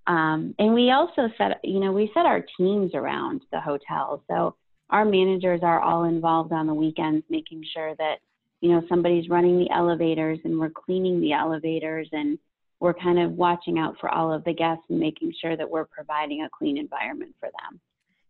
um, 0.07 0.53
and 0.59 0.73
we 0.73 0.91
also 0.91 1.29
set, 1.37 1.59
you 1.63 1.79
know, 1.79 1.91
we 1.91 2.11
set 2.13 2.25
our 2.25 2.43
teams 2.57 2.93
around 2.93 3.41
the 3.51 3.59
hotel. 3.59 4.23
So 4.29 4.55
our 4.89 5.05
managers 5.05 5.61
are 5.63 5.79
all 5.79 6.03
involved 6.03 6.51
on 6.51 6.67
the 6.67 6.73
weekends, 6.73 7.25
making 7.29 7.63
sure 7.73 7.95
that, 7.95 8.17
you 8.61 8.71
know, 8.71 8.83
somebody's 8.89 9.29
running 9.29 9.59
the 9.59 9.69
elevators 9.71 10.39
and 10.43 10.59
we're 10.59 10.69
cleaning 10.69 11.21
the 11.21 11.33
elevators 11.33 12.09
and 12.11 12.37
we're 12.79 12.93
kind 12.93 13.17
of 13.17 13.31
watching 13.31 13.79
out 13.79 13.95
for 13.99 14.09
all 14.09 14.31
of 14.31 14.43
the 14.43 14.53
guests 14.53 14.83
and 14.89 14.99
making 14.99 15.33
sure 15.39 15.55
that 15.55 15.69
we're 15.69 15.85
providing 15.85 16.43
a 16.43 16.49
clean 16.49 16.77
environment 16.77 17.33
for 17.39 17.49
them. 17.61 17.79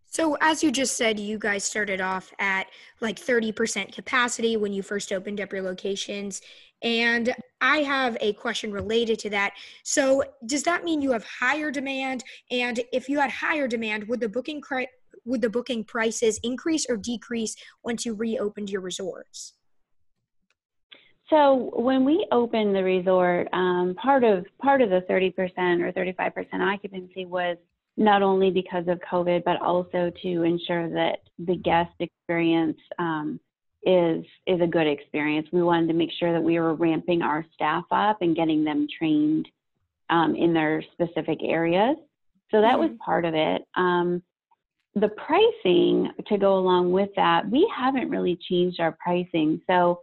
So, 0.05 0.37
as 0.41 0.61
you 0.61 0.71
just 0.71 0.95
said, 0.95 1.19
you 1.19 1.39
guys 1.39 1.63
started 1.63 1.99
off 1.99 2.31
at 2.37 2.67
like 3.01 3.19
30% 3.19 3.91
capacity 3.91 4.57
when 4.57 4.71
you 4.71 4.83
first 4.83 5.11
opened 5.11 5.41
up 5.41 5.51
your 5.51 5.63
locations. 5.63 6.39
And 6.83 7.33
I 7.61 7.77
have 7.77 8.17
a 8.19 8.33
question 8.33 8.71
related 8.71 9.17
to 9.19 9.29
that. 9.31 9.53
So, 9.83 10.23
does 10.45 10.63
that 10.63 10.83
mean 10.83 11.01
you 11.01 11.11
have 11.11 11.25
higher 11.25 11.71
demand? 11.71 12.23
And 12.51 12.81
if 12.91 13.07
you 13.07 13.19
had 13.19 13.31
higher 13.31 13.67
demand, 13.67 14.07
would 14.09 14.19
the 14.19 14.29
booking 14.29 14.61
cri- 14.61 14.89
would 15.25 15.41
the 15.41 15.49
booking 15.49 15.85
prices 15.85 16.39
increase 16.43 16.85
or 16.89 16.97
decrease 16.97 17.55
once 17.83 18.05
you 18.05 18.13
reopened 18.13 18.69
your 18.69 18.81
resorts? 18.81 19.53
So 21.29 21.71
when 21.75 22.03
we 22.03 22.27
opened 22.31 22.75
the 22.75 22.83
resort, 22.83 23.47
um, 23.53 23.95
part 23.95 24.23
of 24.23 24.45
part 24.61 24.81
of 24.81 24.89
the 24.89 25.01
30% 25.09 25.33
or 25.81 25.91
35% 25.93 26.73
occupancy 26.73 27.25
was 27.25 27.57
not 27.95 28.21
only 28.21 28.51
because 28.51 28.87
of 28.87 28.99
COVID, 28.99 29.43
but 29.43 29.61
also 29.61 30.11
to 30.21 30.43
ensure 30.43 30.89
that 30.89 31.19
the 31.39 31.55
guest 31.55 31.93
experience 31.99 32.77
um, 32.99 33.39
is 33.85 34.25
is 34.47 34.61
a 34.61 34.67
good 34.67 34.87
experience. 34.87 35.47
We 35.51 35.63
wanted 35.63 35.87
to 35.87 35.93
make 35.93 36.11
sure 36.19 36.31
that 36.31 36.43
we 36.43 36.59
were 36.59 36.75
ramping 36.75 37.21
our 37.21 37.45
staff 37.53 37.83
up 37.91 38.21
and 38.21 38.35
getting 38.35 38.63
them 38.63 38.87
trained 38.97 39.47
um, 40.09 40.35
in 40.35 40.53
their 40.53 40.83
specific 40.93 41.39
areas. 41.43 41.97
So 42.51 42.61
that 42.61 42.77
was 42.77 42.91
part 43.03 43.25
of 43.25 43.33
it. 43.33 43.63
Um, 43.75 44.21
the 44.95 45.09
pricing 45.09 46.11
to 46.27 46.37
go 46.37 46.57
along 46.59 46.91
with 46.91 47.09
that, 47.15 47.49
we 47.49 47.69
haven't 47.75 48.09
really 48.09 48.37
changed 48.47 48.79
our 48.79 48.95
pricing. 49.03 49.59
So 49.65 50.01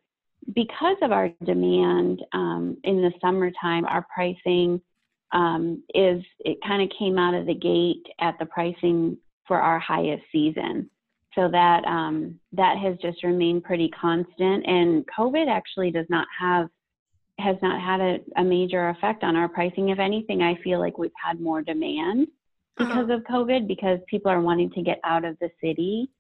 because 0.55 0.97
of 1.03 1.13
our 1.13 1.31
demand 1.45 2.23
um, 2.33 2.77
in 2.83 2.97
the 2.97 3.13
summertime, 3.21 3.85
our 3.85 4.05
pricing 4.13 4.81
um, 5.33 5.83
is 5.95 6.25
it 6.41 6.59
kind 6.67 6.83
of 6.83 6.91
came 6.99 7.19
out 7.19 7.35
of 7.35 7.47
the 7.47 7.55
gate 7.55 8.05
at 8.21 8.37
the 8.41 8.47
pricing 8.47 9.17
for 9.47 9.61
our 9.61 9.79
highest 9.79 10.25
season. 10.33 10.91
So 11.35 11.49
that 11.49 11.85
um, 11.85 12.41
that 12.53 12.77
has 12.79 12.97
just 13.01 13.23
remained 13.23 13.65
pretty 13.65 13.89
constant. 13.89 14.67
And 14.67 15.05
COVID 15.17 15.49
actually 15.49 15.91
does 15.91 16.07
not 16.09 16.27
have 16.39 16.69
has 17.39 17.57
not 17.63 17.81
had 17.81 18.01
a, 18.01 18.19
a 18.37 18.45
major 18.45 18.91
effect 18.91 19.23
on 19.23 19.37
our 19.37 19.49
pricing. 19.49 19.89
If 19.91 19.99
anything, 19.99 20.43
I 20.43 20.57
feel 20.63 20.79
like 20.81 20.99
we've 20.99 21.11
had 21.23 21.41
more 21.41 21.63
demand 21.63 22.29
because 22.77 23.05
uh-huh. 23.05 23.15
of 23.15 23.23
COVID 23.23 23.69
because 23.69 23.99
people 24.09 24.31
are 24.31 24.41
wanting 24.41 24.71
to 24.73 24.83
get 24.83 24.99
out 25.05 25.25
of 25.25 25.39
the 25.41 25.51
city 25.63 26.11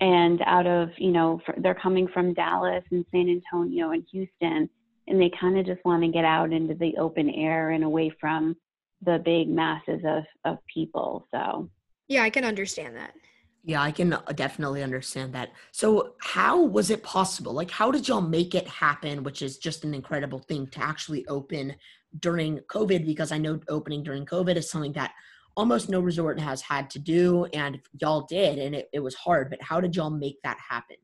and 0.00 0.40
out 0.46 0.66
of 0.66 0.90
you 0.98 1.10
know 1.10 1.40
they're 1.58 1.74
coming 1.74 2.08
from 2.08 2.34
Dallas 2.34 2.84
and 2.90 3.04
San 3.10 3.28
Antonio 3.28 3.90
and 3.90 4.04
Houston 4.12 4.68
and 5.08 5.20
they 5.20 5.30
kind 5.38 5.58
of 5.58 5.66
just 5.66 5.84
want 5.84 6.02
to 6.02 6.08
get 6.08 6.24
out 6.24 6.52
into 6.52 6.74
the 6.74 6.96
open 6.96 7.28
air 7.30 7.70
and 7.70 7.84
away 7.84 8.10
from 8.20 8.56
the 9.04 9.20
big 9.24 9.48
masses 9.48 10.00
of, 10.04 10.24
of 10.44 10.58
people. 10.72 11.26
So, 11.34 11.68
yeah, 12.08 12.22
I 12.22 12.30
can 12.30 12.44
understand 12.44 12.96
that. 12.96 13.14
Yeah, 13.64 13.80
I 13.80 13.92
can 13.92 14.12
uh, 14.12 14.22
definitely 14.34 14.82
understand 14.82 15.32
that. 15.34 15.52
So, 15.70 16.14
how 16.20 16.62
was 16.62 16.90
it 16.90 17.02
possible? 17.02 17.52
Like, 17.52 17.70
how 17.70 17.90
did 17.90 18.08
y'all 18.08 18.20
make 18.20 18.54
it 18.54 18.66
happen, 18.66 19.22
which 19.22 19.40
is 19.40 19.58
just 19.58 19.84
an 19.84 19.94
incredible 19.94 20.40
thing 20.40 20.66
to 20.68 20.82
actually 20.82 21.26
open 21.28 21.76
during 22.18 22.58
COVID? 22.60 23.06
Because 23.06 23.30
I 23.30 23.38
know 23.38 23.60
opening 23.68 24.02
during 24.02 24.26
COVID 24.26 24.56
is 24.56 24.68
something 24.68 24.92
that 24.94 25.12
almost 25.56 25.88
no 25.88 26.00
resort 26.00 26.40
has 26.40 26.60
had 26.62 26.90
to 26.90 26.98
do, 26.98 27.44
and 27.52 27.80
y'all 28.00 28.26
did, 28.26 28.58
and 28.58 28.74
it, 28.74 28.88
it 28.92 29.00
was 29.00 29.14
hard. 29.14 29.48
But 29.48 29.62
how 29.62 29.80
did 29.80 29.94
y'all 29.94 30.10
make 30.10 30.42
that 30.42 30.58
happen? 30.68 30.96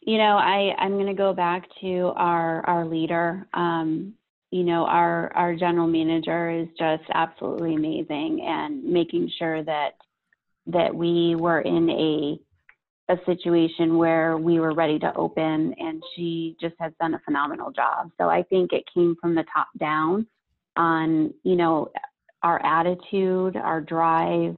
you 0.00 0.16
know, 0.16 0.36
I, 0.36 0.74
I'm 0.78 0.94
going 0.94 1.06
to 1.06 1.14
go 1.14 1.32
back 1.32 1.68
to 1.82 2.12
our, 2.16 2.64
our 2.66 2.86
leader. 2.86 3.46
Um, 3.52 4.14
you 4.50 4.64
know, 4.64 4.84
our, 4.86 5.32
our 5.34 5.54
general 5.54 5.86
manager 5.86 6.50
is 6.50 6.68
just 6.78 7.04
absolutely 7.12 7.74
amazing 7.74 8.40
and 8.44 8.82
making 8.82 9.30
sure 9.38 9.62
that, 9.62 9.92
that 10.72 10.94
we 10.94 11.34
were 11.34 11.60
in 11.60 11.90
a, 11.90 12.38
a 13.12 13.18
situation 13.26 13.96
where 13.96 14.36
we 14.36 14.60
were 14.60 14.72
ready 14.72 14.98
to 14.98 15.14
open 15.14 15.74
and 15.78 16.02
she 16.14 16.56
just 16.60 16.74
has 16.78 16.92
done 17.00 17.14
a 17.14 17.20
phenomenal 17.20 17.70
job. 17.70 18.10
So 18.18 18.28
I 18.28 18.42
think 18.44 18.72
it 18.72 18.84
came 18.92 19.16
from 19.20 19.34
the 19.34 19.44
top 19.52 19.68
down 19.78 20.26
on, 20.76 21.34
you 21.42 21.56
know, 21.56 21.90
our 22.42 22.64
attitude, 22.64 23.56
our 23.56 23.80
drive, 23.80 24.56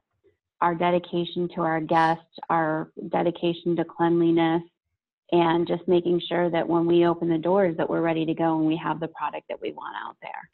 our 0.61 0.75
dedication 0.75 1.49
to 1.55 1.61
our 1.61 1.81
guests, 1.81 2.23
our 2.49 2.89
dedication 3.09 3.75
to 3.75 3.83
cleanliness, 3.83 4.61
and 5.31 5.67
just 5.67 5.85
making 5.87 6.21
sure 6.29 6.49
that 6.49 6.67
when 6.67 6.85
we 6.85 7.05
open 7.05 7.27
the 7.27 7.37
doors 7.37 7.75
that 7.77 7.89
we're 7.89 8.01
ready 8.01 8.25
to 8.25 8.33
go 8.33 8.57
and 8.57 8.65
we 8.65 8.77
have 8.77 8.99
the 8.99 9.07
product 9.09 9.47
that 9.49 9.59
we 9.61 9.71
want 9.71 9.95
out 10.05 10.15
there. 10.21 10.49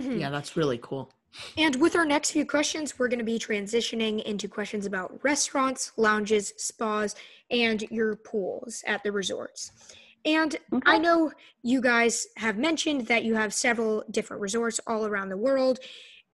Mm-hmm. 0.00 0.20
Yeah, 0.20 0.30
that's 0.30 0.56
really 0.56 0.80
cool. 0.82 1.12
And 1.56 1.76
with 1.76 1.96
our 1.96 2.04
next 2.04 2.30
few 2.30 2.46
questions, 2.46 2.98
we're 2.98 3.08
going 3.08 3.18
to 3.18 3.24
be 3.24 3.38
transitioning 3.38 4.22
into 4.22 4.48
questions 4.48 4.86
about 4.86 5.18
restaurants, 5.22 5.92
lounges, 5.96 6.52
spas, 6.56 7.14
and 7.50 7.82
your 7.90 8.16
pools 8.16 8.82
at 8.86 9.02
the 9.02 9.12
resorts. 9.12 9.72
And 10.24 10.56
okay. 10.72 10.82
I 10.86 10.98
know 10.98 11.32
you 11.62 11.80
guys 11.80 12.26
have 12.36 12.56
mentioned 12.56 13.06
that 13.08 13.24
you 13.24 13.34
have 13.34 13.52
several 13.52 14.04
different 14.10 14.40
resorts 14.40 14.80
all 14.86 15.06
around 15.06 15.28
the 15.28 15.36
world. 15.36 15.80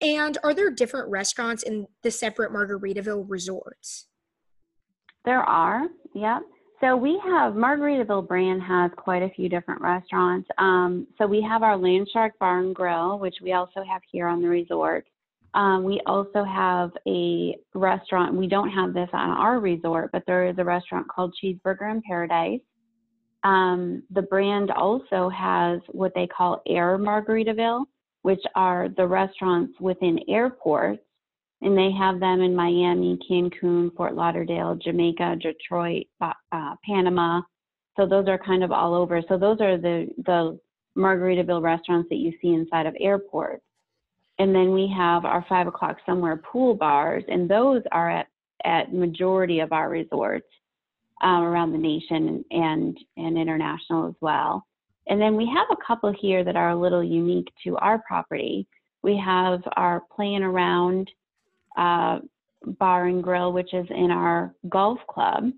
And 0.01 0.39
are 0.45 0.55
there 0.55 0.71
different 0.71 1.11
restaurants 1.11 1.63
in 1.63 1.87
the 2.03 2.11
separate 2.11 2.53
Margaritaville 2.53 3.25
resorts? 3.29 4.07
There 5.25 5.43
are, 5.43 5.89
yep. 6.15 6.43
So 6.81 6.97
we 6.97 7.21
have 7.25 7.53
Margaritaville 7.53 8.27
brand 8.27 8.63
has 8.63 8.91
quite 8.97 9.23
a 9.23 9.29
few 9.31 9.51
different 9.51 9.83
restaurants. 9.83 10.49
Um, 10.57 11.07
so 11.19 11.27
we 11.27 11.43
have 11.43 11.63
our 11.63 11.77
Landshark 11.77 12.31
Bar 12.41 12.61
and 12.61 12.75
Grill, 12.75 13.19
which 13.19 13.37
we 13.43 13.53
also 13.53 13.85
have 13.87 14.01
here 14.11 14.27
on 14.27 14.41
the 14.41 14.49
resort. 14.49 15.07
Um, 15.53 15.85
we 15.85 16.01
also 16.07 16.43
have 16.43 16.91
a 17.07 17.57
restaurant. 17.75 18.35
We 18.35 18.47
don't 18.47 18.71
have 18.71 18.95
this 18.95 19.11
on 19.13 19.31
our 19.31 19.59
resort, 19.61 20.11
but 20.13 20.23
there 20.27 20.47
is 20.47 20.55
a 20.57 20.65
restaurant 20.65 21.07
called 21.09 21.35
Cheeseburger 21.43 21.91
in 21.91 22.01
Paradise. 22.01 22.61
Um, 23.45 24.03
the 24.11 24.23
brand 24.23 24.71
also 24.71 25.29
has 25.29 25.81
what 25.89 26.13
they 26.15 26.27
call 26.27 26.63
Air 26.67 26.97
Margaritaville, 26.97 27.85
which 28.23 28.43
are 28.55 28.89
the 28.97 29.07
restaurants 29.07 29.79
within 29.81 30.21
airports 30.29 31.03
and 31.63 31.77
they 31.77 31.91
have 31.93 32.21
them 32.21 32.41
in 32.41 32.57
Miami, 32.57 33.19
Cancun, 33.29 33.95
Fort 33.95 34.15
Lauderdale, 34.15 34.77
Jamaica, 34.77 35.37
Detroit, 35.41 36.07
uh, 36.21 36.75
Panama. 36.85 37.43
So 37.97 38.07
those 38.07 38.29
are 38.29 38.39
kind 38.39 38.65
of 38.65 38.73
all 38.73 38.95
over. 38.95 39.23
So 39.29 39.37
those 39.37 39.61
are 39.61 39.77
the 39.77 40.09
the 40.25 40.59
Margaritaville 40.97 41.63
restaurants 41.63 42.09
that 42.09 42.17
you 42.17 42.33
see 42.41 42.49
inside 42.49 42.87
of 42.87 42.97
airports. 42.99 43.63
And 44.39 44.55
then 44.55 44.73
we 44.73 44.93
have 44.97 45.25
our 45.25 45.45
five 45.49 45.67
o'clock 45.67 45.99
somewhere 46.07 46.39
pool 46.39 46.75
bars, 46.75 47.25
and 47.29 47.49
those 47.49 47.83
are 47.93 48.11
at 48.11 48.27
at 48.65 48.93
majority 48.93 49.61
of 49.61 49.73
our 49.73 49.91
resorts 49.91 50.49
um, 51.23 51.43
around 51.43 51.73
the 51.73 51.79
nation 51.79 52.45
and 52.51 52.97
and 53.17 53.37
international 53.37 54.09
as 54.09 54.15
well. 54.21 54.65
And 55.07 55.21
then 55.21 55.37
we 55.37 55.47
have 55.47 55.67
a 55.71 55.87
couple 55.87 56.15
here 56.19 56.45
that 56.45 56.57
are 56.57 56.71
a 56.71 56.81
little 56.81 57.03
unique 57.05 57.49
to 57.65 57.77
our 57.79 57.99
property. 58.07 58.67
We 59.03 59.17
have 59.19 59.61
our 59.77 60.03
playing 60.15 60.43
around 60.43 61.11
uh, 61.77 62.21
bar 62.79 63.07
and 63.07 63.23
grill, 63.23 63.53
which 63.53 63.73
is 63.73 63.87
in 63.91 64.11
our 64.11 64.55
golf 64.69 64.99
club. 65.09 65.51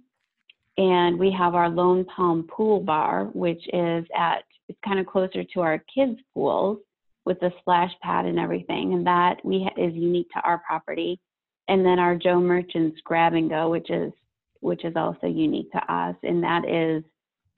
And 0.79 1.19
we 1.19 1.31
have 1.33 1.55
our 1.55 1.69
Lone 1.69 2.05
Palm 2.05 2.49
Pool 2.49 2.81
Bar, 2.81 3.27
which 3.35 3.63
is 3.73 4.07
at, 4.17 4.45
it's 4.69 4.79
kind 4.85 4.99
of 4.99 5.07
closer 5.07 5.45
to 5.45 5.61
our 5.61 5.85
kids' 5.95 6.19
pools 6.33 6.79
with 7.25 7.39
the 7.41 7.53
splash 7.61 7.93
pad 8.03 8.25
and 8.25 8.39
everything. 8.39 8.95
And 8.95 9.07
that 9.07 9.45
we 9.45 9.65
ha- 9.65 9.83
is 9.83 9.95
unique 9.95 10.29
to 10.35 10.41
our 10.41 10.59
property. 10.67 11.21
And 11.69 11.85
then 11.85 11.99
our 11.99 12.17
Joe 12.17 12.41
Merchant's 12.41 13.01
Grab 13.05 13.35
and 13.35 13.51
Go, 13.51 13.71
which 13.71 13.91
is, 13.91 14.13
which 14.61 14.85
is 14.85 14.97
also 14.97 15.27
unique 15.27 15.71
to 15.73 15.93
us. 15.93 16.17
And 16.23 16.43
that 16.43 16.69
is 16.69 17.05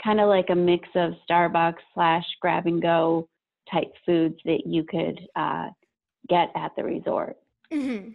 kind 0.03 0.21
of 0.21 0.29
like 0.29 0.51
a 0.51 0.55
mix 0.55 0.89
of 0.95 1.13
Starbucks 1.29 1.83
slash 1.95 2.25
grab 2.41 2.67
and 2.67 2.83
go 2.83 3.29
type 3.73 3.93
foods 4.05 4.37
that 4.45 4.67
you 4.67 4.85
could 4.85 5.21
uh, 5.37 5.69
get 6.29 6.51
at 6.57 6.73
the 6.77 6.85
resort. 6.85 7.37
Mm-hmm. 7.73 8.11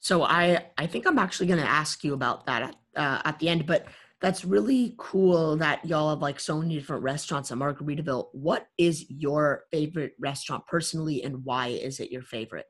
So 0.00 0.22
I 0.22 0.66
I 0.76 0.86
think 0.86 1.06
I'm 1.06 1.18
actually 1.18 1.46
going 1.46 1.60
to 1.60 1.68
ask 1.68 2.04
you 2.04 2.14
about 2.14 2.46
that 2.46 2.62
at, 2.62 2.76
uh, 2.96 3.22
at 3.24 3.38
the 3.38 3.48
end, 3.48 3.66
but 3.66 3.86
that's 4.20 4.44
really 4.44 4.94
cool 4.98 5.56
that 5.58 5.84
y'all 5.84 6.10
have 6.10 6.22
like 6.22 6.40
so 6.40 6.58
many 6.60 6.74
different 6.74 7.02
restaurants 7.02 7.52
at 7.52 7.58
Margaritaville. 7.58 8.28
What 8.32 8.66
is 8.76 9.08
your 9.08 9.64
favorite 9.70 10.12
restaurant 10.18 10.66
personally, 10.66 11.22
and 11.22 11.44
why 11.44 11.68
is 11.68 12.00
it 12.00 12.10
your 12.10 12.22
favorite? 12.22 12.66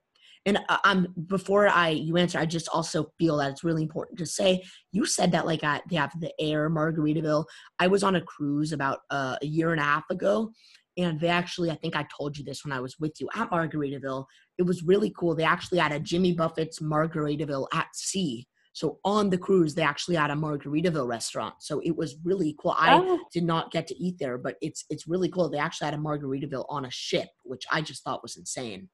And 0.46 0.58
uh, 0.68 0.78
um, 0.84 1.08
before 1.26 1.68
I 1.68 1.90
you 1.90 2.16
answer, 2.16 2.38
I 2.38 2.46
just 2.46 2.68
also 2.70 3.12
feel 3.18 3.38
that 3.38 3.50
it's 3.50 3.64
really 3.64 3.82
important 3.82 4.18
to 4.18 4.26
say 4.26 4.62
you 4.92 5.04
said 5.04 5.32
that 5.32 5.46
like 5.46 5.64
at, 5.64 5.82
they 5.90 5.96
have 5.96 6.18
the 6.20 6.32
Air 6.40 6.70
Margaritaville. 6.70 7.44
I 7.78 7.86
was 7.88 8.02
on 8.02 8.16
a 8.16 8.20
cruise 8.20 8.72
about 8.72 9.00
uh, 9.10 9.36
a 9.42 9.46
year 9.46 9.72
and 9.72 9.80
a 9.80 9.84
half 9.84 10.08
ago, 10.10 10.52
and 10.98 11.20
they 11.20 11.28
actually, 11.28 11.70
I 11.70 11.76
think 11.76 11.96
I 11.96 12.06
told 12.14 12.36
you 12.36 12.44
this 12.44 12.64
when 12.64 12.72
I 12.72 12.80
was 12.80 12.98
with 12.98 13.20
you 13.20 13.28
at 13.34 13.50
Margaritaville. 13.50 14.26
It 14.58 14.64
was 14.64 14.82
really 14.82 15.12
cool. 15.16 15.34
They 15.34 15.44
actually 15.44 15.78
had 15.78 15.92
a 15.92 16.00
Jimmy 16.00 16.32
Buffett's 16.32 16.80
Margaritaville 16.80 17.68
at 17.72 17.86
sea. 17.94 18.46
So 18.72 18.98
on 19.04 19.30
the 19.30 19.38
cruise, 19.38 19.74
they 19.74 19.82
actually 19.82 20.16
had 20.16 20.30
a 20.30 20.34
Margaritaville 20.34 21.08
restaurant. 21.08 21.54
So 21.60 21.80
it 21.84 21.96
was 21.96 22.16
really 22.24 22.56
cool. 22.60 22.74
I 22.76 22.94
oh. 22.94 23.18
did 23.32 23.44
not 23.44 23.70
get 23.70 23.86
to 23.88 23.96
eat 23.96 24.16
there, 24.18 24.38
but 24.38 24.56
it's 24.60 24.84
it's 24.90 25.08
really 25.08 25.28
cool. 25.28 25.48
They 25.48 25.58
actually 25.58 25.86
had 25.86 25.94
a 25.94 25.98
Margaritaville 25.98 26.66
on 26.68 26.84
a 26.84 26.90
ship, 26.90 27.28
which 27.44 27.64
I 27.72 27.80
just 27.80 28.04
thought 28.04 28.22
was 28.22 28.36
insane. 28.36 28.88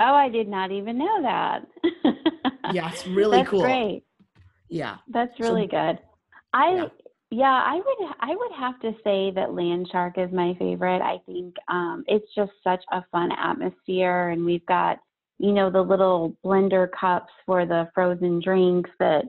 Oh, 0.00 0.14
I 0.14 0.28
did 0.28 0.48
not 0.48 0.72
even 0.72 0.98
know 0.98 1.22
that. 1.22 1.66
yeah, 2.72 2.90
it's 2.92 3.06
really 3.06 3.38
That's 3.38 3.50
cool. 3.50 3.62
Great. 3.62 4.02
Yeah. 4.68 4.96
That's 5.08 5.38
really 5.38 5.68
so, 5.70 5.76
good. 5.76 5.98
I 6.52 6.74
yeah. 6.74 6.86
Yeah, 7.30 7.62
I 7.64 7.76
would 7.76 8.14
I 8.20 8.34
would 8.34 8.52
have 8.58 8.80
to 8.80 8.92
say 9.04 9.30
that 9.32 9.50
Landshark 9.50 10.18
is 10.18 10.32
my 10.32 10.54
favorite. 10.58 11.00
I 11.00 11.18
think 11.26 11.54
um, 11.68 12.04
it's 12.08 12.26
just 12.34 12.52
such 12.64 12.82
a 12.92 13.04
fun 13.12 13.30
atmosphere, 13.32 14.30
and 14.30 14.44
we've 14.44 14.66
got 14.66 14.98
you 15.38 15.52
know 15.52 15.70
the 15.70 15.80
little 15.82 16.36
blender 16.44 16.88
cups 16.98 17.32
for 17.46 17.66
the 17.66 17.88
frozen 17.94 18.40
drinks 18.40 18.90
that 18.98 19.24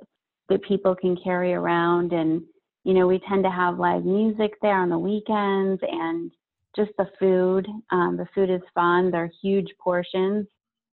that 0.49 0.63
people 0.63 0.95
can 0.95 1.15
carry 1.23 1.53
around, 1.53 2.11
and 2.13 2.41
you 2.83 2.93
know 2.95 3.05
we 3.07 3.19
tend 3.19 3.43
to 3.43 3.51
have 3.51 3.77
live 3.77 4.03
music 4.05 4.53
there 4.61 4.77
on 4.79 4.89
the 4.89 4.97
weekends, 4.97 5.79
and 5.83 6.31
just 6.75 6.91
the 6.97 7.07
food. 7.19 7.67
Um, 7.91 8.17
the 8.17 8.27
food 8.33 8.49
is 8.49 8.61
fun. 8.73 9.11
They're 9.11 9.31
huge 9.43 9.69
portions, 9.79 10.47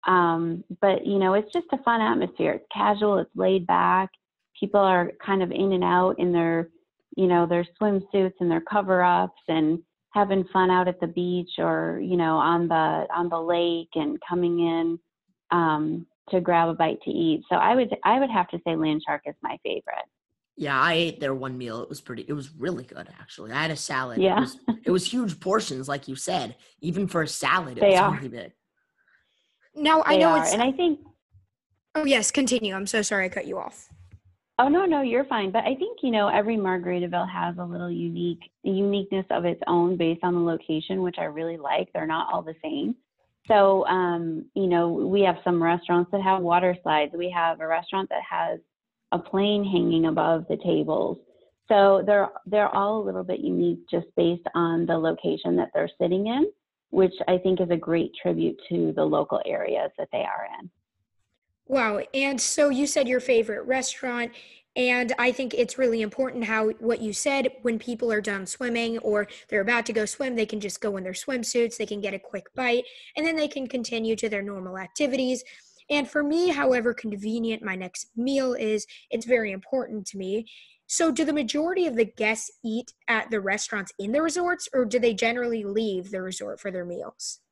Um, 0.07 0.63
but 0.81 1.05
you 1.05 1.19
know, 1.19 1.33
it's 1.33 1.51
just 1.53 1.67
a 1.71 1.77
fun 1.83 2.01
atmosphere. 2.01 2.53
It's 2.53 2.65
casual. 2.73 3.19
It's 3.19 3.29
laid 3.35 3.65
back. 3.67 4.09
People 4.59 4.81
are 4.81 5.11
kind 5.25 5.41
of 5.43 5.51
in 5.51 5.73
and 5.73 5.83
out 5.83 6.19
in 6.19 6.31
their, 6.33 6.69
you 7.15 7.27
know, 7.27 7.45
their 7.45 7.65
swimsuits 7.79 8.33
and 8.39 8.49
their 8.49 8.61
cover-ups 8.61 9.41
and 9.47 9.79
having 10.13 10.43
fun 10.53 10.69
out 10.69 10.87
at 10.87 10.99
the 10.99 11.07
beach 11.07 11.49
or 11.57 11.99
you 12.03 12.15
know 12.17 12.37
on 12.37 12.67
the 12.67 13.07
on 13.15 13.29
the 13.29 13.39
lake 13.39 13.89
and 13.95 14.19
coming 14.27 14.59
in 14.59 14.99
um, 15.51 16.05
to 16.29 16.39
grab 16.39 16.69
a 16.69 16.73
bite 16.73 17.01
to 17.03 17.11
eat. 17.11 17.41
So 17.49 17.55
I 17.55 17.75
would 17.75 17.95
I 18.03 18.19
would 18.19 18.29
have 18.29 18.47
to 18.49 18.59
say 18.65 18.75
land 18.75 19.01
shark 19.07 19.21
is 19.25 19.35
my 19.41 19.57
favorite. 19.63 20.05
Yeah, 20.55 20.79
I 20.79 20.93
ate 20.93 21.19
their 21.19 21.33
one 21.33 21.57
meal. 21.57 21.81
It 21.81 21.89
was 21.89 21.99
pretty. 21.99 22.25
It 22.27 22.33
was 22.33 22.51
really 22.55 22.83
good, 22.83 23.09
actually. 23.19 23.51
I 23.51 23.63
had 23.63 23.71
a 23.71 23.75
salad. 23.75 24.21
Yeah. 24.21 24.37
It 24.37 24.41
was, 24.41 24.57
it 24.85 24.91
was 24.91 25.11
huge 25.11 25.39
portions, 25.39 25.87
like 25.89 26.07
you 26.07 26.15
said. 26.15 26.55
Even 26.79 27.07
for 27.07 27.23
a 27.23 27.27
salad, 27.27 27.79
it 27.79 27.81
They 27.81 27.89
was 27.91 27.99
are. 27.99 28.13
really 28.13 28.27
big. 28.27 28.51
Now 29.75 30.03
I 30.05 30.17
know 30.17 30.29
are. 30.29 30.43
it's. 30.43 30.53
and 30.53 30.61
I 30.61 30.71
think 30.71 30.99
oh 31.95 32.05
yes, 32.05 32.29
continue. 32.29 32.75
I'm 32.75 32.85
so 32.85 33.01
sorry 33.01 33.25
I 33.25 33.29
cut 33.29 33.47
you 33.47 33.57
off. 33.57 33.89
Oh 34.59 34.67
no, 34.67 34.85
no, 34.85 35.01
you're 35.01 35.25
fine. 35.25 35.51
But 35.51 35.63
I 35.63 35.75
think 35.75 35.99
you 36.03 36.11
know 36.11 36.27
every 36.27 36.57
Margaritaville 36.57 37.31
has 37.31 37.55
a 37.57 37.65
little 37.65 37.91
unique 37.91 38.51
uniqueness 38.63 39.25
of 39.31 39.45
its 39.45 39.61
own 39.67 39.97
based 39.97 40.23
on 40.23 40.33
the 40.35 40.39
location, 40.39 41.01
which 41.01 41.15
I 41.17 41.23
really 41.23 41.57
like. 41.57 41.91
They're 41.91 42.05
not 42.05 42.31
all 42.31 42.43
the 42.43 42.55
same. 42.61 42.95
So 43.47 43.85
um, 43.87 44.45
you 44.53 44.67
know, 44.67 44.89
we 44.89 45.21
have 45.21 45.37
some 45.43 45.61
restaurants 45.61 46.11
that 46.11 46.21
have 46.21 46.41
water 46.41 46.77
slides. 46.83 47.13
We 47.17 47.31
have 47.31 47.61
a 47.61 47.67
restaurant 47.67 48.09
that 48.09 48.21
has 48.29 48.59
a 49.11 49.19
plane 49.19 49.63
hanging 49.63 50.05
above 50.05 50.45
the 50.49 50.57
tables. 50.57 51.17
So 51.67 52.03
they're 52.05 52.29
they're 52.45 52.73
all 52.75 53.01
a 53.01 53.05
little 53.05 53.23
bit 53.23 53.39
unique 53.39 53.79
just 53.89 54.07
based 54.15 54.45
on 54.53 54.85
the 54.85 54.97
location 54.97 55.55
that 55.55 55.69
they're 55.73 55.89
sitting 55.99 56.27
in, 56.27 56.51
which 56.91 57.13
I 57.27 57.39
think 57.39 57.59
is 57.59 57.69
a 57.71 57.77
great 57.77 58.11
tribute 58.21 58.59
to 58.69 58.93
the 58.95 59.03
local 59.03 59.41
areas 59.47 59.89
that 59.97 60.09
they 60.11 60.19
are 60.19 60.47
in. 60.59 60.69
Wow. 61.67 62.01
And 62.13 62.39
so 62.39 62.69
you 62.69 62.87
said 62.87 63.07
your 63.07 63.19
favorite 63.19 63.63
restaurant. 63.65 64.31
And 64.75 65.13
I 65.19 65.31
think 65.31 65.53
it's 65.53 65.77
really 65.77 66.01
important 66.01 66.45
how 66.45 66.69
what 66.79 66.99
you 66.99 67.13
said 67.13 67.49
when 67.61 67.77
people 67.77 68.11
are 68.11 68.21
done 68.21 68.47
swimming 68.47 68.97
or 68.99 69.27
they're 69.47 69.61
about 69.61 69.85
to 69.85 69.93
go 69.93 70.05
swim, 70.05 70.35
they 70.35 70.47
can 70.47 70.59
just 70.59 70.81
go 70.81 70.97
in 70.97 71.03
their 71.03 71.13
swimsuits, 71.13 71.77
they 71.77 71.85
can 71.85 72.01
get 72.01 72.15
a 72.15 72.19
quick 72.19 72.45
bite, 72.55 72.83
and 73.15 73.25
then 73.25 73.35
they 73.35 73.47
can 73.47 73.67
continue 73.67 74.15
to 74.15 74.29
their 74.29 74.41
normal 74.41 74.79
activities. 74.79 75.43
And 75.91 76.09
for 76.09 76.23
me, 76.23 76.49
however 76.49 76.93
convenient 76.93 77.61
my 77.61 77.75
next 77.75 78.09
meal 78.15 78.53
is, 78.53 78.87
it's 79.11 79.25
very 79.27 79.51
important 79.51 80.07
to 80.07 80.17
me. 80.17 80.47
So, 80.87 81.11
do 81.11 81.23
the 81.23 81.33
majority 81.33 81.85
of 81.85 81.95
the 81.95 82.05
guests 82.05 82.51
eat 82.63 82.93
at 83.07 83.29
the 83.29 83.41
restaurants 83.41 83.91
in 83.99 84.11
the 84.11 84.21
resorts, 84.23 84.67
or 84.73 84.85
do 84.85 84.97
they 84.99 85.13
generally 85.13 85.63
leave 85.63 86.09
the 86.09 86.21
resort 86.21 86.59
for 86.59 86.71
their 86.71 86.85
meals? 86.85 87.42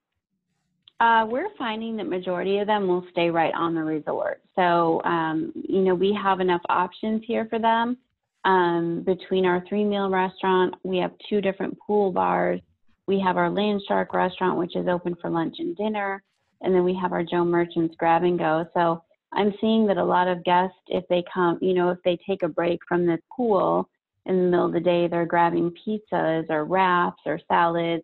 Uh, 1.02 1.26
we're 1.26 1.50
finding 1.58 1.98
that 1.98 2.08
majority 2.08 2.60
of 2.60 2.68
them 2.68 2.88
will 2.88 3.04
stay 3.10 3.32
right 3.32 3.56
on 3.56 3.74
the 3.74 3.84
resort. 3.84 4.40
So, 4.56 5.02
um, 5.04 5.52
you 5.56 5.80
know, 5.82 5.96
we 5.96 6.16
have 6.22 6.40
enough 6.40 6.62
options 6.70 7.24
here 7.26 7.48
for 7.50 7.58
them. 7.58 7.98
Um, 8.46 9.02
between 9.04 9.46
our 9.48 9.64
three 9.68 9.84
meal 9.84 10.12
restaurant, 10.12 10.76
we 10.84 11.00
have 11.00 11.12
two 11.28 11.42
different 11.42 11.76
pool 11.80 12.12
bars. 12.12 12.62
We 13.08 13.20
have 13.20 13.36
our 13.36 13.50
Land 13.50 13.82
Shark 13.88 14.14
restaurant, 14.14 14.60
which 14.60 14.76
is 14.76 14.88
open 14.88 15.16
for 15.20 15.32
lunch 15.32 15.56
and 15.58 15.76
dinner. 15.76 16.22
And 16.62 16.76
then 16.76 16.84
we 16.84 16.96
have 17.02 17.14
our 17.14 17.24
Joe 17.24 17.46
Merchant's 17.46 17.96
grab 17.96 18.22
and 18.22 18.38
go. 18.38 18.68
So 18.76 19.04
I'm 19.34 19.56
seeing 19.60 19.88
that 19.88 19.98
a 19.98 20.06
lot 20.06 20.28
of 20.28 20.44
guests, 20.44 20.78
if 20.86 21.04
they 21.08 21.24
come, 21.34 21.58
you 21.64 21.74
know, 21.74 21.90
if 21.90 21.98
they 22.06 22.20
take 22.28 22.44
a 22.44 22.48
break 22.48 22.80
from 22.88 23.08
the 23.08 23.18
pool 23.36 23.90
in 24.28 24.38
the 24.38 24.44
middle 24.44 24.68
of 24.68 24.74
the 24.74 24.80
day, 24.80 25.08
they're 25.08 25.26
grabbing 25.26 25.74
pizzas 25.84 26.48
or 26.52 26.66
wraps 26.66 27.24
or 27.26 27.40
salads 27.48 28.04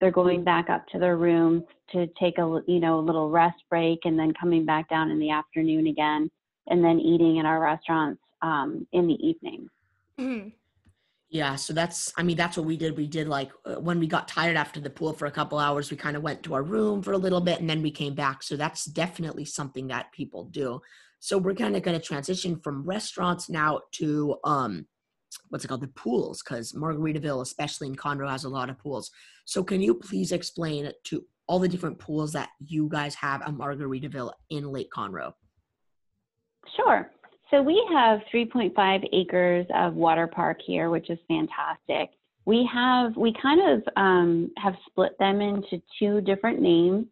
they're 0.00 0.10
going 0.10 0.44
back 0.44 0.70
up 0.70 0.86
to 0.88 0.98
their 0.98 1.16
rooms 1.16 1.62
to 1.92 2.06
take 2.20 2.38
a 2.38 2.60
you 2.66 2.80
know 2.80 2.98
a 2.98 3.00
little 3.00 3.30
rest 3.30 3.62
break 3.70 4.00
and 4.04 4.18
then 4.18 4.32
coming 4.40 4.64
back 4.64 4.88
down 4.88 5.10
in 5.10 5.18
the 5.18 5.30
afternoon 5.30 5.86
again 5.86 6.30
and 6.68 6.84
then 6.84 7.00
eating 7.00 7.36
in 7.36 7.46
our 7.46 7.60
restaurants 7.60 8.20
um, 8.42 8.86
in 8.92 9.06
the 9.06 9.14
evening 9.26 9.68
Mhm. 10.18 10.52
Yeah, 11.30 11.56
so 11.56 11.74
that's. 11.74 12.12
I 12.16 12.22
mean, 12.22 12.36
that's 12.36 12.56
what 12.56 12.66
we 12.66 12.76
did. 12.76 12.96
We 12.96 13.06
did 13.06 13.28
like 13.28 13.50
uh, 13.66 13.74
when 13.74 14.00
we 14.00 14.06
got 14.06 14.28
tired 14.28 14.56
after 14.56 14.80
the 14.80 14.90
pool 14.90 15.12
for 15.12 15.26
a 15.26 15.30
couple 15.30 15.58
hours, 15.58 15.90
we 15.90 15.96
kind 15.96 16.16
of 16.16 16.22
went 16.22 16.42
to 16.44 16.54
our 16.54 16.62
room 16.62 17.02
for 17.02 17.12
a 17.12 17.18
little 17.18 17.40
bit, 17.40 17.60
and 17.60 17.68
then 17.68 17.82
we 17.82 17.90
came 17.90 18.14
back. 18.14 18.42
So 18.42 18.56
that's 18.56 18.86
definitely 18.86 19.44
something 19.44 19.88
that 19.88 20.10
people 20.12 20.44
do. 20.44 20.80
So 21.20 21.36
we're 21.36 21.54
kind 21.54 21.76
of 21.76 21.82
going 21.82 21.98
to 21.98 22.04
transition 22.04 22.58
from 22.60 22.84
restaurants 22.84 23.50
now 23.50 23.80
to 23.92 24.36
um, 24.44 24.86
what's 25.50 25.64
it 25.64 25.68
called, 25.68 25.82
the 25.82 25.88
pools, 25.88 26.42
because 26.42 26.72
Margaritaville, 26.72 27.42
especially 27.42 27.88
in 27.88 27.96
Conroe, 27.96 28.30
has 28.30 28.44
a 28.44 28.48
lot 28.48 28.70
of 28.70 28.78
pools. 28.78 29.10
So 29.48 29.64
can 29.64 29.80
you 29.80 29.94
please 29.94 30.32
explain 30.32 30.92
to 31.04 31.24
all 31.46 31.58
the 31.58 31.68
different 31.68 31.98
pools 31.98 32.34
that 32.34 32.50
you 32.58 32.86
guys 32.86 33.14
have 33.14 33.40
at 33.40 33.48
Margaritaville 33.48 34.30
in 34.50 34.70
Lake 34.70 34.90
Conroe? 34.94 35.32
Sure. 36.76 37.10
So 37.50 37.62
we 37.62 37.82
have 37.90 38.20
3.5 38.30 39.08
acres 39.10 39.66
of 39.74 39.94
water 39.94 40.26
park 40.26 40.58
here, 40.66 40.90
which 40.90 41.08
is 41.08 41.18
fantastic. 41.28 42.10
We 42.44 42.68
have 42.70 43.16
we 43.16 43.34
kind 43.40 43.60
of 43.72 43.82
um, 43.96 44.50
have 44.58 44.74
split 44.86 45.18
them 45.18 45.40
into 45.40 45.80
two 45.98 46.20
different 46.20 46.60
names. 46.60 47.06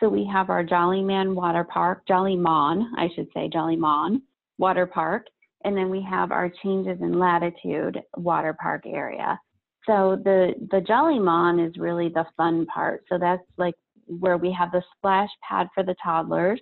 So 0.00 0.08
we 0.08 0.26
have 0.32 0.48
our 0.48 0.64
Jolly 0.64 1.02
Man 1.02 1.34
Water 1.34 1.64
Park, 1.64 2.04
Jolly 2.08 2.34
Mon, 2.36 2.94
I 2.96 3.10
should 3.14 3.28
say, 3.34 3.50
Jolly 3.52 3.76
Mon 3.76 4.22
Water 4.56 4.86
Park, 4.86 5.26
and 5.66 5.76
then 5.76 5.90
we 5.90 6.00
have 6.00 6.32
our 6.32 6.50
Changes 6.62 6.96
in 7.02 7.18
Latitude 7.18 8.00
Water 8.16 8.56
Park 8.58 8.84
area. 8.86 9.38
So 9.86 10.16
the 10.22 10.54
the 10.70 10.80
Jolly 10.80 11.18
Mon 11.18 11.60
is 11.60 11.76
really 11.76 12.08
the 12.08 12.24
fun 12.36 12.66
part. 12.66 13.04
So 13.08 13.18
that's 13.18 13.42
like 13.56 13.74
where 14.06 14.36
we 14.36 14.52
have 14.52 14.72
the 14.72 14.82
splash 14.96 15.28
pad 15.46 15.68
for 15.74 15.82
the 15.82 15.94
toddlers. 16.02 16.60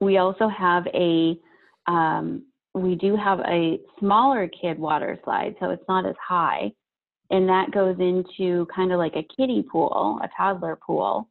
We 0.00 0.18
also 0.18 0.48
have 0.48 0.86
a 0.88 1.36
um, 1.86 2.44
we 2.74 2.94
do 2.94 3.16
have 3.16 3.40
a 3.40 3.78
smaller 3.98 4.48
kid 4.48 4.78
water 4.78 5.18
slide, 5.24 5.54
so 5.60 5.70
it's 5.70 5.84
not 5.88 6.06
as 6.06 6.14
high, 6.26 6.72
and 7.30 7.48
that 7.48 7.70
goes 7.70 7.96
into 7.98 8.66
kind 8.74 8.92
of 8.92 8.98
like 8.98 9.16
a 9.16 9.26
kiddie 9.36 9.62
pool, 9.62 10.18
a 10.22 10.28
toddler 10.36 10.76
pool, 10.76 11.28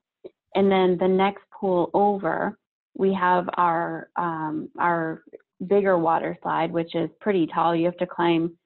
and 0.56 0.72
then 0.72 0.98
the 1.00 1.08
next 1.08 1.44
pool 1.52 1.90
over, 1.94 2.58
we 2.98 3.14
have 3.14 3.48
our 3.56 4.10
um, 4.16 4.70
our 4.80 5.24
bigger 5.68 5.98
water 5.98 6.38
slide, 6.42 6.72
which 6.72 6.96
is 6.96 7.10
pretty 7.20 7.48
tall. 7.48 7.76
You 7.76 7.86
have 7.86 7.98
to 7.98 8.08
climb 8.08 8.58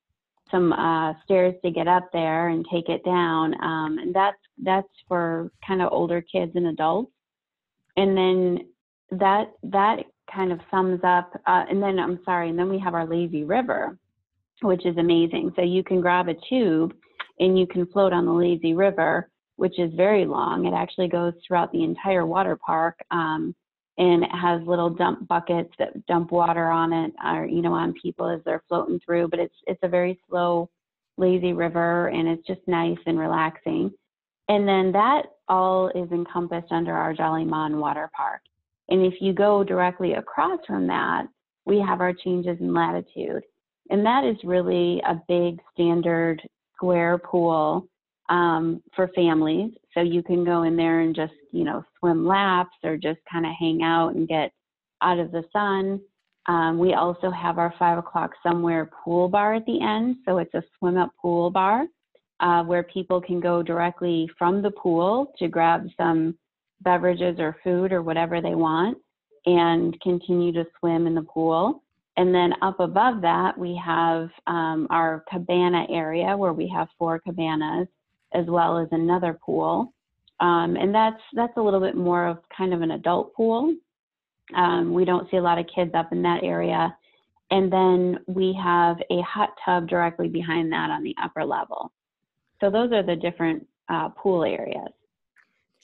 some 0.51 0.73
uh, 0.73 1.13
stairs 1.23 1.55
to 1.63 1.71
get 1.71 1.87
up 1.87 2.09
there 2.13 2.49
and 2.49 2.65
take 2.71 2.89
it 2.89 3.03
down, 3.03 3.53
um, 3.63 3.97
and 3.97 4.13
that's 4.13 4.37
that's 4.63 4.87
for 5.07 5.51
kind 5.65 5.81
of 5.81 5.91
older 5.91 6.21
kids 6.21 6.51
and 6.55 6.67
adults, 6.67 7.11
and 7.97 8.15
then 8.17 8.59
that 9.11 9.51
that 9.63 10.03
kind 10.33 10.51
of 10.51 10.59
sums 10.71 10.99
up 11.03 11.29
uh, 11.45 11.65
and 11.69 11.83
then 11.83 11.99
i'm 11.99 12.19
sorry 12.25 12.49
and 12.49 12.57
then 12.57 12.67
we 12.67 12.79
have 12.79 12.95
our 12.95 13.05
lazy 13.05 13.43
river 13.43 13.95
which 14.61 14.85
is 14.85 14.97
amazing. 14.97 15.51
So 15.55 15.61
you 15.61 15.83
can 15.83 16.01
grab 16.01 16.27
a 16.27 16.35
tube 16.49 16.93
and 17.39 17.57
you 17.59 17.67
can 17.67 17.85
float 17.87 18.13
on 18.13 18.25
the 18.25 18.33
lazy 18.33 18.73
river 18.73 19.29
which 19.57 19.79
is 19.79 19.93
very 19.93 20.25
long. 20.25 20.65
It 20.65 20.73
actually 20.73 21.07
goes 21.07 21.33
throughout 21.47 21.71
the 21.71 21.83
entire 21.83 22.25
water 22.25 22.57
park 22.57 22.99
um, 23.11 23.55
and 23.97 24.23
it 24.23 24.29
has 24.31 24.61
little 24.67 24.89
dump 24.89 25.27
buckets 25.27 25.71
that 25.79 26.05
dump 26.07 26.31
water 26.31 26.67
on 26.67 26.91
it 26.93 27.13
or 27.25 27.45
you 27.45 27.61
know 27.61 27.73
on 27.73 27.93
people 28.01 28.29
as 28.29 28.41
they're 28.45 28.63
floating 28.67 28.99
through 29.05 29.27
but 29.27 29.39
it's 29.39 29.55
it's 29.67 29.79
a 29.83 29.87
very 29.87 30.19
slow 30.29 30.69
lazy 31.17 31.53
river 31.53 32.07
and 32.07 32.27
it's 32.27 32.45
just 32.45 32.61
nice 32.67 32.97
and 33.05 33.17
relaxing 33.17 33.91
and 34.49 34.67
then 34.67 34.91
that 34.91 35.23
all 35.47 35.87
is 35.89 36.11
encompassed 36.11 36.71
under 36.71 36.93
our 36.93 37.13
jolly 37.13 37.45
mon 37.45 37.79
water 37.79 38.09
park 38.15 38.41
and 38.89 39.05
if 39.05 39.15
you 39.19 39.33
go 39.33 39.63
directly 39.63 40.13
across 40.13 40.59
from 40.67 40.87
that, 40.87 41.27
we 41.65 41.79
have 41.79 42.01
our 42.01 42.13
changes 42.13 42.57
in 42.59 42.73
latitude. 42.73 43.43
And 43.89 44.05
that 44.05 44.23
is 44.23 44.35
really 44.43 45.01
a 45.07 45.21
big 45.27 45.59
standard 45.73 46.41
square 46.75 47.17
pool 47.17 47.87
um, 48.29 48.81
for 48.95 49.07
families. 49.09 49.71
So 49.93 50.01
you 50.01 50.21
can 50.21 50.43
go 50.43 50.63
in 50.63 50.75
there 50.75 51.01
and 51.01 51.15
just, 51.15 51.33
you 51.55 51.63
know, 51.63 51.83
swim 51.99 52.25
laps 52.25 52.75
or 52.83 52.97
just 52.97 53.19
kind 53.31 53.45
of 53.45 53.53
hang 53.57 53.81
out 53.81 54.15
and 54.15 54.27
get 54.27 54.51
out 55.01 55.19
of 55.19 55.31
the 55.31 55.43
sun. 55.53 55.99
Um, 56.47 56.77
we 56.77 56.93
also 56.93 57.31
have 57.31 57.57
our 57.57 57.73
five 57.79 57.97
o'clock 57.97 58.31
somewhere 58.43 58.91
pool 59.03 59.27
bar 59.27 59.55
at 59.55 59.65
the 59.65 59.81
end. 59.81 60.17
So 60.25 60.37
it's 60.37 60.53
a 60.53 60.63
swim 60.77 60.97
up 60.97 61.11
pool 61.19 61.49
bar 61.49 61.85
uh, 62.39 62.63
where 62.63 62.83
people 62.83 63.21
can 63.21 63.39
go 63.39 63.63
directly 63.63 64.29
from 64.37 64.61
the 64.61 64.71
pool 64.71 65.33
to 65.39 65.47
grab 65.47 65.87
some 65.97 66.37
beverages 66.81 67.39
or 67.39 67.57
food 67.63 67.91
or 67.91 68.03
whatever 68.03 68.41
they 68.41 68.55
want 68.55 68.97
and 69.45 69.99
continue 70.01 70.51
to 70.51 70.65
swim 70.79 71.07
in 71.07 71.15
the 71.15 71.21
pool. 71.21 71.81
And 72.17 72.33
then 72.33 72.53
up 72.61 72.79
above 72.79 73.21
that, 73.21 73.57
we 73.57 73.79
have 73.83 74.29
um, 74.47 74.87
our 74.89 75.23
cabana 75.29 75.85
area 75.89 76.35
where 76.37 76.53
we 76.53 76.67
have 76.69 76.87
four 76.97 77.19
cabanas 77.19 77.87
as 78.33 78.45
well 78.47 78.77
as 78.77 78.87
another 78.91 79.37
pool. 79.45 79.93
Um, 80.39 80.75
and 80.75 80.93
that's 80.93 81.21
that's 81.33 81.55
a 81.57 81.61
little 81.61 81.79
bit 81.79 81.95
more 81.95 82.27
of 82.27 82.39
kind 82.55 82.73
of 82.73 82.81
an 82.81 82.91
adult 82.91 83.33
pool. 83.33 83.73
Um, 84.55 84.93
we 84.93 85.05
don't 85.05 85.29
see 85.31 85.37
a 85.37 85.41
lot 85.41 85.57
of 85.57 85.65
kids 85.73 85.91
up 85.95 86.11
in 86.11 86.21
that 86.23 86.43
area. 86.43 86.95
And 87.51 87.71
then 87.71 88.19
we 88.27 88.57
have 88.61 88.97
a 89.11 89.21
hot 89.21 89.49
tub 89.63 89.87
directly 89.87 90.27
behind 90.27 90.71
that 90.71 90.89
on 90.89 91.03
the 91.03 91.15
upper 91.21 91.45
level. 91.45 91.91
So 92.59 92.69
those 92.69 92.91
are 92.91 93.03
the 93.03 93.15
different 93.15 93.65
uh, 93.89 94.09
pool 94.09 94.43
areas. 94.43 94.91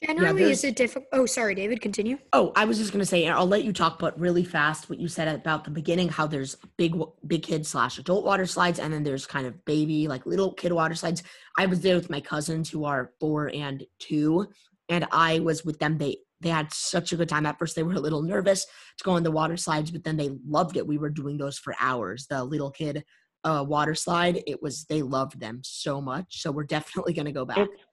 Generally, 0.05 0.43
there's- 0.43 0.57
is 0.59 0.63
it 0.63 0.75
difficult? 0.75 1.07
Oh, 1.13 1.25
sorry, 1.25 1.53
David. 1.55 1.79
Continue. 1.81 2.17
Oh, 2.33 2.51
I 2.55 2.65
was 2.65 2.77
just 2.77 2.91
gonna 2.91 3.05
say, 3.05 3.27
I'll 3.27 3.45
let 3.47 3.63
you 3.63 3.71
talk, 3.71 3.99
but 3.99 4.19
really 4.19 4.43
fast, 4.43 4.89
what 4.89 4.99
you 4.99 5.07
said 5.07 5.27
about 5.27 5.63
the 5.63 5.69
beginning, 5.71 6.09
how 6.09 6.25
there's 6.27 6.55
big, 6.77 6.95
big 7.27 7.43
kid 7.43 7.65
slash 7.67 7.99
adult 7.99 8.25
water 8.25 8.45
slides, 8.45 8.79
and 8.79 8.91
then 8.91 9.03
there's 9.03 9.25
kind 9.27 9.45
of 9.45 9.63
baby, 9.65 10.07
like 10.07 10.25
little 10.25 10.53
kid 10.53 10.71
water 10.71 10.95
slides. 10.95 11.21
I 11.57 11.67
was 11.67 11.81
there 11.81 11.95
with 11.95 12.09
my 12.09 12.19
cousins 12.21 12.69
who 12.69 12.85
are 12.85 13.13
four 13.19 13.51
and 13.53 13.85
two, 13.99 14.47
and 14.89 15.05
I 15.11 15.39
was 15.39 15.63
with 15.63 15.79
them. 15.79 15.97
They 15.97 16.17
they 16.39 16.49
had 16.49 16.73
such 16.73 17.13
a 17.13 17.15
good 17.15 17.29
time. 17.29 17.45
At 17.45 17.59
first, 17.59 17.75
they 17.75 17.83
were 17.83 17.93
a 17.93 17.99
little 17.99 18.23
nervous 18.23 18.65
to 18.97 19.03
go 19.03 19.11
on 19.11 19.21
the 19.21 19.29
water 19.29 19.55
slides, 19.57 19.91
but 19.91 20.03
then 20.03 20.17
they 20.17 20.31
loved 20.47 20.75
it. 20.75 20.87
We 20.87 20.97
were 20.97 21.11
doing 21.11 21.37
those 21.37 21.59
for 21.59 21.75
hours. 21.79 22.25
The 22.25 22.43
little 22.43 22.71
kid 22.71 23.03
uh, 23.43 23.63
water 23.67 23.93
slide, 23.93 24.41
it 24.47 24.59
was 24.61 24.85
they 24.85 25.03
loved 25.03 25.39
them 25.39 25.59
so 25.63 26.01
much. 26.01 26.41
So 26.41 26.51
we're 26.51 26.63
definitely 26.63 27.13
gonna 27.13 27.31
go 27.31 27.45
back. 27.45 27.59
It's 27.59 27.83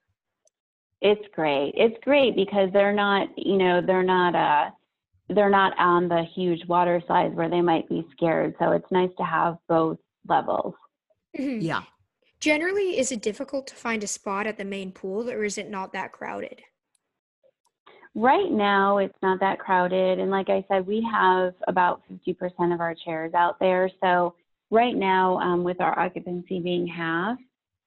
it's 1.01 1.25
great. 1.33 1.73
It's 1.75 1.97
great 2.03 2.35
because 2.35 2.69
they're 2.73 2.93
not, 2.93 3.29
you 3.37 3.57
know, 3.57 3.81
they're 3.81 4.03
not 4.03 4.35
uh 4.35 4.71
they're 5.29 5.49
not 5.49 5.77
on 5.77 6.07
the 6.07 6.23
huge 6.35 6.65
water 6.67 7.01
slides 7.05 7.35
where 7.35 7.49
they 7.49 7.61
might 7.61 7.87
be 7.87 8.05
scared. 8.11 8.55
So 8.59 8.71
it's 8.71 8.91
nice 8.91 9.11
to 9.17 9.23
have 9.23 9.57
both 9.67 9.99
levels. 10.27 10.73
Mhm. 11.37 11.61
yeah. 11.61 11.83
Generally, 12.39 12.97
is 12.97 13.11
it 13.11 13.21
difficult 13.21 13.67
to 13.67 13.75
find 13.75 14.03
a 14.03 14.07
spot 14.07 14.47
at 14.47 14.57
the 14.57 14.65
main 14.65 14.91
pool, 14.91 15.29
or 15.29 15.43
is 15.43 15.57
it 15.57 15.69
not 15.69 15.91
that 15.93 16.13
crowded? 16.13 16.61
Right 18.15 18.49
now, 18.49 18.97
it's 18.97 19.17
not 19.21 19.39
that 19.41 19.59
crowded. 19.59 20.19
And 20.19 20.31
like 20.31 20.49
I 20.49 20.65
said, 20.67 20.87
we 20.87 21.05
have 21.11 21.53
about 21.67 22.01
50% 22.09 22.73
of 22.73 22.79
our 22.79 22.95
chairs 22.95 23.33
out 23.33 23.59
there. 23.59 23.89
So 24.01 24.35
right 24.71 24.95
now, 24.95 25.37
um, 25.39 25.63
with 25.63 25.79
our 25.79 25.97
occupancy 25.99 26.59
being 26.59 26.87
half, 26.87 27.37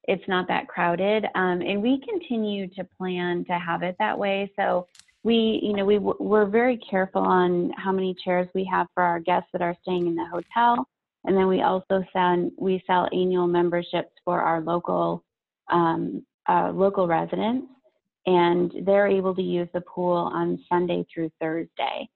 it's 0.05 0.27
not 0.29 0.49
that 0.49 0.69
crowded. 0.69 1.27
Um, 1.35 1.63
and 1.63 1.83
we 1.83 2.01
continue 2.09 2.69
to 2.69 2.85
plan 2.99 3.45
to 3.47 3.59
have 3.59 3.83
it 3.83 3.97
that 3.99 4.19
way. 4.19 4.51
So 4.57 4.89
we, 5.23 5.61
you 5.63 5.75
know, 5.75 5.85
we, 5.85 5.99
we're 5.99 6.47
very 6.47 6.79
careful 6.79 7.23
on 7.23 7.73
how 7.77 7.93
many 7.93 8.15
chairs 8.25 8.49
we 8.55 8.65
have 8.73 8.89
for 8.95 9.03
our 9.03 9.21
guests 9.21 9.49
that 9.53 9.63
are 9.63 9.77
staying 9.83 10.07
in 10.09 10.17
the 10.17 10.27
hotel. 10.27 10.87
And 11.25 11.37
then 11.37 11.47
we 11.47 11.63
also 11.63 12.05
send, 12.13 12.51
we 12.59 12.83
sell 12.87 13.09
annual 13.13 13.47
memberships 13.47 14.11
for 14.25 14.41
our 14.41 14.61
local, 14.61 15.23
um, 15.71 16.27
uh, 16.49 16.73
local 16.75 17.07
residents 17.07 17.69
and 18.27 18.73
they're 18.85 19.09
able 19.09 19.35
to 19.35 19.43
use 19.43 19.69
the 19.75 19.81
pool 19.81 20.31
on 20.33 20.63
Sunday 20.69 21.05
through 21.13 21.31
Thursday. 21.41 22.09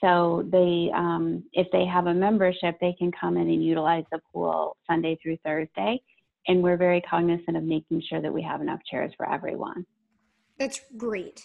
So 0.00 0.46
they, 0.50 0.90
um, 0.94 1.44
if 1.52 1.66
they 1.72 1.86
have 1.86 2.06
a 2.06 2.14
membership, 2.14 2.76
they 2.80 2.94
can 2.98 3.10
come 3.18 3.36
in 3.36 3.48
and 3.48 3.64
utilize 3.64 4.04
the 4.12 4.20
pool 4.32 4.76
Sunday 4.86 5.18
through 5.22 5.38
Thursday. 5.44 6.00
And 6.46 6.62
we're 6.62 6.76
very 6.76 7.00
cognizant 7.00 7.56
of 7.56 7.62
making 7.64 8.02
sure 8.08 8.20
that 8.20 8.32
we 8.32 8.42
have 8.42 8.60
enough 8.60 8.80
chairs 8.90 9.12
for 9.16 9.30
everyone. 9.30 9.86
That's 10.58 10.80
great. 10.96 11.42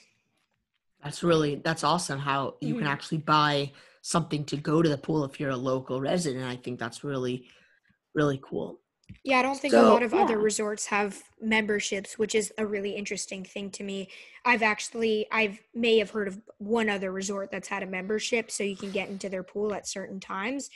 That's 1.04 1.24
really 1.24 1.56
that's 1.56 1.84
awesome 1.84 2.20
how 2.20 2.56
you 2.60 2.76
can 2.76 2.86
Mhm. 2.86 2.92
actually 2.92 3.18
buy 3.20 3.72
something 4.02 4.44
to 4.46 4.58
go 4.58 4.82
to 4.82 4.90
the 4.90 4.98
pool 4.98 5.24
if 5.24 5.40
you're 5.40 5.50
a 5.52 5.58
local 5.58 6.02
resident. 6.02 6.44
I 6.46 6.58
think 6.58 6.80
that's 6.80 7.04
really 7.04 7.48
really 8.14 8.40
cool. 8.44 8.82
Yeah, 9.24 9.40
I 9.40 9.42
don't 9.44 9.60
think 9.60 9.74
a 9.74 9.82
lot 9.82 10.04
of 10.04 10.14
other 10.14 10.38
resorts 10.40 10.88
have 10.88 11.24
memberships, 11.42 12.18
which 12.18 12.36
is 12.36 12.52
a 12.58 12.66
really 12.66 12.92
interesting 12.96 13.44
thing 13.44 13.70
to 13.72 13.84
me. 13.84 14.10
I've 14.46 14.64
actually 14.64 15.28
I've 15.32 15.60
may 15.74 15.98
have 16.00 16.10
heard 16.12 16.28
of 16.28 16.42
one 16.58 16.90
other 16.90 17.12
resort 17.12 17.50
that's 17.52 17.68
had 17.70 17.84
a 17.84 17.88
membership 17.88 18.52
so 18.52 18.64
you 18.64 18.76
can 18.76 18.92
get 18.92 19.10
into 19.10 19.30
their 19.30 19.44
pool 19.44 19.74
at 19.74 19.88
certain 19.88 20.20
times. 20.20 20.70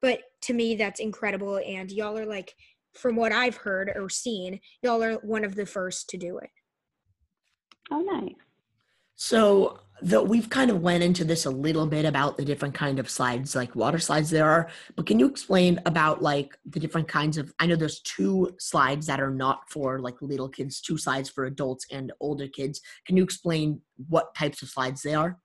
But 0.00 0.22
to 0.42 0.54
me 0.54 0.76
that's 0.76 1.00
incredible 1.00 1.58
and 1.58 1.90
y'all 1.90 2.16
are 2.16 2.26
like 2.26 2.54
from 2.96 3.16
what 3.16 3.32
I've 3.32 3.56
heard 3.56 3.92
or 3.94 4.08
seen, 4.08 4.60
y'all 4.82 5.02
are 5.02 5.14
one 5.14 5.44
of 5.44 5.54
the 5.54 5.66
first 5.66 6.08
to 6.10 6.16
do 6.16 6.38
it. 6.38 6.50
Oh, 7.90 8.00
nice. 8.00 8.34
So 9.14 9.80
the, 10.02 10.22
we've 10.22 10.50
kind 10.50 10.70
of 10.70 10.82
went 10.82 11.02
into 11.02 11.24
this 11.24 11.46
a 11.46 11.50
little 11.50 11.86
bit 11.86 12.04
about 12.04 12.36
the 12.36 12.44
different 12.44 12.74
kind 12.74 12.98
of 12.98 13.08
slides, 13.08 13.54
like 13.54 13.74
water 13.74 13.98
slides 13.98 14.28
there 14.28 14.48
are. 14.48 14.68
But 14.94 15.06
can 15.06 15.18
you 15.18 15.26
explain 15.26 15.80
about 15.86 16.20
like 16.20 16.56
the 16.66 16.80
different 16.80 17.08
kinds 17.08 17.38
of? 17.38 17.52
I 17.58 17.66
know 17.66 17.76
there's 17.76 18.00
two 18.00 18.54
slides 18.58 19.06
that 19.06 19.20
are 19.20 19.30
not 19.30 19.70
for 19.70 20.00
like 20.00 20.20
little 20.20 20.48
kids, 20.48 20.80
two 20.80 20.98
slides 20.98 21.30
for 21.30 21.46
adults 21.46 21.86
and 21.90 22.12
older 22.20 22.46
kids. 22.46 22.80
Can 23.06 23.16
you 23.16 23.22
explain 23.22 23.80
what 24.08 24.34
types 24.34 24.62
of 24.62 24.68
slides 24.68 25.02
they 25.02 25.14
are? 25.14 25.38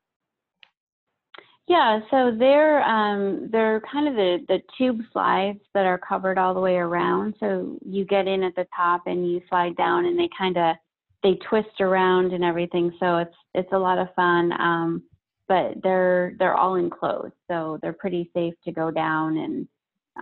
Yeah, 1.68 2.00
so 2.10 2.36
they're 2.38 2.84
um, 2.84 3.50
they're 3.52 3.82
kind 3.92 4.08
of 4.08 4.16
the, 4.16 4.40
the 4.48 4.60
tube 4.78 5.02
slides 5.14 5.60
that 5.74 5.86
are 5.86 5.98
covered 5.98 6.38
all 6.38 6.54
the 6.54 6.60
way 6.60 6.76
around. 6.76 7.36
So 7.40 7.78
you 7.86 8.04
get 8.06 8.28
in 8.28 8.44
at 8.44 8.56
the 8.56 8.68
top 8.76 9.04
and 9.06 9.30
you 9.30 9.42
slide 9.48 9.78
down, 9.78 10.06
and 10.06 10.20
they 10.20 10.30
kind 10.38 10.58
of 10.58 10.76
they 11.24 11.36
twist 11.48 11.80
around 11.80 12.34
and 12.34 12.44
everything. 12.44 12.92
So 13.00 13.18
it's 13.18 13.36
it's 13.54 13.72
a 13.72 13.78
lot 13.78 14.00
of 14.00 14.14
fun. 14.16 14.52
Um, 14.60 15.04
but 15.48 15.82
they're 15.84 16.34
they're 16.40 16.56
all 16.56 16.76
enclosed, 16.76 17.34
so 17.50 17.78
they're 17.82 17.94
pretty 17.94 18.30
safe 18.34 18.54
to 18.66 18.72
go 18.72 18.90
down 18.90 19.38
and 19.38 19.68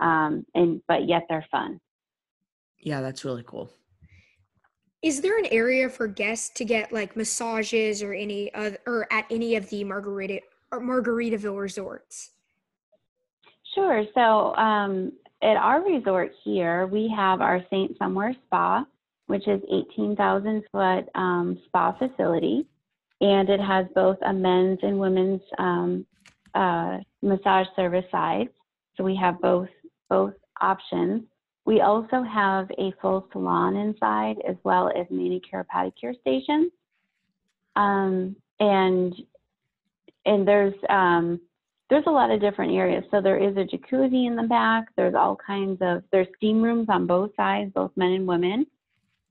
um, 0.00 0.44
and 0.54 0.82
but 0.88 1.08
yet 1.08 1.22
they're 1.28 1.46
fun. 1.50 1.80
Yeah, 2.80 3.00
that's 3.00 3.24
really 3.24 3.44
cool. 3.46 3.72
Is 5.02 5.20
there 5.20 5.38
an 5.38 5.46
area 5.46 5.88
for 5.88 6.06
guests 6.06 6.50
to 6.56 6.64
get 6.64 6.92
like 6.92 7.16
massages 7.16 8.02
or 8.02 8.12
any 8.12 8.52
other 8.54 8.78
or 8.86 9.06
at 9.12 9.24
any 9.30 9.56
of 9.56 9.70
the 9.70 9.84
Margarita 9.84 10.34
or 10.34 10.40
Margaritaville 10.72 11.58
resorts? 11.58 12.30
Sure. 13.74 14.04
So 14.14 14.54
um, 14.56 15.12
at 15.42 15.56
our 15.56 15.82
resort 15.82 16.32
here, 16.44 16.86
we 16.86 17.12
have 17.14 17.40
our 17.40 17.64
St. 17.70 17.96
Somewhere 17.98 18.34
Spa, 18.46 18.84
which 19.26 19.46
is 19.48 19.60
18,000 19.72 20.64
foot 20.72 21.08
um, 21.14 21.58
spa 21.66 21.92
facility, 21.92 22.66
and 23.20 23.48
it 23.48 23.60
has 23.60 23.86
both 23.94 24.18
a 24.22 24.32
men's 24.32 24.78
and 24.82 24.98
women's 24.98 25.40
um, 25.58 26.04
uh, 26.54 26.98
massage 27.22 27.66
service 27.76 28.04
sides. 28.10 28.50
So 28.96 29.04
we 29.04 29.16
have 29.16 29.40
both 29.40 29.68
both 30.08 30.34
options. 30.60 31.22
We 31.64 31.80
also 31.80 32.22
have 32.22 32.68
a 32.78 32.92
full 33.00 33.28
salon 33.32 33.76
inside, 33.76 34.36
as 34.46 34.56
well 34.64 34.90
as 34.96 35.06
manicure 35.10 35.64
pedicure 35.72 36.18
stations. 36.20 36.72
Um, 37.76 38.34
and 38.58 39.14
and 40.26 40.46
there's 40.46 40.74
um, 40.88 41.40
there's 41.88 42.04
a 42.06 42.10
lot 42.10 42.30
of 42.30 42.40
different 42.40 42.72
areas. 42.72 43.04
So 43.10 43.20
there 43.20 43.38
is 43.38 43.56
a 43.56 43.64
jacuzzi 43.64 44.26
in 44.26 44.36
the 44.36 44.46
back. 44.48 44.86
There's 44.96 45.14
all 45.14 45.36
kinds 45.36 45.78
of 45.80 46.02
there's 46.12 46.28
steam 46.36 46.62
rooms 46.62 46.86
on 46.88 47.06
both 47.06 47.30
sides, 47.36 47.72
both 47.74 47.90
men 47.96 48.12
and 48.12 48.26
women. 48.26 48.66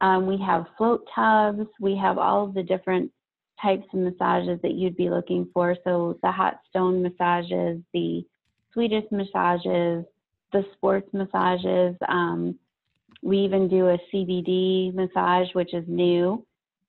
Um, 0.02 0.28
we 0.28 0.38
have 0.46 0.66
float 0.78 1.08
tubs. 1.14 1.68
We 1.80 1.96
have 1.98 2.18
all 2.18 2.46
of 2.46 2.54
the 2.54 2.64
different 2.64 3.12
types 3.62 3.86
of 3.94 4.00
massages 4.00 4.60
that 4.62 4.74
you'd 4.74 4.98
be 4.98 5.10
looking 5.10 5.48
for. 5.54 5.76
So 5.84 6.18
the 6.24 6.32
hot 6.32 6.60
stone 6.70 7.02
massages, 7.02 7.82
the 7.94 8.26
Swedish 8.74 9.06
massages, 9.12 10.06
the 10.52 10.66
sports 10.74 11.10
massages. 11.14 11.96
Um, 12.08 12.58
we 13.22 13.40
even 13.40 13.68
do 13.68 13.90
a 13.90 13.98
CBD 14.14 14.94
massage, 14.94 15.48
which 15.54 15.74
is 15.74 15.84
new 15.88 16.46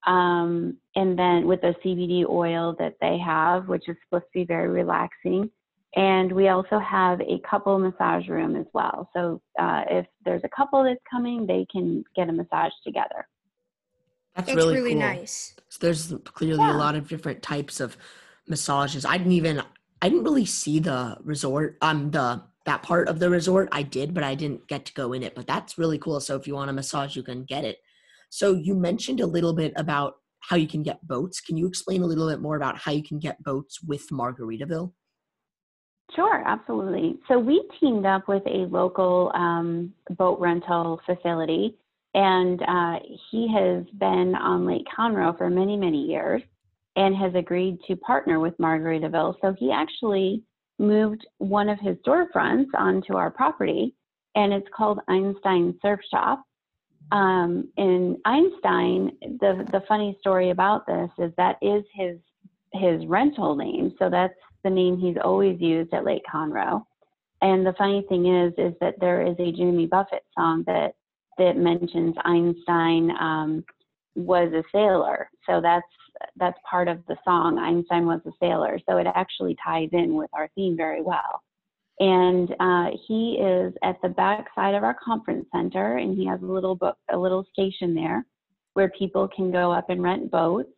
um, 0.07 0.77
and 0.97 1.19
then 1.19 1.47
with 1.47 1.61
the 1.61 1.75
CBD 1.85 2.29
oil 2.29 2.75
that 2.79 2.95
they 3.01 3.19
have, 3.19 3.69
which 3.69 3.89
is 3.89 3.97
supposed 4.05 4.25
to 4.33 4.39
be 4.41 4.45
very 4.45 4.69
relaxing. 4.69 5.51
And 5.97 6.31
we 6.31 6.49
also 6.49 6.79
have 6.79 7.21
a 7.21 7.41
couple 7.49 7.79
massage 7.79 8.29
room 8.29 8.55
as 8.55 8.67
well. 8.73 9.11
So 9.15 9.43
uh, 9.59 9.83
if 9.91 10.07
there's 10.25 10.43
a 10.45 10.49
couple 10.49 10.85
that's 10.85 11.01
coming, 11.11 11.47
they 11.47 11.67
can 11.71 12.05
get 12.15 12.29
a 12.29 12.33
massage 12.33 12.73
together. 12.85 13.27
That's, 14.37 14.47
That's 14.47 14.57
really, 14.57 14.77
really 14.77 14.91
cool. 14.93 15.01
nice. 15.01 15.55
So 15.69 15.79
there's 15.81 16.15
clearly 16.25 16.65
Yeah. 16.65 16.77
a 16.77 16.79
lot 16.79 16.95
of 16.95 17.09
different 17.09 17.43
types 17.43 17.81
of 17.81 17.97
massages. 18.47 19.05
I 19.05 19.19
didn't 19.19 19.33
even 19.33 19.63
I 20.03 20.09
didn't 20.09 20.25
really 20.25 20.47
see 20.47 20.79
the 20.79 21.19
resort 21.23 21.77
um 21.83 22.11
the 22.11 22.43
that 22.67 22.83
part 22.83 23.09
of 23.09 23.19
the 23.19 23.29
resort. 23.29 23.69
I 23.73 23.83
did, 23.83 24.15
but 24.15 24.23
I 24.23 24.35
didn't 24.35 24.69
get 24.69 24.85
to 24.87 24.95
go 24.95 25.13
in 25.13 25.23
it. 25.23 25.35
But 25.35 25.47
that's 25.47 25.79
really 25.79 25.99
cool. 25.99 26.21
So 26.21 26.37
if 26.37 26.47
you 26.47 26.55
want 26.55 26.71
a 26.71 26.73
massage, 26.73 27.17
you 27.17 27.23
can 27.23 27.45
get 27.45 27.65
it. 27.65 27.79
So 28.31 28.55
you 28.55 28.75
mentioned 28.75 29.21
a 29.21 29.27
little 29.27 29.53
bit 29.53 29.73
about 29.77 30.15
how 30.41 30.57
you 30.57 30.67
can 30.67 30.83
get 30.83 31.07
boats. 31.07 31.41
Can 31.41 31.57
you 31.57 31.67
explain 31.67 32.03
a 32.03 32.07
little 32.07 32.29
bit 32.29 32.41
more 32.41 32.57
about 32.57 32.79
how 32.79 32.93
you 32.93 33.03
can 33.03 33.19
get 33.19 33.43
boats 33.43 33.83
with 33.83 34.09
Margaritaville? 34.11 34.93
Sure, 36.15 36.43
absolutely. 36.45 37.19
So 37.29 37.39
we 37.39 37.63
teamed 37.79 38.07
up 38.07 38.27
with 38.27 38.43
a 38.47 38.67
local 38.71 39.31
um, 39.35 39.93
boat 40.11 40.41
rental 40.41 41.01
facility, 41.07 41.77
and 42.15 42.61
uh, 42.63 42.99
he 43.31 43.53
has 43.53 43.85
been 43.99 44.35
on 44.35 44.67
Lake 44.67 44.87
Conroe 44.97 45.37
for 45.37 45.51
many, 45.51 45.77
many 45.77 46.03
years 46.07 46.43
and 46.97 47.15
has 47.15 47.33
agreed 47.37 47.79
to 47.87 47.95
partner 47.97 48.41
with 48.41 48.57
Margaritaville. 48.59 49.37
So 49.41 49.55
he 49.59 49.71
actually 49.71 50.43
moved 50.79 51.27
one 51.39 51.69
of 51.69 51.79
his 51.79 51.97
storefronts 51.99 52.67
onto 52.77 53.15
our 53.15 53.31
property, 53.31 53.95
and 54.35 54.53
it's 54.53 54.67
called 54.77 54.99
Einstein 55.09 55.79
Surf 55.83 56.01
Shop. 56.11 56.43
Um, 57.13 57.69
and 57.77 58.17
Einstein, 58.25 59.13
the 59.21 59.67
the 59.73 59.83
funny 59.89 60.17
story 60.21 60.51
about 60.51 60.87
this 60.87 61.11
is 61.19 61.33
that 61.37 61.57
is 61.61 61.85
his 61.93 62.19
his 62.73 63.05
rental 63.07 63.57
name. 63.57 63.95
So 63.99 64.09
that's 64.09 64.35
the 64.63 64.71
name 64.71 64.99
he's 64.99 65.17
always 65.23 65.61
used 65.61 65.93
at 65.93 66.05
Lake 66.05 66.23
Conroe. 66.33 66.85
And 67.43 67.65
the 67.65 67.75
funny 67.79 68.05
thing 68.09 68.27
is, 68.27 68.53
is 68.59 68.75
that 68.81 69.01
there 69.01 69.27
is 69.27 69.35
a 69.39 69.53
Jimmy 69.53 69.87
Buffett 69.87 70.25
song 70.37 70.63
that 70.67 70.95
that 71.39 71.57
mentions 71.57 72.15
Einstein 72.25 73.11
um, 73.19 73.65
was 74.15 74.53
a 74.53 74.63
sailor. 74.73 75.31
So 75.47 75.61
that's 75.61 75.87
that's 76.37 76.59
part 76.69 76.87
of 76.89 76.99
the 77.09 77.17
song 77.25 77.59
Einstein 77.59 78.07
was 78.07 78.21
a 78.27 78.33
sailor. 78.39 78.79
So 78.89 78.99
it 78.99 79.07
actually 79.15 79.57
ties 79.65 79.89
in 79.93 80.15
with 80.15 80.31
our 80.33 80.49
theme 80.55 80.77
very 80.77 81.03
well. 81.03 81.43
And 82.01 82.55
uh, 82.59 82.91
he 83.07 83.35
is 83.35 83.75
at 83.83 84.01
the 84.01 84.09
back 84.09 84.49
side 84.55 84.75
of 84.75 84.83
our 84.83 84.95
conference 84.95 85.47
center, 85.55 85.99
and 85.99 86.17
he 86.17 86.27
has 86.27 86.41
a 86.41 86.47
little 86.47 86.75
book, 86.75 86.97
a 87.13 87.17
little 87.17 87.47
station 87.53 87.95
there 87.95 88.25
where 88.73 88.89
people 88.91 89.29
can 89.29 89.53
go 89.53 89.71
up 89.71 89.91
and 89.91 90.03
rent 90.03 90.31
boats. 90.31 90.71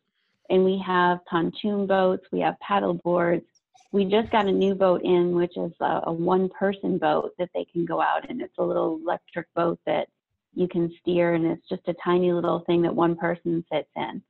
And 0.50 0.64
we 0.64 0.82
have 0.84 1.24
pontoon 1.26 1.86
boats, 1.86 2.26
we 2.32 2.40
have 2.40 2.58
paddle 2.58 2.94
boards. 2.94 3.44
We 3.92 4.04
just 4.04 4.30
got 4.32 4.48
a 4.48 4.52
new 4.52 4.74
boat 4.74 5.02
in, 5.04 5.34
which 5.36 5.56
is 5.56 5.72
a, 5.80 6.00
a 6.04 6.12
one 6.12 6.48
person 6.48 6.98
boat 6.98 7.32
that 7.38 7.50
they 7.54 7.66
can 7.66 7.84
go 7.84 8.00
out 8.00 8.28
in. 8.28 8.40
It's 8.40 8.58
a 8.58 8.62
little 8.62 8.98
electric 9.02 9.46
boat 9.54 9.78
that 9.86 10.08
you 10.54 10.66
can 10.66 10.92
steer, 11.00 11.34
and 11.34 11.46
it's 11.46 11.68
just 11.68 11.86
a 11.86 11.94
tiny 12.04 12.32
little 12.32 12.60
thing 12.60 12.82
that 12.82 12.94
one 12.94 13.16
person 13.16 13.64
sits 13.72 13.88
in. 13.96 14.22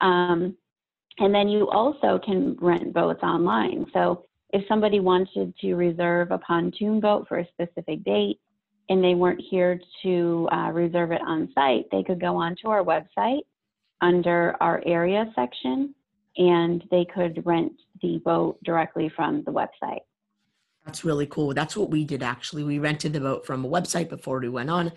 Um, 0.00 0.56
and 1.18 1.34
then 1.34 1.48
you 1.48 1.68
also 1.68 2.18
can 2.24 2.56
rent 2.60 2.92
boats 2.92 3.22
online. 3.22 3.86
So 3.92 4.26
if 4.52 4.66
somebody 4.68 5.00
wanted 5.00 5.54
to 5.60 5.74
reserve 5.74 6.30
a 6.30 6.38
pontoon 6.38 7.00
boat 7.00 7.26
for 7.28 7.38
a 7.38 7.48
specific 7.48 8.04
date 8.04 8.38
and 8.88 9.02
they 9.02 9.14
weren't 9.14 9.40
here 9.50 9.80
to 10.02 10.48
uh, 10.52 10.70
reserve 10.70 11.10
it 11.10 11.22
on 11.26 11.50
site, 11.54 11.86
they 11.90 12.02
could 12.02 12.20
go 12.20 12.36
onto 12.36 12.68
our 12.68 12.84
website 12.84 13.40
under 14.02 14.56
our 14.60 14.82
area 14.84 15.32
section 15.34 15.94
and 16.36 16.84
they 16.90 17.06
could 17.14 17.44
rent 17.46 17.72
the 18.02 18.18
boat 18.24 18.58
directly 18.64 19.08
from 19.08 19.42
the 19.44 19.52
website. 19.52 20.00
That's 20.84 21.04
really 21.04 21.26
cool. 21.26 21.54
That's 21.54 21.76
what 21.76 21.90
we 21.90 22.04
did 22.04 22.22
actually. 22.22 22.64
We 22.64 22.78
rented 22.78 23.12
the 23.12 23.20
boat 23.20 23.46
from 23.46 23.64
a 23.64 23.68
website 23.68 24.08
before 24.08 24.40
we 24.40 24.48
went 24.48 24.68
on. 24.68 24.92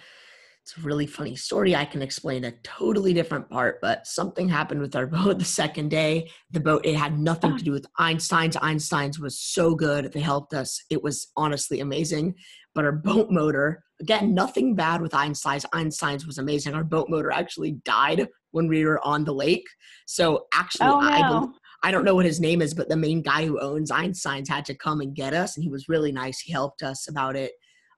It's 0.66 0.76
a 0.80 0.82
really 0.82 1.06
funny 1.06 1.36
story. 1.36 1.76
I 1.76 1.86
can 1.86 2.02
explain 2.02 2.44
a 2.44 2.52
totally 2.64 3.14
different 3.14 3.48
part, 3.52 3.80
but 3.84 4.08
something 4.08 4.50
happened 4.50 4.82
with 4.82 4.96
our 4.96 5.06
boat 5.06 5.38
the 5.38 5.46
second 5.46 5.90
day. 5.90 6.32
The 6.50 6.60
boat, 6.60 6.84
it 6.84 6.96
had 6.96 7.20
nothing 7.20 7.52
to 7.52 7.62
ah. 7.62 7.66
do 7.66 7.72
with 7.72 7.86
Einstein's. 8.00 8.58
Einstein's 8.60 9.20
was 9.20 9.38
so 9.38 9.76
good. 9.76 10.12
They 10.12 10.22
helped 10.22 10.56
us. 10.56 10.84
It 10.90 11.04
was 11.04 11.28
honestly 11.38 11.82
amazing. 11.82 12.34
But 12.74 12.84
our 12.84 12.94
boat 12.94 13.30
motor, 13.30 13.84
again, 14.02 14.34
nothing 14.34 14.74
bad 14.74 15.04
with 15.04 15.14
Einstein's. 15.14 15.68
Einstein's 15.72 16.26
was 16.26 16.40
amazing. 16.40 16.74
Our 16.74 16.84
boat 16.84 17.10
motor 17.10 17.30
actually 17.30 17.74
died 17.86 18.28
when 18.50 18.68
we 18.68 18.86
were 18.86 19.06
on 19.06 19.24
the 19.24 19.36
lake. 19.36 19.68
So 20.08 20.48
actually, 20.52 20.88
oh, 20.88 21.00
no. 21.00 21.54
I, 21.84 21.90
I 21.90 21.92
don't 21.92 22.06
know 22.06 22.16
what 22.16 22.26
his 22.26 22.40
name 22.40 22.64
is, 22.64 22.74
but 22.74 22.90
the 22.90 22.98
main 22.98 23.22
guy 23.22 23.46
who 23.46 23.60
owns 23.60 23.92
Einstein's 23.92 24.50
had 24.50 24.66
to 24.66 24.74
come 24.74 25.00
and 25.00 25.16
get 25.16 25.36
us, 25.36 25.58
and 25.58 25.64
he 25.64 25.70
was 25.70 25.88
really 25.88 26.12
nice. 26.12 26.40
He 26.40 26.52
helped 26.52 26.82
us 26.82 27.08
about 27.08 27.36
it 27.36 27.52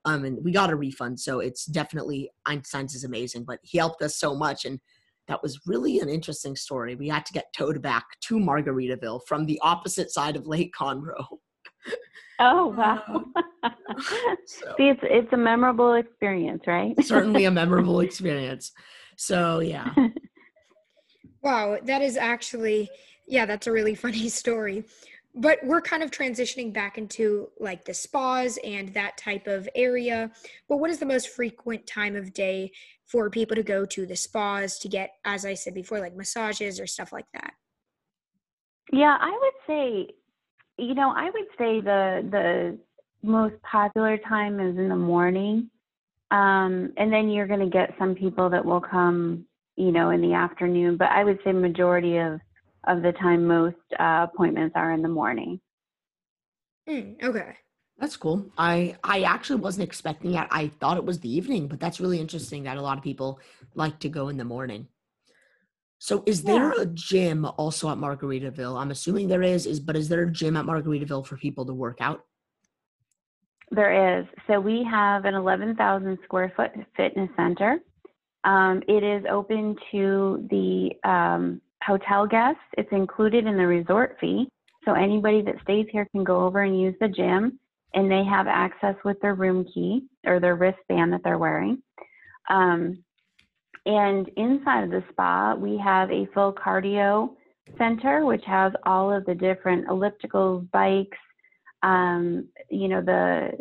um, 0.07 0.23
and 0.23 0.41
we 0.41 0.53
got 0.53 0.69
a 0.69 0.75
refund. 0.75 1.19
So 1.19 1.41
it's 1.41 1.65
definitely 1.65 2.31
Einstein's 2.45 2.95
is 2.95 3.03
amazing, 3.03 3.43
but 3.43 3.59
he 3.61 3.77
helped 3.77 4.01
us 4.01 4.17
so 4.17 4.33
much. 4.33 4.63
And 4.63 4.79
that 5.27 5.43
was 5.43 5.59
really 5.65 5.99
an 5.99 6.07
interesting 6.07 6.55
story. 6.55 6.95
We 6.95 7.09
had 7.09 7.25
to 7.25 7.33
get 7.33 7.51
towed 7.53 7.81
back 7.81 8.05
to 8.21 8.35
Margaritaville 8.35 9.27
from 9.27 9.45
the 9.45 9.59
opposite 9.61 10.09
side 10.09 10.37
of 10.37 10.47
Lake 10.47 10.73
Conroe. 10.79 11.25
Oh 12.39 12.67
wow! 12.67 13.25
so, 14.45 14.75
See, 14.77 14.89
it's 14.89 14.99
it's 15.01 15.33
a 15.33 15.37
memorable 15.37 15.95
experience, 15.95 16.61
right? 16.67 16.93
certainly 17.03 17.45
a 17.45 17.51
memorable 17.51 18.01
experience. 18.01 18.73
So 19.15 19.59
yeah. 19.59 19.91
Wow, 21.41 21.79
that 21.83 22.03
is 22.03 22.15
actually 22.15 22.91
yeah, 23.27 23.47
that's 23.47 23.65
a 23.65 23.71
really 23.71 23.95
funny 23.95 24.29
story 24.29 24.85
but 25.37 25.59
we're 25.63 25.81
kind 25.81 26.01
of 26.01 26.11
transitioning 26.11 26.73
back 26.73 26.97
into 26.97 27.49
like 27.59 27.85
the 27.85 27.93
spas 27.93 28.57
and 28.63 28.93
that 28.93 29.17
type 29.17 29.47
of 29.47 29.69
area. 29.75 30.31
But 30.67 30.77
what 30.77 30.89
is 30.89 30.99
the 30.99 31.05
most 31.05 31.29
frequent 31.29 31.85
time 31.85 32.15
of 32.15 32.33
day 32.33 32.71
for 33.05 33.29
people 33.29 33.55
to 33.55 33.63
go 33.63 33.85
to 33.85 34.05
the 34.05 34.15
spas 34.15 34.79
to 34.79 34.89
get, 34.89 35.11
as 35.25 35.45
I 35.45 35.53
said 35.53 35.73
before, 35.73 35.99
like 35.99 36.15
massages 36.15 36.79
or 36.79 36.87
stuff 36.87 37.13
like 37.13 37.27
that? 37.33 37.53
Yeah, 38.91 39.17
I 39.19 39.29
would 39.29 39.53
say, 39.67 40.09
you 40.77 40.95
know, 40.95 41.13
I 41.15 41.25
would 41.25 41.47
say 41.57 41.81
the 41.81 42.27
the 42.31 42.79
most 43.21 43.55
popular 43.61 44.17
time 44.17 44.59
is 44.59 44.77
in 44.77 44.89
the 44.89 44.95
morning, 44.95 45.69
um, 46.31 46.93
and 46.97 47.11
then 47.11 47.29
you're 47.29 47.47
going 47.47 47.59
to 47.59 47.69
get 47.69 47.95
some 47.99 48.15
people 48.15 48.49
that 48.49 48.63
will 48.63 48.81
come, 48.81 49.45
you 49.75 49.91
know, 49.91 50.09
in 50.09 50.21
the 50.21 50.33
afternoon. 50.33 50.97
But 50.97 51.09
I 51.09 51.23
would 51.23 51.39
say 51.43 51.51
majority 51.51 52.17
of 52.17 52.39
of 52.87 53.01
the 53.01 53.11
time 53.13 53.45
most 53.45 53.75
uh, 53.99 54.27
appointments 54.31 54.73
are 54.75 54.91
in 54.91 55.01
the 55.01 55.09
morning. 55.09 55.59
Mm, 56.89 57.21
okay. 57.23 57.55
That's 57.99 58.15
cool. 58.15 58.51
I 58.57 58.95
I 59.03 59.21
actually 59.21 59.59
wasn't 59.59 59.87
expecting 59.87 60.31
that. 60.33 60.47
I 60.51 60.71
thought 60.79 60.97
it 60.97 61.05
was 61.05 61.19
the 61.19 61.35
evening, 61.35 61.67
but 61.67 61.79
that's 61.79 61.99
really 61.99 62.19
interesting 62.19 62.63
that 62.63 62.77
a 62.77 62.81
lot 62.81 62.97
of 62.97 63.03
people 63.03 63.39
like 63.73 63.99
to 63.99 64.09
go 64.09 64.29
in 64.29 64.37
the 64.37 64.45
morning. 64.45 64.87
So 65.99 66.23
is 66.27 66.43
there 66.43 66.75
yeah. 66.75 66.83
a 66.83 66.85
gym 66.85 67.45
also 67.57 67.89
at 67.89 67.97
Margaritaville? 67.97 68.79
I'm 68.79 68.91
assuming 68.91 69.27
there 69.27 69.41
is, 69.41 69.65
is 69.65 69.79
but 69.79 69.95
is 69.95 70.09
there 70.09 70.21
a 70.21 70.31
gym 70.31 70.55
at 70.55 70.65
Margaritaville 70.65 71.25
for 71.25 71.37
people 71.37 71.65
to 71.65 71.73
work 71.73 71.97
out? 71.99 72.23
There 73.71 74.19
is. 74.19 74.25
So 74.45 74.59
we 74.59 74.83
have 74.89 75.25
an 75.25 75.33
11,000 75.33 76.19
square 76.23 76.53
foot 76.55 76.71
fitness 76.95 77.29
center. 77.35 77.79
Um, 78.43 78.81
it 78.87 79.03
is 79.03 79.25
open 79.29 79.75
to 79.91 80.47
the 80.49 80.91
um, 81.03 81.61
hotel 81.83 82.27
guests. 82.27 82.61
It's 82.77 82.91
included 82.91 83.45
in 83.45 83.57
the 83.57 83.67
resort 83.67 84.17
fee. 84.19 84.47
So 84.85 84.93
anybody 84.93 85.41
that 85.41 85.61
stays 85.63 85.87
here 85.91 86.07
can 86.11 86.23
go 86.23 86.45
over 86.45 86.61
and 86.61 86.79
use 86.79 86.95
the 86.99 87.09
gym 87.09 87.59
and 87.93 88.11
they 88.11 88.23
have 88.23 88.47
access 88.47 88.95
with 89.03 89.19
their 89.21 89.33
room 89.33 89.65
key 89.73 90.03
or 90.25 90.39
their 90.39 90.55
wristband 90.55 91.13
that 91.13 91.21
they're 91.23 91.37
wearing. 91.37 91.81
Um, 92.49 93.03
and 93.85 94.29
inside 94.35 94.83
of 94.83 94.89
the 94.91 95.03
spa, 95.11 95.55
we 95.55 95.77
have 95.77 96.11
a 96.11 96.27
full 96.33 96.53
cardio 96.53 97.29
center, 97.77 98.25
which 98.25 98.43
has 98.45 98.73
all 98.85 99.11
of 99.11 99.25
the 99.25 99.35
different 99.35 99.87
ellipticals, 99.87 100.69
bikes, 100.71 101.17
um, 101.83 102.47
you 102.69 102.87
know, 102.87 103.01
the 103.01 103.51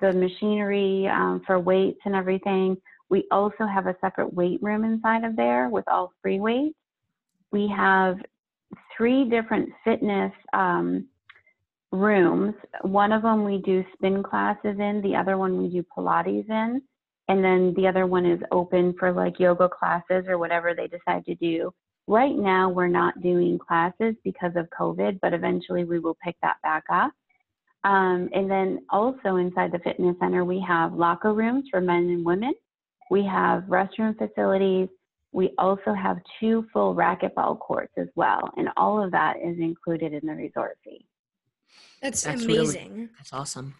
the 0.00 0.12
machinery 0.12 1.06
um, 1.06 1.42
for 1.46 1.60
weights 1.60 2.00
and 2.04 2.14
everything. 2.14 2.76
We 3.08 3.24
also 3.30 3.66
have 3.72 3.86
a 3.86 3.96
separate 4.00 4.34
weight 4.34 4.60
room 4.60 4.84
inside 4.84 5.22
of 5.22 5.36
there 5.36 5.68
with 5.68 5.84
all 5.86 6.12
free 6.22 6.40
weights 6.40 6.76
we 7.52 7.72
have 7.74 8.18
three 8.96 9.28
different 9.28 9.68
fitness 9.84 10.32
um, 10.52 11.06
rooms. 11.92 12.54
One 12.82 13.12
of 13.12 13.22
them 13.22 13.44
we 13.44 13.58
do 13.58 13.84
spin 13.94 14.22
classes 14.22 14.76
in, 14.78 15.00
the 15.02 15.16
other 15.16 15.38
one 15.38 15.62
we 15.62 15.68
do 15.68 15.84
Pilates 15.96 16.48
in, 16.48 16.82
and 17.28 17.44
then 17.44 17.74
the 17.76 17.86
other 17.86 18.06
one 18.06 18.26
is 18.26 18.40
open 18.52 18.94
for 18.98 19.12
like 19.12 19.38
yoga 19.38 19.68
classes 19.68 20.24
or 20.28 20.38
whatever 20.38 20.74
they 20.74 20.86
decide 20.86 21.24
to 21.26 21.34
do. 21.36 21.72
Right 22.08 22.36
now, 22.36 22.68
we're 22.68 22.86
not 22.86 23.20
doing 23.20 23.58
classes 23.58 24.14
because 24.22 24.52
of 24.54 24.68
COVID, 24.78 25.18
but 25.20 25.32
eventually 25.32 25.84
we 25.84 25.98
will 25.98 26.16
pick 26.24 26.36
that 26.40 26.56
back 26.62 26.84
up. 26.90 27.10
Um, 27.82 28.28
and 28.32 28.50
then 28.50 28.84
also 28.90 29.36
inside 29.36 29.72
the 29.72 29.80
fitness 29.80 30.16
center, 30.20 30.44
we 30.44 30.64
have 30.66 30.92
locker 30.92 31.32
rooms 31.32 31.64
for 31.70 31.80
men 31.80 32.08
and 32.08 32.24
women. 32.24 32.52
We 33.10 33.24
have 33.26 33.62
restroom 33.64 34.16
facilities, 34.18 34.88
we 35.36 35.52
also 35.58 35.92
have 35.92 36.16
two 36.40 36.66
full 36.72 36.94
racquetball 36.94 37.58
courts 37.58 37.92
as 37.98 38.08
well, 38.14 38.50
and 38.56 38.70
all 38.78 39.04
of 39.04 39.10
that 39.10 39.36
is 39.36 39.58
included 39.58 40.14
in 40.14 40.26
the 40.26 40.32
resort 40.32 40.78
fee. 40.82 41.04
That's, 42.00 42.22
that's 42.22 42.42
amazing. 42.42 42.94
Really, 42.94 43.08
that's 43.18 43.34
awesome. 43.34 43.74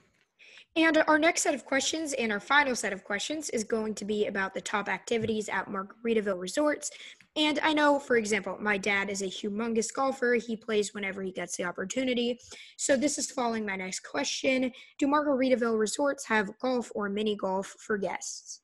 And 0.77 1.03
our 1.09 1.19
next 1.19 1.45
set 1.45 1.55
of 1.55 1.65
questions 1.65 2.13
and 2.13 2.31
our 2.31 2.41
final 2.41 2.77
set 2.77 2.93
of 2.93 3.05
questions 3.05 3.49
is 3.49 3.65
going 3.65 3.95
to 3.95 4.05
be 4.05 4.27
about 4.27 4.53
the 4.53 4.61
top 4.61 4.91
activities 4.91 5.49
at 5.49 5.71
Margaritaville 5.71 6.39
Resorts. 6.39 6.91
And 7.37 7.59
I 7.63 7.73
know, 7.73 7.99
for 7.99 8.19
example, 8.19 8.59
my 8.61 8.77
dad 8.77 9.09
is 9.09 9.23
a 9.23 9.27
humongous 9.27 9.91
golfer. 9.91 10.35
He 10.35 10.57
plays 10.57 10.93
whenever 10.93 11.23
he 11.23 11.33
gets 11.33 11.57
the 11.57 11.65
opportunity. 11.65 12.39
So 12.77 12.99
this 12.99 13.17
is 13.17 13.31
following 13.31 13.65
my 13.65 13.77
next 13.77 14.01
question. 14.01 14.73
Do 14.99 15.07
Margaritaville 15.07 15.79
Resorts 15.79 16.27
have 16.27 16.51
golf 16.59 16.93
or 16.95 17.09
mini 17.09 17.35
golf 17.35 17.75
for 17.79 17.97
guests? 17.97 18.61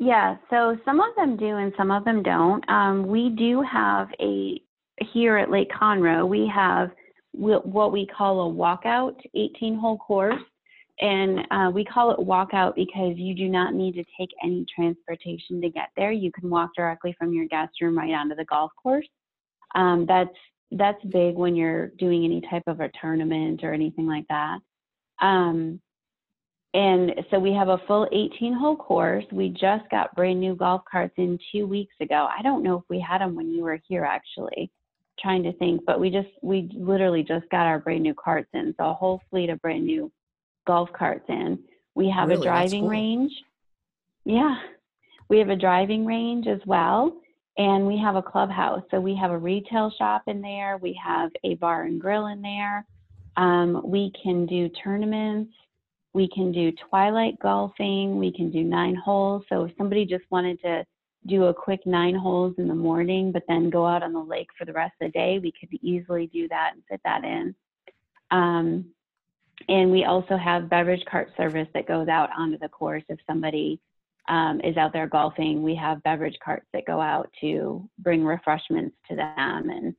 Yeah, 0.00 0.36
so 0.48 0.78
some 0.84 1.00
of 1.00 1.14
them 1.16 1.36
do 1.36 1.56
and 1.56 1.72
some 1.76 1.90
of 1.90 2.04
them 2.04 2.22
don't. 2.22 2.68
Um, 2.70 3.08
we 3.08 3.30
do 3.30 3.62
have 3.62 4.08
a, 4.20 4.62
here 5.12 5.36
at 5.36 5.50
Lake 5.50 5.70
Conroe, 5.70 6.26
we 6.28 6.50
have 6.54 6.90
what 7.32 7.92
we 7.92 8.06
call 8.06 8.48
a 8.48 8.54
walkout 8.54 9.16
18 9.34 9.76
hole 9.76 9.98
course. 9.98 10.40
And 11.00 11.46
uh, 11.50 11.70
we 11.72 11.84
call 11.84 12.10
it 12.10 12.18
walkout 12.18 12.74
because 12.74 13.14
you 13.16 13.34
do 13.34 13.48
not 13.48 13.74
need 13.74 13.94
to 13.94 14.04
take 14.18 14.30
any 14.42 14.66
transportation 14.74 15.60
to 15.60 15.70
get 15.70 15.90
there. 15.96 16.10
You 16.10 16.32
can 16.32 16.50
walk 16.50 16.70
directly 16.76 17.14
from 17.18 17.32
your 17.32 17.46
guest 17.46 17.72
room 17.80 17.96
right 17.96 18.12
onto 18.12 18.34
the 18.34 18.44
golf 18.44 18.72
course. 18.80 19.06
Um, 19.74 20.06
that's 20.08 20.34
that's 20.72 21.02
big 21.04 21.36
when 21.36 21.54
you're 21.54 21.88
doing 21.98 22.24
any 22.24 22.42
type 22.50 22.64
of 22.66 22.80
a 22.80 22.90
tournament 23.00 23.62
or 23.62 23.72
anything 23.72 24.06
like 24.06 24.26
that. 24.28 24.58
Um, 25.20 25.80
and 26.78 27.10
so 27.28 27.40
we 27.40 27.52
have 27.54 27.66
a 27.66 27.80
full 27.88 28.06
18 28.12 28.54
hole 28.54 28.76
course. 28.76 29.24
We 29.32 29.48
just 29.48 29.90
got 29.90 30.14
brand 30.14 30.38
new 30.38 30.54
golf 30.54 30.82
carts 30.88 31.14
in 31.16 31.36
two 31.50 31.66
weeks 31.66 31.96
ago. 32.00 32.28
I 32.30 32.40
don't 32.40 32.62
know 32.62 32.76
if 32.76 32.84
we 32.88 33.00
had 33.00 33.20
them 33.20 33.34
when 33.34 33.50
you 33.50 33.64
were 33.64 33.80
here 33.88 34.04
actually, 34.04 34.70
trying 35.18 35.42
to 35.42 35.52
think, 35.54 35.80
but 35.84 35.98
we 35.98 36.08
just, 36.08 36.28
we 36.40 36.70
literally 36.72 37.24
just 37.24 37.50
got 37.50 37.66
our 37.66 37.80
brand 37.80 38.04
new 38.04 38.14
carts 38.14 38.50
in. 38.54 38.76
So 38.78 38.90
a 38.90 38.94
whole 38.94 39.20
fleet 39.28 39.50
of 39.50 39.60
brand 39.60 39.86
new 39.86 40.12
golf 40.68 40.88
carts 40.96 41.24
in. 41.28 41.58
We 41.96 42.08
have 42.10 42.28
really? 42.28 42.42
a 42.42 42.44
driving 42.44 42.82
cool. 42.82 42.90
range. 42.90 43.32
Yeah. 44.24 44.54
We 45.28 45.40
have 45.40 45.48
a 45.48 45.56
driving 45.56 46.06
range 46.06 46.46
as 46.46 46.60
well. 46.64 47.20
and 47.56 47.88
we 47.88 47.98
have 47.98 48.14
a 48.14 48.22
clubhouse. 48.22 48.84
So 48.92 49.00
we 49.00 49.16
have 49.16 49.32
a 49.32 49.38
retail 49.38 49.92
shop 49.98 50.22
in 50.28 50.40
there. 50.40 50.78
We 50.80 50.96
have 51.04 51.30
a 51.42 51.56
bar 51.56 51.82
and 51.82 52.00
grill 52.00 52.28
in 52.28 52.40
there. 52.40 52.86
Um, 53.36 53.82
we 53.84 54.12
can 54.22 54.46
do 54.46 54.68
tournaments. 54.84 55.52
We 56.18 56.28
can 56.28 56.50
do 56.50 56.72
twilight 56.90 57.38
golfing. 57.40 58.18
We 58.18 58.32
can 58.32 58.50
do 58.50 58.64
nine 58.64 58.96
holes. 58.96 59.44
So 59.48 59.62
if 59.66 59.72
somebody 59.78 60.04
just 60.04 60.24
wanted 60.32 60.60
to 60.62 60.84
do 61.28 61.44
a 61.44 61.54
quick 61.54 61.86
nine 61.86 62.16
holes 62.16 62.56
in 62.58 62.66
the 62.66 62.74
morning, 62.74 63.30
but 63.30 63.44
then 63.46 63.70
go 63.70 63.86
out 63.86 64.02
on 64.02 64.12
the 64.12 64.18
lake 64.18 64.48
for 64.58 64.64
the 64.64 64.72
rest 64.72 64.94
of 65.00 65.12
the 65.12 65.12
day, 65.12 65.38
we 65.38 65.52
could 65.52 65.72
easily 65.80 66.26
do 66.26 66.48
that 66.48 66.72
and 66.74 66.82
fit 66.90 67.00
that 67.04 67.22
in. 67.22 67.54
Um, 68.32 68.86
and 69.68 69.92
we 69.92 70.06
also 70.06 70.36
have 70.36 70.68
beverage 70.68 71.04
cart 71.08 71.30
service 71.36 71.68
that 71.72 71.86
goes 71.86 72.08
out 72.08 72.30
onto 72.36 72.58
the 72.58 72.68
course 72.68 73.04
if 73.08 73.20
somebody 73.24 73.78
um, 74.28 74.60
is 74.64 74.76
out 74.76 74.92
there 74.92 75.06
golfing. 75.06 75.62
We 75.62 75.76
have 75.76 76.02
beverage 76.02 76.38
carts 76.44 76.66
that 76.72 76.84
go 76.84 77.00
out 77.00 77.30
to 77.42 77.88
bring 78.00 78.24
refreshments 78.24 78.96
to 79.08 79.14
them 79.14 79.70
and 79.70 79.94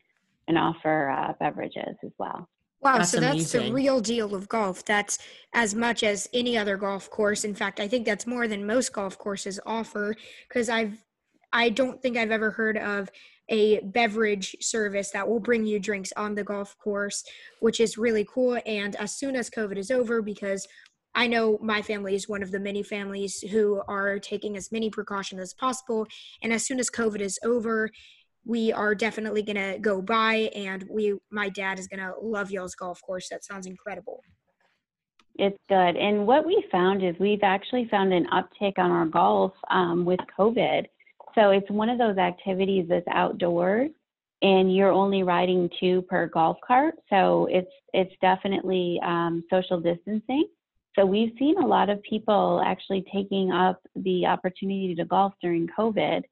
and 0.49 0.57
offer 0.57 1.11
uh, 1.11 1.31
beverages 1.39 1.95
as 2.03 2.11
well. 2.17 2.49
Wow, 2.81 2.99
that's 2.99 3.11
so 3.11 3.19
that's 3.19 3.51
the 3.51 3.71
real 3.73 3.99
deal 3.99 4.33
of 4.33 4.47
golf. 4.47 4.85
That's 4.85 5.19
as 5.53 5.75
much 5.75 6.03
as 6.03 6.29
any 6.33 6.57
other 6.57 6.77
golf 6.77 7.09
course. 7.09 7.43
In 7.43 7.53
fact, 7.53 7.79
I 7.79 7.87
think 7.87 8.05
that's 8.05 8.25
more 8.25 8.47
than 8.47 8.65
most 8.65 8.93
golf 8.93 9.17
courses 9.17 9.59
offer 9.65 10.15
because 10.47 10.69
I've 10.69 11.03
I 11.51 11.69
don't 11.69 12.01
think 12.01 12.15
I've 12.15 12.31
ever 12.31 12.51
heard 12.51 12.77
of 12.77 13.09
a 13.49 13.79
beverage 13.79 14.55
service 14.61 15.09
that 15.11 15.27
will 15.27 15.39
bring 15.39 15.65
you 15.65 15.79
drinks 15.79 16.13
on 16.15 16.35
the 16.35 16.43
golf 16.43 16.77
course, 16.77 17.23
which 17.59 17.79
is 17.79 17.97
really 17.97 18.25
cool. 18.31 18.59
And 18.65 18.95
as 18.97 19.17
soon 19.17 19.35
as 19.35 19.49
COVID 19.49 19.77
is 19.77 19.89
over, 19.91 20.21
because 20.21 20.67
I 21.15 21.27
know 21.27 21.57
my 21.61 21.81
family 21.81 22.13
is 22.13 22.29
one 22.29 22.43
of 22.43 22.51
the 22.51 22.59
many 22.59 22.83
families 22.83 23.41
who 23.41 23.81
are 23.87 24.19
taking 24.19 24.55
as 24.55 24.71
many 24.71 24.89
precautions 24.89 25.41
as 25.41 25.53
possible. 25.53 26.05
And 26.43 26.53
as 26.53 26.65
soon 26.65 26.79
as 26.79 26.89
COVID 26.89 27.19
is 27.19 27.39
over, 27.43 27.89
we 28.49 28.73
are 28.73 28.95
definitely 28.95 29.43
gonna 29.43 29.77
go 29.77 30.01
by 30.01 30.49
and 30.55 30.83
we 30.89 31.13
my 31.29 31.49
dad 31.49 31.77
is 31.77 31.87
gonna 31.87 32.13
love 32.19 32.49
y'all's 32.49 32.73
golf 32.73 32.99
course. 33.03 33.29
That 33.29 33.45
sounds 33.45 33.67
incredible. 33.67 34.23
It's 35.35 35.57
good. 35.69 35.95
And 35.95 36.25
what 36.25 36.47
we 36.47 36.65
found 36.71 37.03
is 37.03 37.15
we've 37.19 37.43
actually 37.43 37.87
found 37.91 38.11
an 38.11 38.25
uptick 38.33 38.73
on 38.79 38.89
our 38.89 39.05
golf 39.05 39.53
um, 39.69 40.03
with 40.03 40.19
COVID. 40.37 40.85
So 41.35 41.51
it's 41.51 41.69
one 41.69 41.89
of 41.89 41.99
those 41.99 42.17
activities 42.17 42.87
that's 42.89 43.05
outdoors 43.11 43.91
and 44.41 44.75
you're 44.75 44.91
only 44.91 45.21
riding 45.21 45.69
two 45.79 46.01
per 46.09 46.25
golf 46.27 46.57
cart. 46.65 46.95
So 47.11 47.47
it's 47.51 47.71
it's 47.93 48.13
definitely 48.19 48.99
um, 49.05 49.43
social 49.51 49.79
distancing. 49.79 50.47
So 50.97 51.05
we've 51.05 51.33
seen 51.37 51.59
a 51.59 51.67
lot 51.67 51.91
of 51.91 52.01
people 52.01 52.63
actually 52.65 53.05
taking 53.13 53.51
up 53.51 53.79
the 53.95 54.25
opportunity 54.25 54.95
to 54.95 55.05
golf 55.05 55.33
during 55.39 55.67
COVID 55.77 56.23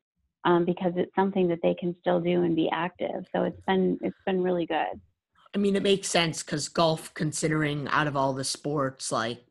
um, 0.47 0.63
because 0.63 0.93
it's 0.95 1.13
something 1.13 1.47
that 1.49 1.59
they 1.61 1.75
can 1.75 1.95
still 1.99 2.21
do 2.21 2.43
and 2.43 2.55
be 2.55 2.69
active. 2.69 3.25
So 3.35 3.43
it's 3.43 3.61
been 3.67 3.99
it's 4.01 4.17
been 4.25 4.41
really 4.41 4.65
good. 4.65 4.99
I 5.53 5.57
mean, 5.57 5.75
it 5.75 5.83
makes 5.83 6.07
sense 6.07 6.41
because 6.41 6.69
golf, 6.69 7.13
considering 7.13 7.87
out 7.89 8.07
of 8.07 8.15
all 8.15 8.33
the 8.33 8.43
sports 8.43 9.11
like 9.11 9.43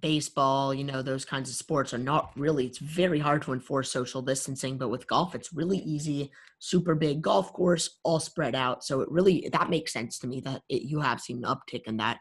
baseball, 0.00 0.72
you 0.74 0.84
know, 0.84 1.02
those 1.02 1.24
kinds 1.24 1.50
of 1.50 1.56
sports 1.56 1.92
are 1.92 1.98
not 1.98 2.32
really, 2.36 2.66
it's 2.66 2.78
very 2.78 3.18
hard 3.18 3.42
to 3.42 3.52
enforce 3.52 3.90
social 3.90 4.22
distancing. 4.22 4.76
But 4.78 4.88
with 4.88 5.06
golf, 5.06 5.34
it's 5.34 5.52
really 5.52 5.78
easy, 5.78 6.30
super 6.58 6.94
big 6.94 7.22
golf 7.22 7.52
course, 7.52 7.98
all 8.02 8.20
spread 8.20 8.54
out. 8.54 8.84
So 8.84 9.00
it 9.00 9.10
really, 9.10 9.48
that 9.52 9.70
makes 9.70 9.92
sense 9.92 10.18
to 10.20 10.26
me 10.26 10.40
that 10.40 10.62
it, 10.68 10.82
you 10.82 11.00
have 11.00 11.20
seen 11.20 11.44
an 11.44 11.54
uptick 11.54 11.84
in 11.86 11.96
that. 11.98 12.18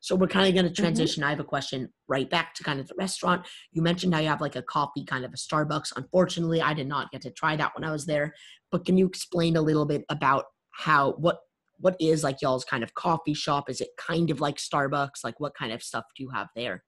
So 0.00 0.14
we're 0.14 0.28
kind 0.28 0.48
of 0.48 0.54
going 0.54 0.66
to 0.66 0.72
mm-hmm. 0.72 0.82
transition. 0.82 1.20
Mm-hmm. 1.20 1.28
I 1.28 1.30
have 1.30 1.40
a 1.40 1.44
question 1.44 1.92
right 2.08 2.28
back 2.28 2.54
to 2.54 2.64
kind 2.64 2.80
of 2.80 2.88
the 2.88 2.94
restaurant. 2.98 3.46
You 3.72 3.82
mentioned 3.82 4.14
how 4.14 4.20
you 4.20 4.28
have 4.28 4.40
like 4.40 4.56
a 4.56 4.62
coffee, 4.62 5.04
kind 5.04 5.24
of 5.24 5.32
a 5.32 5.36
Starbucks. 5.36 5.92
Unfortunately, 5.96 6.60
I 6.60 6.74
did 6.74 6.88
not 6.88 7.10
get 7.10 7.22
to 7.22 7.30
try 7.30 7.56
that 7.56 7.72
when 7.74 7.88
I 7.88 7.92
was 7.92 8.06
there. 8.06 8.34
But 8.70 8.84
can 8.84 8.96
you 8.96 9.06
explain 9.06 9.56
a 9.56 9.62
little 9.62 9.86
bit 9.86 10.04
about 10.08 10.44
how 10.70 11.12
what 11.12 11.38
what 11.80 11.96
is 12.00 12.24
like 12.24 12.42
y'all's 12.42 12.64
kind 12.64 12.82
of 12.82 12.94
coffee 12.94 13.34
shop? 13.34 13.70
Is 13.70 13.80
it 13.80 13.90
kind 13.96 14.30
of 14.30 14.40
like 14.40 14.56
Starbucks? 14.56 15.24
Like 15.24 15.38
what 15.40 15.54
kind 15.54 15.72
of 15.72 15.82
stuff 15.82 16.04
do 16.16 16.22
you 16.22 16.30
have 16.30 16.48
there? 16.56 16.84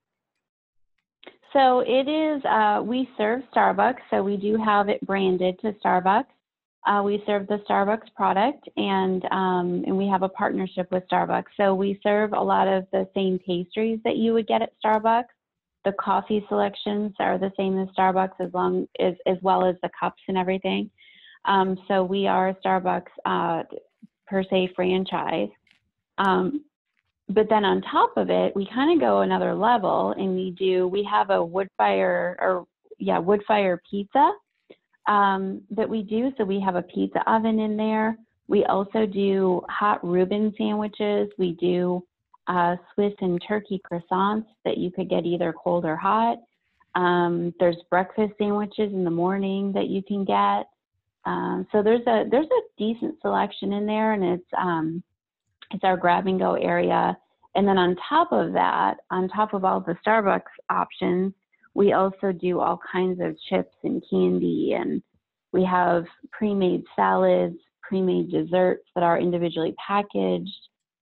So 1.52 1.80
it 1.80 2.08
is. 2.08 2.44
Uh, 2.44 2.82
we 2.84 3.08
serve 3.16 3.42
Starbucks, 3.54 3.98
so 4.10 4.22
we 4.22 4.36
do 4.36 4.56
have 4.56 4.88
it 4.88 5.04
branded 5.04 5.58
to 5.60 5.72
Starbucks. 5.84 6.26
Uh, 6.86 7.02
we 7.04 7.22
serve 7.26 7.46
the 7.46 7.60
Starbucks 7.68 8.14
product, 8.16 8.66
and 8.76 9.24
um, 9.26 9.84
and 9.86 9.96
we 9.96 10.08
have 10.08 10.22
a 10.22 10.28
partnership 10.28 10.90
with 10.90 11.02
Starbucks. 11.12 11.44
So 11.56 11.74
we 11.74 12.00
serve 12.02 12.32
a 12.32 12.40
lot 12.40 12.68
of 12.68 12.86
the 12.90 13.06
same 13.14 13.38
pastries 13.46 14.00
that 14.04 14.16
you 14.16 14.32
would 14.32 14.46
get 14.46 14.62
at 14.62 14.72
Starbucks. 14.82 15.24
The 15.84 15.92
coffee 15.92 16.44
selections 16.48 17.12
are 17.18 17.36
the 17.36 17.52
same 17.56 17.78
as 17.78 17.88
Starbucks, 17.88 18.40
as 18.40 18.52
long 18.54 18.88
as 18.98 19.14
as 19.26 19.36
well 19.42 19.64
as 19.64 19.76
the 19.82 19.90
cups 19.98 20.22
and 20.28 20.38
everything. 20.38 20.90
Um, 21.44 21.76
so 21.86 22.02
we 22.02 22.26
are 22.26 22.48
a 22.48 22.54
Starbucks 22.54 23.10
uh, 23.26 23.62
per 24.26 24.42
se 24.42 24.72
franchise. 24.74 25.50
Um, 26.16 26.64
but 27.28 27.48
then 27.50 27.64
on 27.64 27.82
top 27.82 28.16
of 28.16 28.30
it, 28.30 28.56
we 28.56 28.66
kind 28.74 28.92
of 28.92 29.00
go 29.00 29.20
another 29.20 29.54
level, 29.54 30.12
and 30.12 30.34
we 30.34 30.52
do. 30.52 30.88
We 30.88 31.04
have 31.04 31.28
a 31.28 31.44
wood 31.44 31.68
fire 31.76 32.36
or 32.40 32.66
yeah 32.98 33.18
wood 33.18 33.42
fire 33.46 33.82
pizza 33.90 34.32
um, 35.06 35.62
that 35.70 35.88
we 35.88 36.02
do. 36.02 36.32
So 36.38 36.44
we 36.44 36.60
have 36.60 36.76
a 36.76 36.82
pizza 36.82 37.22
oven 37.30 37.58
in 37.58 37.76
there. 37.76 38.16
We 38.48 38.64
also 38.64 39.06
do 39.06 39.62
hot 39.68 40.04
Reuben 40.04 40.52
sandwiches. 40.58 41.30
We 41.38 41.52
do 41.52 42.04
uh, 42.48 42.76
Swiss 42.94 43.14
and 43.20 43.40
turkey 43.46 43.80
croissants 43.90 44.46
that 44.64 44.76
you 44.76 44.90
could 44.90 45.08
get 45.08 45.24
either 45.24 45.52
cold 45.52 45.84
or 45.84 45.96
hot. 45.96 46.38
Um, 46.96 47.54
there's 47.60 47.76
breakfast 47.88 48.32
sandwiches 48.38 48.92
in 48.92 49.04
the 49.04 49.10
morning 49.10 49.72
that 49.72 49.86
you 49.86 50.02
can 50.02 50.24
get. 50.24 50.68
Um, 51.24 51.66
so 51.70 51.82
there's 51.82 52.06
a 52.06 52.24
there's 52.30 52.46
a 52.46 52.62
decent 52.78 53.20
selection 53.20 53.72
in 53.72 53.86
there, 53.86 54.14
and 54.14 54.24
it's 54.24 54.48
um, 54.58 55.02
it's 55.70 55.84
our 55.84 55.96
grab 55.96 56.26
and 56.26 56.38
go 56.38 56.54
area. 56.54 57.16
And 57.54 57.66
then 57.66 57.78
on 57.78 57.96
top 58.08 58.32
of 58.32 58.52
that, 58.52 58.98
on 59.10 59.28
top 59.28 59.54
of 59.54 59.64
all 59.64 59.80
the 59.80 59.96
Starbucks 60.06 60.42
options, 60.70 61.32
we 61.74 61.92
also 61.92 62.32
do 62.32 62.60
all 62.60 62.80
kinds 62.92 63.20
of 63.20 63.36
chips 63.48 63.74
and 63.84 64.02
candy, 64.10 64.74
and 64.78 65.02
we 65.52 65.64
have 65.64 66.04
pre 66.32 66.54
made 66.54 66.84
salads, 66.96 67.56
pre 67.82 68.02
made 68.02 68.30
desserts 68.30 68.84
that 68.94 69.04
are 69.04 69.18
individually 69.18 69.74
packaged. 69.86 70.50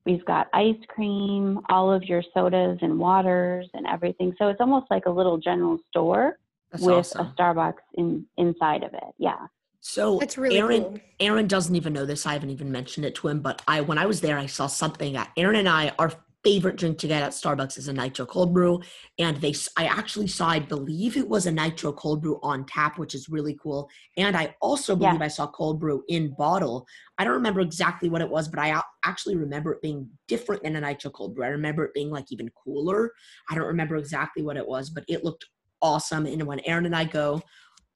We've 0.05 0.25
got 0.25 0.49
ice 0.55 0.77
cream, 0.89 1.61
all 1.69 1.93
of 1.93 2.03
your 2.05 2.23
sodas 2.33 2.79
and 2.81 2.99
waters 2.99 3.69
and 3.75 3.87
everything. 3.87 4.35
So 4.39 4.49
it's 4.49 4.61
almost 4.61 4.87
like 4.91 5.05
a 5.07 5.11
little 5.11 5.37
general 5.37 5.79
store 5.91 6.39
That's 6.71 6.83
with 6.83 6.95
awesome. 6.95 7.27
a 7.27 7.35
Starbucks 7.39 7.75
in, 7.95 8.25
inside 8.39 8.85
of 8.85 8.95
it. 8.95 9.15
Yeah. 9.19 9.37
So 9.81 10.19
That's 10.19 10.39
really 10.39 10.59
Aaron 10.59 10.83
cool. 10.83 11.01
Aaron 11.21 11.47
doesn't 11.47 11.75
even 11.75 11.93
know 11.93 12.07
this. 12.07 12.27
I 12.27 12.33
haven't 12.33 12.51
even 12.51 12.73
mentioned 12.73 13.07
it 13.07 13.15
to 13.17 13.29
him, 13.29 13.41
but 13.41 13.63
I 13.69 13.81
when 13.81 13.99
I 13.99 14.07
was 14.07 14.21
there 14.21 14.39
I 14.39 14.47
saw 14.47 14.67
something 14.67 15.13
that 15.13 15.31
Aaron 15.37 15.57
and 15.57 15.69
I 15.69 15.93
are 15.99 16.13
favorite 16.45 16.77
drink 16.77 16.99
to 16.99 17.09
get 17.09 17.23
at 17.23 17.33
Starbucks 17.33 17.79
is 17.79 17.89
a 17.89 17.93
nitro 17.93 18.25
cold 18.25 18.55
brew. 18.55 18.81
And 19.19 19.37
they, 19.39 19.55
I 19.77 19.87
actually 19.87 20.29
saw, 20.29 20.49
I 20.49 20.61
believe 20.61 21.17
it 21.17 21.29
was 21.29 21.47
a 21.47 21.53
nitro 21.53 21.93
cold 21.93 22.23
brew 22.23 22.39
on 22.43 22.65
tap, 22.67 22.99
which 22.99 23.15
is 23.15 23.29
really 23.29 23.59
cool. 23.61 23.89
And 24.17 24.37
I 24.37 24.55
also 24.61 24.95
believe 24.95 25.21
yeah. 25.21 25.25
I 25.25 25.29
saw 25.29 25.47
cold 25.49 25.81
brew 25.81 26.05
in 26.09 26.35
bottle. 26.39 26.87
I 27.19 27.25
don't 27.25 27.35
remember 27.35 27.61
exactly 27.61 28.09
what 28.09 28.23
it 28.23 28.31
was, 28.31 28.49
but 28.49 28.61
I 28.61 28.81
actually 29.05 29.37
remember 29.37 29.73
it 29.73 29.83
being 29.83 30.09
different 30.29 30.63
than 30.63 30.77
a 30.77 30.81
nitro 30.81 31.11
cold 31.11 31.35
brew. 31.35 31.45
I 31.45 31.49
remember 31.49 31.85
it 31.85 31.95
being 31.95 32.11
like 32.11 32.27
even 32.31 32.51
cooler. 32.51 33.13
I 33.51 33.55
don't 33.55 33.67
remember 33.67 33.97
exactly 33.97 34.43
what 34.43 34.57
it 34.57 34.67
was, 34.67 34.91
but 34.91 35.05
it 35.09 35.25
looked 35.25 35.45
awesome. 35.83 36.27
And 36.27 36.43
when 36.45 36.61
Aaron 36.61 36.87
and 36.87 36.97
I 36.97 37.05
go, 37.05 37.43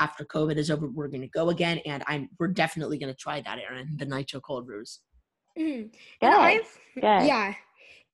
after 0.00 0.24
COVID 0.24 0.56
is 0.56 0.70
over, 0.70 0.88
we're 0.88 1.08
going 1.08 1.20
to 1.20 1.28
go 1.28 1.50
again, 1.50 1.78
and 1.86 2.02
I'm 2.08 2.28
we're 2.40 2.48
definitely 2.48 2.98
going 2.98 3.12
to 3.12 3.16
try 3.16 3.40
that, 3.40 3.58
Aaron, 3.58 3.96
the 3.96 4.04
nitro 4.04 4.40
cold 4.40 4.66
brews. 4.66 5.00
Mm. 5.56 5.94
Yeah, 6.96 7.22
yeah, 7.22 7.54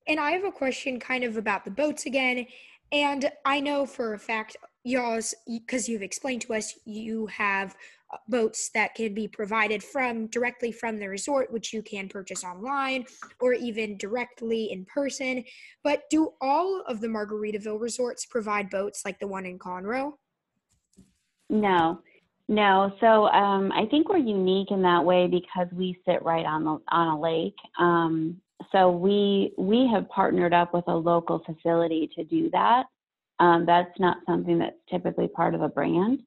and 0.08 0.18
I 0.18 0.32
have 0.32 0.44
a 0.44 0.50
question 0.50 0.98
kind 0.98 1.22
of 1.22 1.36
about 1.36 1.64
the 1.64 1.70
boats 1.70 2.06
again. 2.06 2.46
And 2.90 3.30
I 3.44 3.60
know 3.60 3.84
for 3.84 4.14
a 4.14 4.18
fact, 4.18 4.56
y'all's, 4.82 5.34
because 5.46 5.88
you've 5.88 6.02
explained 6.02 6.40
to 6.42 6.54
us, 6.54 6.74
you 6.86 7.26
have 7.26 7.76
uh, 8.10 8.16
boats 8.26 8.70
that 8.72 8.94
can 8.94 9.12
be 9.12 9.28
provided 9.28 9.82
from 9.82 10.26
directly 10.28 10.72
from 10.72 10.98
the 10.98 11.06
resort, 11.06 11.52
which 11.52 11.74
you 11.74 11.82
can 11.82 12.08
purchase 12.08 12.42
online 12.42 13.04
or 13.40 13.52
even 13.52 13.98
directly 13.98 14.72
in 14.72 14.86
person. 14.86 15.44
But 15.84 16.08
do 16.08 16.32
all 16.40 16.82
of 16.88 17.02
the 17.02 17.08
Margaritaville 17.08 17.78
resorts 17.78 18.24
provide 18.24 18.70
boats 18.70 19.02
like 19.04 19.20
the 19.20 19.28
one 19.28 19.44
in 19.44 19.58
Conroe? 19.58 20.14
No, 21.50 22.00
no. 22.48 22.94
So 23.00 23.28
um, 23.28 23.70
I 23.72 23.84
think 23.84 24.08
we're 24.08 24.16
unique 24.16 24.70
in 24.70 24.80
that 24.82 25.04
way 25.04 25.26
because 25.26 25.68
we 25.72 25.98
sit 26.06 26.22
right 26.22 26.46
on 26.46 26.64
the 26.64 26.78
on 26.88 27.08
a 27.08 27.20
lake. 27.20 27.56
Um, 27.78 28.40
so 28.72 28.90
we 28.90 29.52
we 29.56 29.88
have 29.92 30.08
partnered 30.08 30.52
up 30.52 30.74
with 30.74 30.84
a 30.88 30.94
local 30.94 31.42
facility 31.44 32.10
to 32.16 32.24
do 32.24 32.50
that. 32.50 32.86
Um, 33.40 33.64
that's 33.66 33.98
not 33.98 34.18
something 34.26 34.58
that's 34.58 34.76
typically 34.90 35.28
part 35.28 35.54
of 35.54 35.62
a 35.62 35.68
brand, 35.68 36.20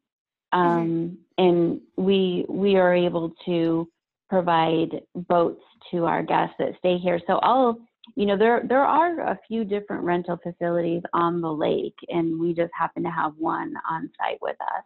mm-hmm. 0.54 0.60
um, 0.60 0.88
mm-hmm. 0.88 1.44
and 1.44 1.82
we 1.98 2.46
we 2.48 2.76
are 2.78 2.94
able 2.94 3.34
to 3.46 3.88
provide 4.30 5.02
boats 5.28 5.62
to 5.92 6.06
our 6.06 6.24
guests 6.24 6.56
that 6.60 6.78
stay 6.80 6.98
here. 6.98 7.20
So 7.28 7.38
all 7.40 7.78
you 8.16 8.26
know 8.26 8.38
there 8.38 8.64
there 8.68 8.86
are 8.86 9.20
a 9.20 9.40
few 9.48 9.66
different 9.66 10.04
rental 10.04 10.40
facilities 10.42 11.02
on 11.14 11.42
the 11.42 11.52
lake, 11.52 11.98
and 12.08 12.40
we 12.40 12.54
just 12.54 12.72
happen 12.78 13.04
to 13.04 13.12
have 13.12 13.34
one 13.38 13.74
on 13.90 14.10
site 14.18 14.42
with 14.42 14.58
us. 14.62 14.84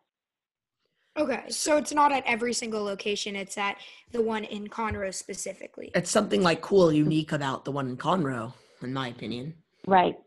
Okay, 1.18 1.44
so 1.50 1.78
it's 1.78 1.94
not 1.94 2.12
at 2.12 2.24
every 2.26 2.52
single 2.54 2.84
location. 2.84 3.36
It's 3.36 3.58
at 3.58 3.78
the 4.12 4.22
one 4.22 4.44
in 4.44 4.68
Conroe 4.68 5.14
specifically. 5.14 5.92
It's 5.96 6.12
something 6.12 6.44
like 6.44 6.62
cool, 6.62 6.92
unique 6.92 7.32
about 7.32 7.64
the 7.64 7.72
one 7.72 7.88
in 7.88 7.96
Conroe, 7.96 8.52
in 8.82 8.94
my 8.94 9.08
opinion. 9.08 9.54
Right. 9.88 10.18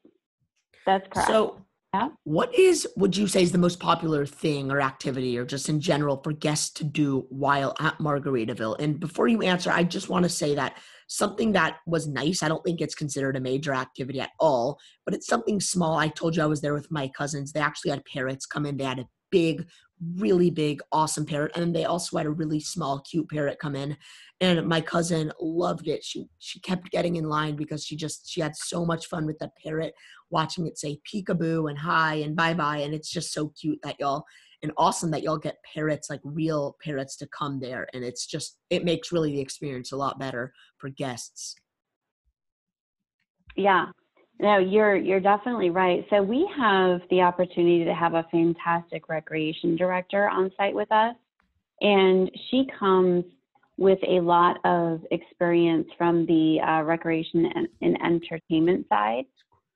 That's 0.87 1.07
correct. 1.11 1.29
So, 1.29 1.63
Yeah. 1.93 2.09
what 2.25 2.55
is 2.55 2.87
would 2.97 3.17
you 3.17 3.27
say 3.27 3.43
is 3.43 3.53
the 3.53 3.59
most 3.59 3.81
popular 3.81 4.25
thing 4.25 4.71
or 4.71 4.81
activity, 4.81 5.37
or 5.39 5.45
just 5.45 5.69
in 5.69 5.81
general, 5.81 6.23
for 6.23 6.33
guests 6.33 6.71
to 6.75 6.85
do 6.85 7.27
while 7.29 7.75
at 7.81 7.99
Margaritaville? 7.99 8.77
And 8.79 8.99
before 8.99 9.29
you 9.29 9.43
answer, 9.43 9.71
I 9.71 9.85
just 9.85 10.09
want 10.09 10.23
to 10.23 10.29
say 10.31 10.55
that 10.55 10.79
something 11.09 11.53
that 11.53 11.79
was 11.87 12.07
nice. 12.07 12.43
I 12.43 12.49
don't 12.49 12.65
think 12.65 12.81
it's 12.81 12.95
considered 12.95 13.37
a 13.37 13.41
major 13.41 13.75
activity 13.75 14.21
at 14.21 14.31
all, 14.41 14.79
but 15.05 15.15
it's 15.15 15.27
something 15.27 15.61
small. 15.61 15.99
I 15.99 16.09
told 16.09 16.37
you 16.37 16.43
I 16.43 16.47
was 16.47 16.63
there 16.63 16.75
with 16.75 16.91
my 16.91 17.09
cousins. 17.09 17.53
They 17.53 17.61
actually 17.61 17.91
had 17.91 18.05
parrots 18.07 18.47
come 18.47 18.65
in. 18.65 18.77
They 18.79 18.85
had 18.85 19.01
a 19.01 19.09
big, 19.31 19.67
really 20.17 20.51
big, 20.51 20.81
awesome 20.93 21.27
parrot, 21.27 21.53
and 21.57 21.75
they 21.75 21.85
also 21.85 22.17
had 22.17 22.27
a 22.27 22.31
really 22.31 22.61
small, 22.61 23.01
cute 23.01 23.29
parrot 23.29 23.59
come 23.59 23.77
in. 23.77 23.97
And 24.41 24.67
my 24.67 24.81
cousin 24.81 25.33
loved 25.41 25.89
it. 25.89 26.05
She 26.05 26.27
she 26.39 26.61
kept 26.61 26.91
getting 26.91 27.17
in 27.17 27.29
line 27.29 27.57
because 27.57 27.85
she 27.85 27.97
just 27.97 28.31
she 28.31 28.41
had 28.41 28.55
so 28.57 28.85
much 28.85 29.07
fun 29.07 29.27
with 29.27 29.39
that 29.41 29.57
parrot, 29.63 29.95
watching 30.31 30.67
it 30.67 30.79
say 30.79 31.01
peekaboo 31.13 31.69
and 31.69 31.79
hi 31.79 32.17
and 32.17 32.37
bye 32.37 32.55
bye, 32.55 32.79
and 32.79 32.95
it's 32.95 33.11
just 33.11 33.33
so 33.33 33.53
cute 33.61 33.81
that 33.83 33.97
y'all 33.99 34.25
and 34.63 34.73
awesome 34.77 35.11
that 35.13 35.23
y'all 35.23 35.39
get 35.39 35.63
parrots 35.73 36.11
like 36.11 36.21
real 36.25 36.77
parrots 36.83 37.15
to 37.17 37.29
come 37.29 37.61
there 37.61 37.87
and 37.95 38.03
it's 38.03 38.27
just 38.27 38.59
it 38.71 38.85
makes 38.85 39.13
really 39.13 39.31
the 39.31 39.41
experience 39.41 39.93
a 39.93 39.97
lot 39.97 40.19
better 40.19 40.53
for 40.79 40.89
guests 40.89 41.55
Yeah. 43.59 43.87
No, 44.41 44.59
you're 44.59 44.97
you're 44.97 45.21
definitely 45.21 45.71
right. 45.71 46.07
So 46.11 46.23
we 46.23 46.49
have 46.57 47.01
the 47.11 47.23
opportunity 47.23 47.85
to 47.85 47.95
have 47.95 48.15
a 48.15 48.25
fantastic 48.31 49.09
recreation 49.09 49.77
director 49.77 50.29
on 50.29 50.53
site 50.57 50.75
with 50.75 50.91
us, 50.93 51.17
and 51.81 52.31
she 52.51 52.69
comes 52.79 53.25
with 53.79 53.99
a 54.07 54.21
lot 54.21 54.59
of 54.65 55.01
experience 55.11 55.89
from 55.97 56.27
the 56.27 56.61
uh, 56.61 56.83
recreation 56.83 57.47
and, 57.55 57.69
and 57.81 58.01
entertainment 58.03 58.87
side, 58.89 59.25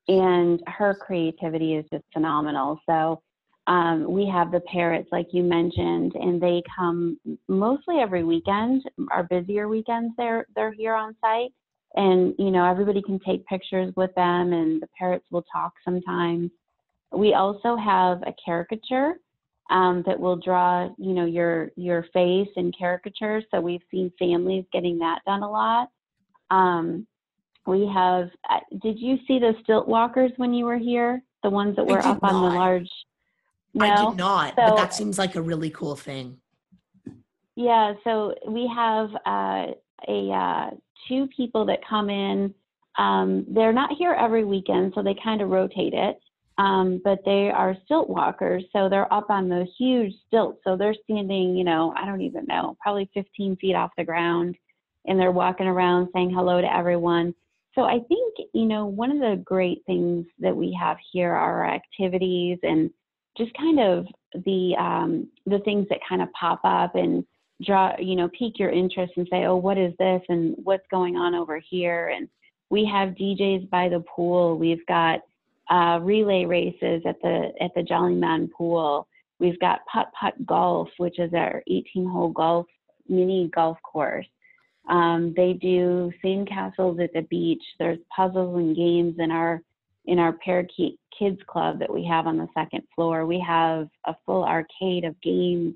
and 0.07 0.61
her 0.67 0.93
creativity 0.93 1.75
is 1.75 1.85
just 1.91 2.03
phenomenal. 2.13 2.79
So 2.85 3.21
um, 3.67 4.09
we 4.09 4.27
have 4.27 4.51
the 4.51 4.61
parrots, 4.61 5.09
like 5.11 5.27
you 5.31 5.43
mentioned, 5.43 6.13
and 6.15 6.41
they 6.41 6.61
come 6.73 7.17
mostly 7.49 7.99
every 7.99 8.23
weekend. 8.23 8.83
Our 9.11 9.23
busier 9.23 9.67
weekends, 9.67 10.13
they're 10.17 10.45
they're 10.55 10.71
here 10.71 10.93
on 10.95 11.17
site 11.19 11.51
and 11.95 12.33
you 12.37 12.51
know 12.51 12.65
everybody 12.65 13.01
can 13.01 13.19
take 13.19 13.45
pictures 13.45 13.93
with 13.95 14.13
them 14.15 14.53
and 14.53 14.81
the 14.81 14.87
parrots 14.97 15.25
will 15.31 15.45
talk 15.51 15.73
sometimes. 15.83 16.51
We 17.11 17.33
also 17.33 17.75
have 17.75 18.21
a 18.23 18.33
caricature 18.43 19.15
um, 19.69 20.03
that 20.05 20.19
will 20.19 20.35
draw 20.35 20.89
you 20.97 21.13
know 21.13 21.25
your 21.25 21.71
your 21.75 22.05
face 22.13 22.49
and 22.55 22.75
caricature. 22.77 23.41
So 23.51 23.61
we've 23.61 23.83
seen 23.91 24.11
families 24.17 24.65
getting 24.73 24.99
that 24.99 25.19
done 25.25 25.43
a 25.43 25.49
lot. 25.49 25.89
Um, 26.49 27.07
we 27.65 27.89
have 27.93 28.29
uh, 28.49 28.59
did 28.81 28.99
you 28.99 29.17
see 29.27 29.39
the 29.39 29.53
stilt 29.63 29.87
walkers 29.87 30.31
when 30.37 30.53
you 30.53 30.65
were 30.65 30.77
here? 30.77 31.21
The 31.43 31.49
ones 31.49 31.75
that 31.75 31.85
were 31.85 31.99
up 31.99 32.23
on 32.23 32.33
the 32.41 32.49
not. 32.49 32.55
large 32.55 32.89
i 33.79 34.05
did 34.05 34.15
not 34.15 34.55
but 34.55 34.75
that 34.75 34.93
seems 34.93 35.17
like 35.17 35.35
a 35.35 35.41
really 35.41 35.71
cool 35.71 35.95
thing. 35.95 36.37
Yeah, 37.55 37.93
so 38.03 38.33
we 38.47 38.69
have 38.73 39.09
uh, 39.25 39.73
a 40.07 40.31
uh, 40.31 40.69
two 41.07 41.27
people 41.35 41.65
that 41.65 41.79
come 41.87 42.09
in. 42.09 42.53
Um, 42.97 43.45
they're 43.49 43.73
not 43.73 43.91
here 43.97 44.13
every 44.13 44.43
weekend, 44.43 44.93
so 44.95 45.01
they 45.01 45.15
kind 45.23 45.41
of 45.41 45.49
rotate 45.49 45.93
it. 45.93 46.19
Um, 46.59 47.01
but 47.03 47.19
they 47.25 47.49
are 47.49 47.75
stilt 47.83 48.09
walkers, 48.09 48.63
so 48.71 48.87
they're 48.87 49.11
up 49.11 49.31
on 49.31 49.49
the 49.49 49.65
huge 49.75 50.13
stilts. 50.27 50.59
So 50.63 50.77
they're 50.77 50.95
standing, 51.03 51.55
you 51.55 51.63
know, 51.63 51.95
I 51.97 52.05
don't 52.05 52.21
even 52.21 52.45
know, 52.45 52.77
probably 52.79 53.09
15 53.15 53.55
feet 53.55 53.73
off 53.73 53.89
the 53.97 54.03
ground, 54.03 54.55
and 55.05 55.19
they're 55.19 55.31
walking 55.31 55.65
around 55.65 56.09
saying 56.13 56.31
hello 56.31 56.61
to 56.61 56.71
everyone. 56.71 57.33
So 57.73 57.85
I 57.85 57.99
think, 58.07 58.35
you 58.53 58.65
know, 58.65 58.85
one 58.85 59.11
of 59.11 59.17
the 59.17 59.41
great 59.43 59.81
things 59.87 60.27
that 60.39 60.55
we 60.55 60.77
have 60.79 60.97
here 61.11 61.33
are 61.33 61.67
activities 61.67 62.59
and 62.61 62.91
just 63.35 63.51
kind 63.55 63.79
of 63.79 64.05
the 64.45 64.75
um, 64.77 65.27
the 65.45 65.59
things 65.59 65.87
that 65.89 65.99
kind 66.07 66.21
of 66.21 66.31
pop 66.33 66.61
up 66.63 66.95
and 66.95 67.25
draw, 67.65 67.95
you 67.99 68.15
know, 68.15 68.29
pique 68.37 68.59
your 68.59 68.69
interest 68.69 69.13
and 69.17 69.27
say, 69.29 69.45
oh, 69.45 69.55
what 69.55 69.77
is 69.77 69.93
this 69.99 70.21
and 70.29 70.55
what's 70.63 70.85
going 70.91 71.15
on 71.15 71.35
over 71.35 71.59
here? 71.59 72.09
And 72.09 72.27
we 72.69 72.85
have 72.85 73.09
DJs 73.09 73.69
by 73.69 73.89
the 73.89 74.03
pool. 74.15 74.57
We've 74.57 74.85
got 74.87 75.21
uh, 75.69 75.99
relay 76.01 76.45
races 76.45 77.01
at 77.05 77.21
the 77.21 77.51
at 77.61 77.71
the 77.75 77.83
Jolly 77.83 78.15
Man 78.15 78.49
pool. 78.55 79.07
We've 79.39 79.59
got 79.59 79.85
putt 79.91 80.11
putt 80.19 80.45
golf, 80.45 80.89
which 80.97 81.19
is 81.19 81.33
our 81.33 81.63
18 81.67 82.07
hole 82.07 82.29
golf 82.29 82.65
mini 83.07 83.49
golf 83.53 83.77
course. 83.83 84.27
Um, 84.89 85.33
they 85.35 85.53
do 85.53 86.11
sandcastles 86.23 87.01
at 87.01 87.13
the 87.13 87.25
beach. 87.29 87.63
There's 87.79 87.99
puzzles 88.15 88.57
and 88.57 88.75
games 88.75 89.15
in 89.19 89.31
our 89.31 89.61
in 90.05 90.19
our 90.19 90.33
Parakeet 90.33 90.99
Kids 91.17 91.39
Club 91.47 91.79
that 91.79 91.93
we 91.93 92.05
have 92.05 92.27
on 92.27 92.37
the 92.37 92.47
second 92.53 92.83
floor. 92.93 93.25
We 93.25 93.39
have 93.39 93.87
a 94.05 94.15
full 94.25 94.43
arcade 94.43 95.05
of 95.05 95.19
games 95.21 95.75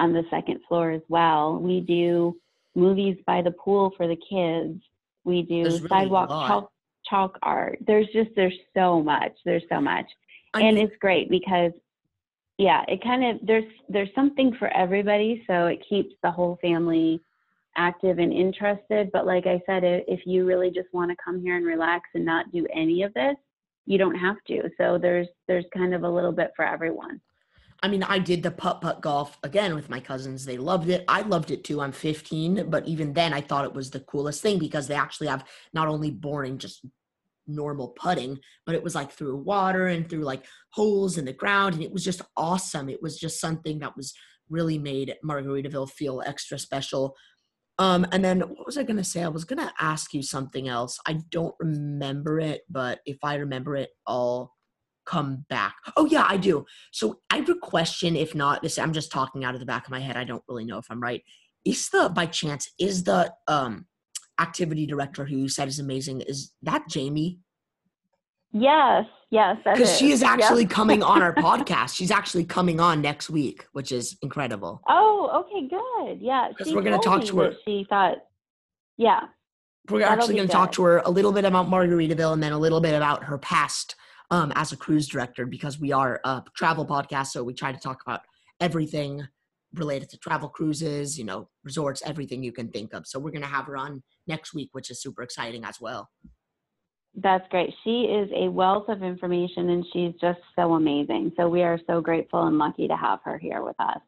on 0.00 0.12
the 0.12 0.24
second 0.30 0.60
floor 0.66 0.90
as 0.90 1.02
well. 1.08 1.58
We 1.58 1.80
do 1.80 2.36
movies 2.74 3.18
by 3.26 3.42
the 3.42 3.50
pool 3.52 3.92
for 3.96 4.08
the 4.08 4.16
kids. 4.16 4.82
We 5.24 5.42
do 5.42 5.64
really 5.64 5.88
sidewalk 5.88 6.28
chalk, 6.28 6.72
chalk 7.08 7.38
art. 7.42 7.78
There's 7.86 8.06
just 8.12 8.30
there's 8.34 8.58
so 8.74 9.02
much. 9.02 9.32
There's 9.44 9.62
so 9.70 9.80
much, 9.80 10.06
I 10.54 10.62
and 10.62 10.76
mean, 10.76 10.86
it's 10.86 10.96
great 11.00 11.30
because 11.30 11.72
yeah, 12.58 12.82
it 12.88 13.02
kind 13.02 13.24
of 13.24 13.46
there's 13.46 13.70
there's 13.88 14.08
something 14.14 14.56
for 14.58 14.68
everybody. 14.68 15.44
So 15.46 15.66
it 15.66 15.84
keeps 15.86 16.14
the 16.22 16.30
whole 16.30 16.58
family 16.62 17.20
active 17.76 18.18
and 18.18 18.32
interested. 18.32 19.10
But 19.12 19.26
like 19.26 19.46
I 19.46 19.60
said, 19.66 19.82
if 19.84 20.20
you 20.26 20.46
really 20.46 20.70
just 20.70 20.88
want 20.92 21.10
to 21.10 21.16
come 21.22 21.42
here 21.42 21.56
and 21.56 21.66
relax 21.66 22.08
and 22.14 22.24
not 22.24 22.50
do 22.52 22.66
any 22.74 23.02
of 23.02 23.12
this, 23.12 23.36
you 23.84 23.98
don't 23.98 24.16
have 24.16 24.36
to. 24.48 24.70
So 24.78 24.98
there's 24.98 25.28
there's 25.46 25.66
kind 25.76 25.94
of 25.94 26.04
a 26.04 26.08
little 26.08 26.32
bit 26.32 26.52
for 26.56 26.64
everyone. 26.64 27.20
I 27.82 27.88
mean, 27.88 28.02
I 28.02 28.18
did 28.18 28.42
the 28.42 28.50
putt 28.50 28.80
putt 28.80 29.00
golf 29.00 29.38
again 29.42 29.74
with 29.74 29.88
my 29.88 30.00
cousins. 30.00 30.44
They 30.44 30.58
loved 30.58 30.88
it. 30.88 31.04
I 31.08 31.22
loved 31.22 31.50
it 31.50 31.64
too. 31.64 31.80
I'm 31.80 31.92
15, 31.92 32.68
but 32.68 32.86
even 32.86 33.12
then, 33.14 33.32
I 33.32 33.40
thought 33.40 33.64
it 33.64 33.72
was 33.72 33.90
the 33.90 34.00
coolest 34.00 34.42
thing 34.42 34.58
because 34.58 34.86
they 34.86 34.94
actually 34.94 35.28
have 35.28 35.44
not 35.72 35.88
only 35.88 36.10
boring, 36.10 36.58
just 36.58 36.84
normal 37.46 37.88
putting, 37.88 38.38
but 38.66 38.74
it 38.74 38.82
was 38.82 38.94
like 38.94 39.10
through 39.10 39.36
water 39.36 39.86
and 39.86 40.08
through 40.08 40.22
like 40.22 40.44
holes 40.72 41.18
in 41.18 41.24
the 41.24 41.32
ground. 41.32 41.74
And 41.74 41.82
it 41.82 41.92
was 41.92 42.04
just 42.04 42.22
awesome. 42.36 42.88
It 42.88 43.02
was 43.02 43.18
just 43.18 43.40
something 43.40 43.78
that 43.80 43.96
was 43.96 44.12
really 44.48 44.78
made 44.78 45.14
Margaritaville 45.24 45.90
feel 45.90 46.22
extra 46.24 46.58
special. 46.58 47.16
Um, 47.78 48.06
and 48.12 48.22
then 48.22 48.40
what 48.40 48.66
was 48.66 48.76
I 48.76 48.82
going 48.82 48.98
to 48.98 49.04
say? 49.04 49.22
I 49.22 49.28
was 49.28 49.44
going 49.44 49.58
to 49.58 49.72
ask 49.80 50.12
you 50.12 50.22
something 50.22 50.68
else. 50.68 50.98
I 51.06 51.18
don't 51.30 51.54
remember 51.58 52.38
it, 52.38 52.62
but 52.68 53.00
if 53.06 53.18
I 53.22 53.36
remember 53.36 53.74
it, 53.74 53.90
I'll 54.06 54.52
come 55.10 55.44
back. 55.48 55.74
Oh 55.96 56.06
yeah, 56.06 56.24
I 56.28 56.36
do. 56.36 56.64
So 56.92 57.20
I 57.30 57.36
have 57.36 57.48
a 57.48 57.54
question. 57.56 58.14
If 58.16 58.34
not, 58.34 58.62
this 58.62 58.78
I'm 58.78 58.92
just 58.92 59.10
talking 59.10 59.44
out 59.44 59.54
of 59.54 59.60
the 59.60 59.66
back 59.66 59.84
of 59.86 59.90
my 59.90 60.00
head. 60.00 60.16
I 60.16 60.24
don't 60.24 60.42
really 60.48 60.64
know 60.64 60.78
if 60.78 60.86
I'm 60.90 61.00
right. 61.00 61.22
Is 61.64 61.88
the 61.90 62.10
by 62.14 62.26
chance 62.26 62.70
is 62.78 63.04
the 63.04 63.32
um 63.48 63.86
activity 64.40 64.86
director 64.86 65.24
who 65.24 65.36
you 65.36 65.48
said 65.48 65.68
is 65.68 65.78
amazing? 65.80 66.20
Is 66.22 66.52
that 66.62 66.88
Jamie? 66.88 67.40
Yes, 68.52 69.04
yes, 69.30 69.58
Because 69.64 69.96
she 69.96 70.10
is 70.10 70.22
Yep. 70.22 70.30
actually 70.30 70.66
coming 70.66 71.02
on 71.04 71.22
our 71.22 71.34
podcast. 71.46 71.94
She's 71.94 72.10
actually 72.10 72.44
coming 72.44 72.80
on 72.80 73.00
next 73.00 73.30
week, 73.30 73.64
which 73.72 73.92
is 73.92 74.16
incredible. 74.22 74.80
Oh, 74.88 75.44
okay, 75.44 75.68
good. 75.68 76.20
Yeah, 76.20 76.48
'Cause 76.58 76.66
she 76.66 76.74
we're 76.74 76.82
gonna 76.82 76.98
talk 76.98 77.24
to 77.26 77.38
her. 77.40 77.52
She 77.64 77.86
thought, 77.88 78.16
yeah, 78.96 79.20
We're 79.88 80.04
actually 80.04 80.34
going 80.36 80.48
to 80.48 80.52
talk 80.52 80.72
to 80.72 80.82
her 80.82 80.98
a 81.04 81.10
little 81.10 81.32
bit 81.32 81.44
about 81.44 81.68
Margaritaville 81.68 82.32
and 82.32 82.42
then 82.42 82.52
a 82.52 82.58
little 82.58 82.80
bit 82.80 82.94
about 82.94 83.24
her 83.24 83.38
past 83.38 83.94
um, 84.30 84.52
as 84.54 84.72
a 84.72 84.76
cruise 84.76 85.08
director 85.08 85.46
because 85.46 85.80
we 85.80 85.92
are 85.92 86.20
a 86.24 86.42
travel 86.56 86.86
podcast. 86.86 87.28
So 87.28 87.42
we 87.42 87.54
try 87.54 87.72
to 87.72 87.78
talk 87.78 88.02
about 88.02 88.22
everything 88.60 89.26
related 89.74 90.10
to 90.10 90.18
travel 90.18 90.48
cruises, 90.48 91.18
you 91.18 91.24
know, 91.24 91.48
resorts, 91.64 92.02
everything 92.04 92.42
you 92.42 92.52
can 92.52 92.68
think 92.68 92.92
of. 92.92 93.06
So 93.06 93.18
we're 93.18 93.30
going 93.30 93.42
to 93.42 93.48
have 93.48 93.66
her 93.66 93.76
on 93.76 94.02
next 94.26 94.54
week, 94.54 94.70
which 94.72 94.90
is 94.90 95.00
super 95.00 95.22
exciting 95.22 95.64
as 95.64 95.80
well. 95.80 96.10
that's 97.14 97.46
great. 97.48 97.74
She 97.84 98.02
is 98.02 98.30
a 98.34 98.48
wealth 98.48 98.88
of 98.88 99.02
information 99.02 99.70
and 99.70 99.84
she's 99.92 100.12
just 100.20 100.40
so 100.56 100.74
amazing. 100.74 101.32
So 101.36 101.48
we 101.48 101.62
are 101.62 101.78
so 101.86 102.00
grateful 102.00 102.46
and 102.46 102.58
lucky 102.58 102.88
to 102.88 102.96
have 102.96 103.20
her 103.24 103.38
here 103.38 103.62
with 103.62 103.76
us. 103.78 103.98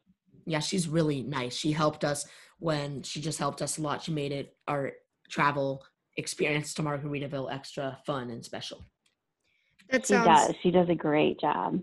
Yeah, 0.45 0.59
she's 0.59 0.87
really 0.87 1.21
nice. 1.21 1.55
She 1.55 1.71
helped 1.71 2.03
us 2.03 2.25
when 2.59 3.03
she 3.03 3.21
just 3.21 3.39
helped 3.39 3.61
us 3.61 3.77
a 3.77 3.81
lot. 3.81 4.03
She 4.03 4.11
made 4.11 4.31
it 4.31 4.55
our 4.67 4.93
travel 5.29 5.83
experience 6.17 6.73
to 6.75 6.83
Margaritaville 6.83 7.51
extra 7.51 7.97
fun 8.05 8.29
and 8.29 8.43
special. 8.43 8.83
That 9.93 10.07
She 10.07 10.13
does. 10.15 10.55
She 10.63 10.71
does 10.71 10.89
a 10.89 10.95
great 10.95 11.39
job. 11.39 11.81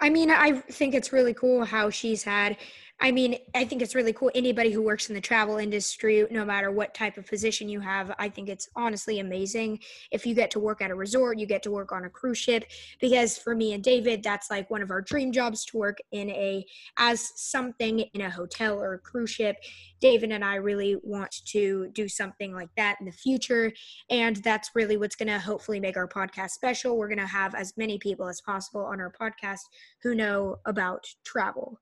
I 0.00 0.10
mean, 0.10 0.30
I 0.30 0.52
think 0.52 0.94
it's 0.94 1.14
really 1.14 1.32
cool 1.32 1.64
how 1.64 1.88
she's 1.88 2.22
had 2.22 2.58
I 2.98 3.12
mean, 3.12 3.36
I 3.54 3.66
think 3.66 3.82
it's 3.82 3.94
really 3.94 4.14
cool. 4.14 4.30
Anybody 4.34 4.72
who 4.72 4.80
works 4.80 5.10
in 5.10 5.14
the 5.14 5.20
travel 5.20 5.58
industry, 5.58 6.26
no 6.30 6.46
matter 6.46 6.70
what 6.70 6.94
type 6.94 7.18
of 7.18 7.26
position 7.26 7.68
you 7.68 7.78
have, 7.80 8.14
I 8.18 8.30
think 8.30 8.48
it's 8.48 8.70
honestly 8.74 9.20
amazing. 9.20 9.80
If 10.10 10.24
you 10.24 10.34
get 10.34 10.50
to 10.52 10.60
work 10.60 10.80
at 10.80 10.90
a 10.90 10.94
resort, 10.94 11.38
you 11.38 11.46
get 11.46 11.62
to 11.64 11.70
work 11.70 11.92
on 11.92 12.06
a 12.06 12.10
cruise 12.10 12.38
ship. 12.38 12.64
Because 12.98 13.36
for 13.36 13.54
me 13.54 13.74
and 13.74 13.84
David, 13.84 14.22
that's 14.22 14.50
like 14.50 14.70
one 14.70 14.80
of 14.80 14.90
our 14.90 15.02
dream 15.02 15.30
jobs 15.30 15.66
to 15.66 15.76
work 15.76 15.98
in 16.10 16.30
a 16.30 16.64
as 16.96 17.32
something 17.36 18.00
in 18.00 18.22
a 18.22 18.30
hotel 18.30 18.80
or 18.80 18.94
a 18.94 18.98
cruise 18.98 19.30
ship. 19.30 19.58
David 20.00 20.32
and 20.32 20.44
I 20.44 20.54
really 20.54 20.96
want 21.02 21.34
to 21.46 21.88
do 21.92 22.08
something 22.08 22.54
like 22.54 22.70
that 22.78 22.96
in 23.00 23.06
the 23.06 23.12
future. 23.12 23.72
And 24.08 24.36
that's 24.36 24.70
really 24.74 24.96
what's 24.96 25.16
going 25.16 25.28
to 25.28 25.38
hopefully 25.38 25.80
make 25.80 25.98
our 25.98 26.08
podcast 26.08 26.50
special. 26.50 26.96
We're 26.96 27.08
going 27.08 27.18
to 27.18 27.26
have 27.26 27.54
as 27.54 27.74
many 27.76 27.98
people 27.98 28.26
as 28.26 28.40
possible 28.40 28.84
on 28.86 29.00
our 29.00 29.12
podcast 29.12 29.60
who 30.02 30.14
know 30.14 30.56
about 30.64 31.04
travel. 31.24 31.78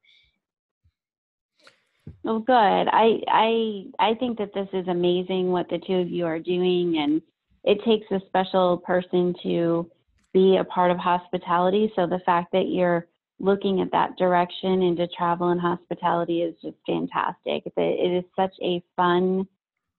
Well, 2.23 2.41
good. 2.41 2.55
I 2.55 3.21
I 3.29 3.85
I 3.99 4.15
think 4.15 4.39
that 4.39 4.55
this 4.55 4.69
is 4.73 4.89
amazing 4.89 5.51
what 5.51 5.69
the 5.69 5.79
two 5.79 5.97
of 5.97 6.09
you 6.09 6.27
are 6.27 6.39
doing, 6.39 6.99
and 6.99 7.23
it 7.65 7.83
takes 7.85 8.11
a 8.11 8.21
special 8.27 8.79
person 8.79 9.35
to 9.43 9.91
be 10.33 10.57
a 10.57 10.65
part 10.65 10.91
of 10.91 10.99
hospitality. 10.99 11.93
So 11.97 12.07
the 12.07 12.21
fact 12.27 12.53
that 12.53 12.69
you're 12.69 13.07
looking 13.41 13.81
at 13.81 13.91
that 13.93 14.17
direction 14.17 14.83
into 14.83 15.07
travel 15.09 15.49
and 15.49 15.61
hospitality 15.61 16.43
is 16.43 16.55
just 16.63 16.77
fantastic. 16.87 17.65
It 17.77 18.13
is 18.13 18.25
such 18.37 18.55
a 18.63 18.83
fun 18.97 19.47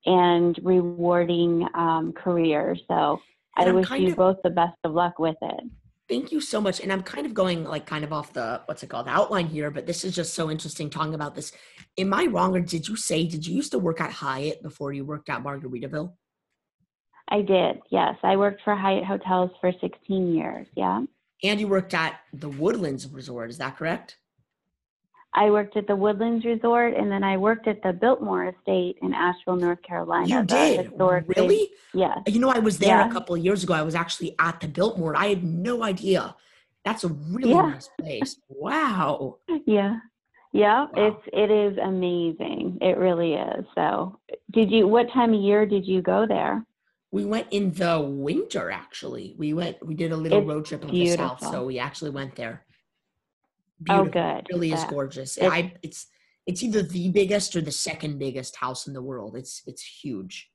and 0.06 0.60
rewarding 0.64 1.68
um, 1.74 2.14
career. 2.14 2.76
So 2.88 3.20
I 3.56 3.72
wish 3.72 3.89
you 3.91 4.12
of, 4.12 4.18
both 4.18 4.38
the 4.43 4.49
best 4.49 4.78
of 4.84 4.93
luck 4.93 5.20
with 5.20 5.38
it. 5.41 5.64
Thank 6.08 6.32
you 6.32 6.39
so 6.39 6.62
much. 6.62 6.80
And 6.80 6.91
I'm 6.93 7.01
kind 7.01 7.26
of 7.26 7.34
going 7.34 7.64
like 7.64 7.88
kind 7.88 8.03
of 8.03 8.14
off 8.14 8.32
the 8.34 8.62
what's 8.66 8.84
it 8.84 8.89
called 8.89 9.08
the 9.08 9.12
outline 9.12 9.47
here, 9.47 9.72
but 9.72 9.88
this 9.88 10.03
is 10.03 10.16
just 10.16 10.36
so 10.36 10.51
interesting 10.51 10.89
talking 10.89 11.16
about 11.16 11.34
this. 11.34 11.51
Am 11.97 12.14
I 12.14 12.26
wrong, 12.26 12.56
or 12.56 12.60
did 12.60 12.88
you 12.88 12.95
say 12.95 13.26
did 13.26 13.45
you 13.47 13.56
used 13.56 13.72
to 13.72 13.80
work 13.80 13.99
at 13.99 14.12
Hyatt 14.12 14.62
before 14.62 14.93
you 14.93 15.03
worked 15.03 15.30
at 15.30 15.43
Margaritaville? 15.43 16.14
I 17.28 17.41
did. 17.41 17.80
Yes, 17.89 18.18
I 18.22 18.36
worked 18.36 18.62
for 18.64 18.76
Hyatt 18.76 19.03
Hotels 19.03 19.49
for 19.60 19.72
16 19.82 20.36
years. 20.36 20.68
Yeah. 20.76 21.03
And 21.43 21.60
you 21.60 21.68
worked 21.68 21.93
at 21.93 22.20
the 22.34 22.49
Woodlands 22.49 23.08
Resort. 23.08 23.49
Is 23.49 23.58
that 23.58 23.78
correct? 23.78 24.18
I 25.36 25.51
worked 25.51 25.75
at 25.75 25.86
the 25.86 25.95
Woodlands 25.95 26.45
Resort, 26.45 26.95
and 26.95 27.11
then 27.11 27.21
I 27.23 27.36
worked 27.36 27.67
at 27.67 27.83
the 27.83 27.91
Biltmore 27.91 28.45
Estate 28.45 28.97
in 29.01 29.13
Asheville, 29.13 29.57
North 29.57 29.81
Carolina. 29.81 30.27
You 30.27 30.43
did 30.43 30.91
really? 30.97 31.69
Yeah. 31.93 32.15
You 32.25 32.39
know, 32.39 32.49
I 32.49 32.59
was 32.59 32.77
there 32.77 32.97
yeah. 32.97 33.09
a 33.09 33.11
couple 33.11 33.36
of 33.36 33.43
years 33.43 33.63
ago. 33.63 33.73
I 33.73 33.81
was 33.81 33.95
actually 33.95 34.33
at 34.39 34.61
the 34.61 34.69
Biltmore. 34.69 35.15
I 35.15 35.27
had 35.27 35.43
no 35.43 35.83
idea. 35.83 36.36
That's 36.86 37.03
a 37.03 37.09
really 37.09 37.51
yeah. 37.51 37.69
nice 37.69 37.89
place. 37.99 38.38
Wow. 38.47 39.39
Yeah. 39.67 39.97
Yeah, 40.51 40.86
wow. 40.86 40.89
it's 40.95 41.27
it 41.33 41.51
is 41.51 41.77
amazing. 41.79 42.77
It 42.79 42.97
really 42.97 43.33
is. 43.33 43.65
So, 43.75 44.19
did 44.51 44.71
you? 44.71 44.88
What 44.88 45.11
time 45.11 45.33
of 45.33 45.41
year 45.41 45.65
did 45.65 45.86
you 45.86 46.01
go 46.01 46.25
there? 46.25 46.65
We 47.11 47.25
went 47.25 47.47
in 47.51 47.73
the 47.73 47.99
winter. 47.99 48.71
Actually, 48.71 49.36
we 49.38 49.53
went. 49.53 49.86
We 49.86 49.95
did 49.95 50.13
a 50.13 50.15
little 50.15 50.39
it's 50.39 50.47
road 50.47 50.65
trip 50.65 50.83
in 50.83 50.91
beautiful. 50.91 51.27
the 51.27 51.38
south, 51.41 51.51
so 51.51 51.65
we 51.65 51.77
actually 51.77 52.11
went 52.11 52.38
there. 52.38 52.64
Oh, 53.89 54.03
Beautiful. 54.03 54.07
Oh, 54.07 54.34
good. 54.34 54.39
It 54.49 54.53
really 54.53 54.71
is 54.71 54.84
gorgeous. 54.86 55.38
It's, 55.38 55.53
I 55.53 55.73
it's 55.82 56.07
it's 56.45 56.63
either 56.63 56.84
the 56.84 57.09
biggest 57.11 57.55
or 57.55 57.61
the 57.61 57.71
second 57.71 58.19
biggest 58.19 58.55
house 58.55 58.88
in 58.88 58.93
the 58.93 59.01
world. 59.01 59.36
It's 59.36 59.61
it's 59.65 59.84
huge. 59.84 60.49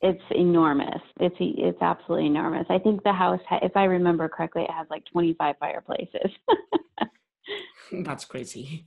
It's 0.00 0.22
enormous. 0.32 1.00
It's 1.20 1.36
it's 1.38 1.80
absolutely 1.80 2.26
enormous. 2.26 2.66
I 2.68 2.78
think 2.78 3.02
the 3.04 3.12
house, 3.12 3.40
if 3.62 3.76
I 3.76 3.84
remember 3.84 4.28
correctly, 4.28 4.62
it 4.62 4.70
has 4.70 4.86
like 4.90 5.04
25 5.12 5.56
fireplaces. 5.58 6.30
That's 7.92 8.24
crazy. 8.24 8.86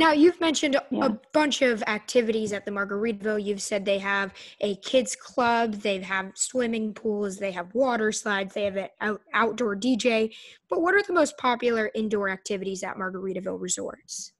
Now, 0.00 0.12
you've 0.12 0.40
mentioned 0.40 0.78
yeah. 0.90 1.04
a 1.04 1.10
bunch 1.34 1.60
of 1.60 1.82
activities 1.82 2.54
at 2.54 2.64
the 2.64 2.70
Margaritaville. 2.70 3.44
You've 3.44 3.60
said 3.60 3.84
they 3.84 3.98
have 3.98 4.32
a 4.62 4.76
kids 4.76 5.14
club, 5.14 5.74
they 5.74 6.00
have 6.00 6.32
swimming 6.36 6.94
pools, 6.94 7.36
they 7.36 7.52
have 7.52 7.74
water 7.74 8.10
slides, 8.10 8.54
they 8.54 8.64
have 8.64 8.76
an 8.76 8.88
out- 9.02 9.20
outdoor 9.34 9.76
DJ. 9.76 10.34
But 10.70 10.80
what 10.80 10.94
are 10.94 11.02
the 11.02 11.12
most 11.12 11.36
popular 11.36 11.90
indoor 11.94 12.30
activities 12.30 12.82
at 12.82 12.96
Margaritaville 12.96 13.60
resorts? 13.60 14.32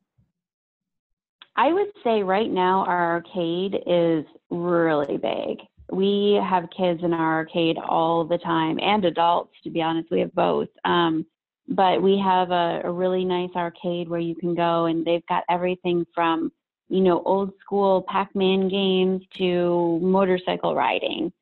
I 1.57 1.75
would 1.75 1.93
say 2.03 2.23
right 2.23 2.51
now 2.51 2.87
our 2.87 3.17
arcade 3.17 3.83
is 3.87 4.25
really 4.49 5.19
big. 5.19 5.59
We 5.93 6.41
have 6.43 6.71
kids 6.75 7.03
in 7.03 7.13
our 7.13 7.35
arcade 7.35 7.77
all 7.77 8.25
the 8.25 8.39
time 8.39 8.79
and 8.81 9.05
adults, 9.05 9.53
to 9.65 9.69
be 9.69 9.83
honest. 9.83 10.11
We 10.11 10.21
have 10.21 10.35
both. 10.35 10.69
Um, 10.87 11.27
but 11.71 12.03
we 12.03 12.19
have 12.19 12.51
a, 12.51 12.83
a 12.85 12.91
really 12.91 13.25
nice 13.25 13.51
arcade 13.55 14.09
where 14.09 14.21
you 14.21 14.35
can 14.35 14.55
go 14.55 14.87
and 14.87 15.05
they've 15.05 15.27
got 15.27 15.45
everything 15.49 16.05
from 16.15 16.51
you 16.89 17.01
know 17.01 17.23
old 17.25 17.53
school 17.65 18.05
pac-man 18.09 18.69
games 18.69 19.23
to 19.39 19.99
motorcycle 20.03 20.75
riding. 20.75 21.33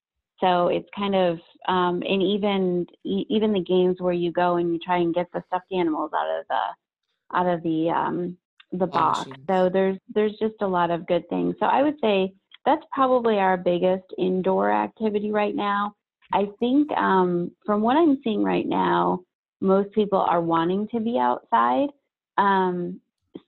So 0.41 0.69
it's 0.69 0.89
kind 0.95 1.15
of 1.17 1.39
um, 1.67 2.03
and 2.07 2.23
even 2.23 2.87
even 3.05 3.53
the 3.53 3.65
games 3.65 3.97
where 3.99 4.13
you 4.13 4.31
go 4.31 4.57
and 4.57 4.73
you 4.73 4.79
try 4.79 4.99
and 4.99 5.15
get 5.15 5.27
the 5.33 5.43
stuffed 5.49 5.73
animals 5.73 6.11
out 6.15 6.41
of 6.41 6.47
the 6.49 7.37
out 7.37 7.47
of 7.47 7.63
the 7.63 7.89
um, 7.91 8.37
the 8.73 8.87
box. 8.87 9.31
So 9.49 9.71
there's 9.73 9.99
there's 10.15 10.37
just 10.39 10.57
a 10.61 10.69
lot 10.69 10.91
of 10.91 11.07
good 11.07 11.29
things. 11.31 11.57
So 11.59 11.67
i 11.67 11.83
would 11.83 11.97
say 12.03 12.35
that's 12.67 12.85
probably 12.93 13.39
our 13.39 13.57
biggest 13.57 14.05
indoor 14.19 14.71
activity 14.71 15.33
right 15.33 15.55
now. 15.55 15.95
I 16.35 16.49
think 16.61 16.93
um, 16.93 17.51
from 17.65 17.81
what 17.81 17.97
i'm 17.97 18.19
seeing 18.23 18.43
right 18.45 18.67
now 18.67 19.23
most 19.61 19.93
people 19.93 20.19
are 20.19 20.41
wanting 20.41 20.89
to 20.89 21.01
be 21.01 21.19
outside. 21.19 21.89
Um, 22.37 23.01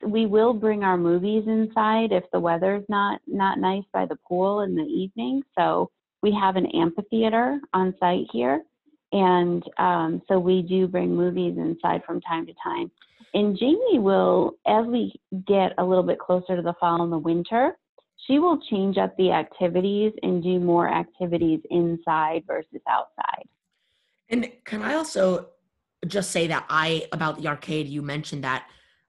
we 0.03 0.27
will 0.27 0.53
bring 0.53 0.83
our 0.83 0.97
movies 0.97 1.45
inside 1.47 2.13
if 2.13 2.25
the 2.33 2.41
weather's 2.41 2.85
not 2.89 3.21
not 3.27 3.59
nice 3.59 3.85
by 3.93 4.07
the 4.07 4.17
pool 4.27 4.61
in 4.61 4.75
the 4.75 4.83
evening. 4.83 5.43
So 5.59 5.91
we 6.23 6.33
have 6.33 6.57
an 6.57 6.67
amphitheater 6.67 7.61
on 7.73 7.95
site 8.01 8.27
here, 8.33 8.63
and 9.13 9.63
um, 9.79 10.23
so 10.29 10.39
we 10.39 10.63
do 10.63 10.87
bring 10.87 11.15
movies 11.15 11.57
inside 11.57 12.03
from 12.05 12.21
time 12.21 12.47
to 12.47 12.55
time. 12.63 12.91
And 13.33 13.57
Jamie 13.57 13.99
will, 13.99 14.55
as 14.67 14.87
we 14.87 15.15
get 15.47 15.73
a 15.79 15.85
little 15.85 16.03
bit 16.03 16.19
closer 16.19 16.57
to 16.57 16.63
the 16.63 16.75
fall 16.81 17.03
and 17.03 17.13
the 17.13 17.19
winter, 17.19 17.77
she 18.27 18.39
will 18.39 18.61
change 18.71 18.97
up 18.99 19.17
the 19.17 19.31
activities 19.31 20.13
and 20.23 20.43
do 20.43 20.59
more 20.59 20.93
activities 20.93 21.61
inside 21.71 22.43
versus 22.47 22.81
outside. 22.89 23.45
And 24.29 24.51
can 24.65 24.83
I 24.83 24.95
also 24.95 25.47
just 26.07 26.31
say 26.31 26.47
that 26.47 26.67
I 26.69 27.07
about 27.13 27.41
the 27.41 27.49
arcade. 27.49 27.89
You 27.89 28.03
mentioned 28.03 28.45
that 28.45 28.67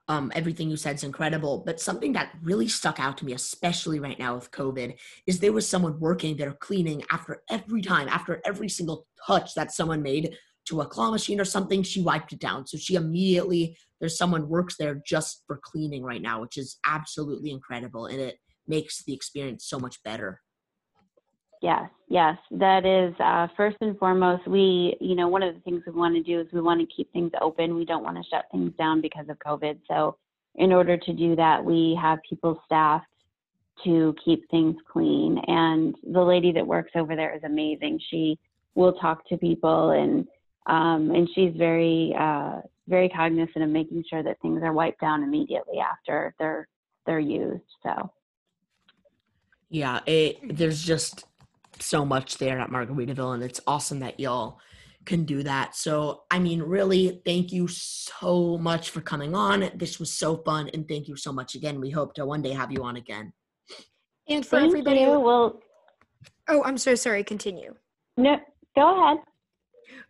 um, 0.07 0.31
everything 0.35 0.69
you 0.69 0.75
said 0.75 0.95
is 0.95 1.03
incredible, 1.03 1.63
but 1.65 1.79
something 1.79 2.11
that 2.13 2.33
really 2.43 2.67
stuck 2.67 2.99
out 2.99 3.17
to 3.19 3.25
me, 3.25 3.33
especially 3.33 3.99
right 3.99 4.19
now 4.19 4.35
with 4.35 4.51
COVID, 4.51 4.95
is 5.25 5.39
there 5.39 5.53
was 5.53 5.67
someone 5.67 5.99
working 5.99 6.35
there 6.35 6.51
cleaning 6.53 7.03
after 7.09 7.43
every 7.49 7.81
time, 7.81 8.09
after 8.09 8.41
every 8.43 8.67
single 8.67 9.07
touch 9.25 9.53
that 9.55 9.71
someone 9.71 10.01
made 10.01 10.35
to 10.65 10.81
a 10.81 10.85
claw 10.85 11.11
machine 11.11 11.39
or 11.39 11.45
something, 11.45 11.81
she 11.81 12.01
wiped 12.01 12.33
it 12.33 12.39
down. 12.39 12.67
So 12.67 12.77
she 12.77 12.95
immediately 12.95 13.77
there's 13.99 14.17
someone 14.17 14.49
works 14.49 14.75
there 14.77 15.01
just 15.05 15.43
for 15.47 15.59
cleaning 15.63 16.03
right 16.03 16.21
now, 16.21 16.41
which 16.41 16.57
is 16.57 16.77
absolutely 16.85 17.51
incredible, 17.51 18.07
and 18.07 18.19
it 18.19 18.37
makes 18.67 19.03
the 19.03 19.13
experience 19.13 19.65
so 19.65 19.79
much 19.79 20.01
better. 20.03 20.41
Yes, 21.61 21.89
yes, 22.07 22.37
that 22.51 22.85
is 22.85 23.13
uh, 23.19 23.47
first 23.55 23.77
and 23.81 23.97
foremost. 23.99 24.47
We, 24.47 24.97
you 24.99 25.15
know, 25.15 25.27
one 25.27 25.43
of 25.43 25.53
the 25.53 25.61
things 25.61 25.83
we 25.85 25.93
want 25.93 26.15
to 26.15 26.23
do 26.23 26.39
is 26.41 26.47
we 26.51 26.59
want 26.59 26.81
to 26.81 26.95
keep 26.95 27.11
things 27.13 27.31
open. 27.39 27.75
We 27.75 27.85
don't 27.85 28.03
want 28.03 28.17
to 28.17 28.23
shut 28.29 28.45
things 28.51 28.71
down 28.79 28.99
because 28.99 29.29
of 29.29 29.37
COVID. 29.37 29.79
So, 29.87 30.17
in 30.55 30.73
order 30.73 30.97
to 30.97 31.13
do 31.13 31.35
that, 31.35 31.63
we 31.63 31.97
have 32.01 32.17
people 32.27 32.59
staffed 32.65 33.05
to 33.83 34.15
keep 34.25 34.49
things 34.49 34.75
clean. 34.91 35.39
And 35.47 35.95
the 36.11 36.21
lady 36.21 36.51
that 36.51 36.65
works 36.65 36.91
over 36.95 37.15
there 37.15 37.35
is 37.35 37.43
amazing. 37.43 37.99
She 38.09 38.39
will 38.73 38.93
talk 38.93 39.27
to 39.29 39.37
people 39.37 39.91
and 39.91 40.27
um, 40.67 41.11
and 41.11 41.27
she's 41.33 41.53
very 41.55 42.15
uh, 42.19 42.61
very 42.87 43.09
cognizant 43.09 43.63
of 43.63 43.69
making 43.69 44.03
sure 44.09 44.23
that 44.23 44.39
things 44.41 44.61
are 44.63 44.73
wiped 44.73 45.01
down 45.01 45.23
immediately 45.23 45.79
after 45.79 46.33
they're 46.39 46.67
they're 47.05 47.19
used. 47.19 47.63
So. 47.83 48.11
Yeah, 49.69 50.01
it, 50.05 50.57
there's 50.57 50.83
just 50.83 51.25
so 51.79 52.05
much 52.05 52.37
there 52.37 52.59
at 52.59 52.69
Margaritaville, 52.69 53.33
and 53.33 53.43
it's 53.43 53.59
awesome 53.67 53.99
that 53.99 54.19
y'all 54.19 54.59
can 55.05 55.25
do 55.25 55.43
that. 55.43 55.75
So, 55.75 56.23
I 56.29 56.39
mean, 56.39 56.61
really, 56.61 57.21
thank 57.25 57.51
you 57.51 57.67
so 57.67 58.57
much 58.57 58.91
for 58.91 59.01
coming 59.01 59.33
on. 59.33 59.71
This 59.75 59.99
was 59.99 60.11
so 60.11 60.37
fun, 60.37 60.69
and 60.73 60.87
thank 60.87 61.07
you 61.07 61.15
so 61.15 61.31
much 61.31 61.55
again. 61.55 61.81
We 61.81 61.89
hope 61.89 62.13
to 62.15 62.25
one 62.25 62.41
day 62.41 62.51
have 62.51 62.71
you 62.71 62.83
on 62.83 62.97
again. 62.97 63.33
And 64.27 64.45
for 64.45 64.59
thank 64.59 64.69
everybody, 64.69 65.01
you. 65.01 65.19
well, 65.19 65.59
oh, 66.49 66.63
I'm 66.63 66.77
so 66.77 66.95
sorry. 66.95 67.23
Continue. 67.23 67.73
No, 68.17 68.37
go 68.75 69.03
ahead. 69.03 69.17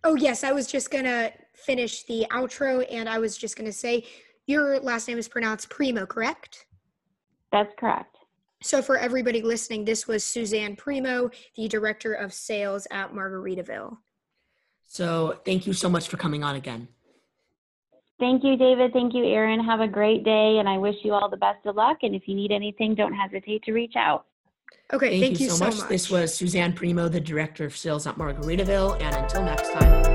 Oh 0.03 0.15
yes, 0.15 0.43
I 0.43 0.51
was 0.51 0.67
just 0.67 0.91
gonna 0.91 1.31
finish 1.55 2.03
the 2.03 2.25
outro, 2.31 2.85
and 2.91 3.07
I 3.07 3.19
was 3.19 3.37
just 3.37 3.55
gonna 3.55 3.71
say 3.71 4.05
your 4.47 4.79
last 4.79 5.07
name 5.07 5.17
is 5.17 5.27
pronounced 5.27 5.69
Primo, 5.69 6.05
correct? 6.05 6.65
That's 7.51 7.71
correct. 7.77 8.10
So, 8.63 8.81
for 8.81 8.97
everybody 8.97 9.41
listening, 9.41 9.85
this 9.85 10.07
was 10.07 10.23
Suzanne 10.23 10.75
Primo, 10.75 11.31
the 11.55 11.67
director 11.67 12.13
of 12.13 12.31
sales 12.31 12.87
at 12.91 13.11
Margaritaville. 13.11 13.97
So, 14.85 15.39
thank 15.45 15.65
you 15.65 15.73
so 15.73 15.89
much 15.89 16.07
for 16.07 16.17
coming 16.17 16.43
on 16.43 16.55
again. 16.55 16.87
Thank 18.19 18.43
you, 18.43 18.55
David. 18.55 18.93
Thank 18.93 19.15
you, 19.15 19.25
Erin. 19.25 19.59
Have 19.59 19.79
a 19.79 19.87
great 19.87 20.23
day, 20.23 20.59
and 20.59 20.69
I 20.69 20.77
wish 20.77 20.95
you 21.03 21.13
all 21.13 21.27
the 21.27 21.37
best 21.37 21.65
of 21.65 21.75
luck. 21.75 21.97
And 22.03 22.13
if 22.13 22.27
you 22.27 22.35
need 22.35 22.51
anything, 22.51 22.93
don't 22.93 23.13
hesitate 23.13 23.63
to 23.63 23.73
reach 23.73 23.95
out. 23.95 24.27
Okay, 24.93 25.19
Thank, 25.19 25.39
you, 25.39 25.49
so, 25.49 25.65
much. 25.65 25.87
This 25.87 26.11
was 26.11 26.35
Suzanne 26.35 26.73
Primo, 26.73 27.07
the 27.07 27.19
Director 27.19 27.65
of 27.65 27.75
Sales 27.75 28.05
at 28.05 28.17
Margaritaville. 28.17 29.01
And 29.01 29.15
until 29.15 29.43
next 29.43 29.71
time, 29.71 30.10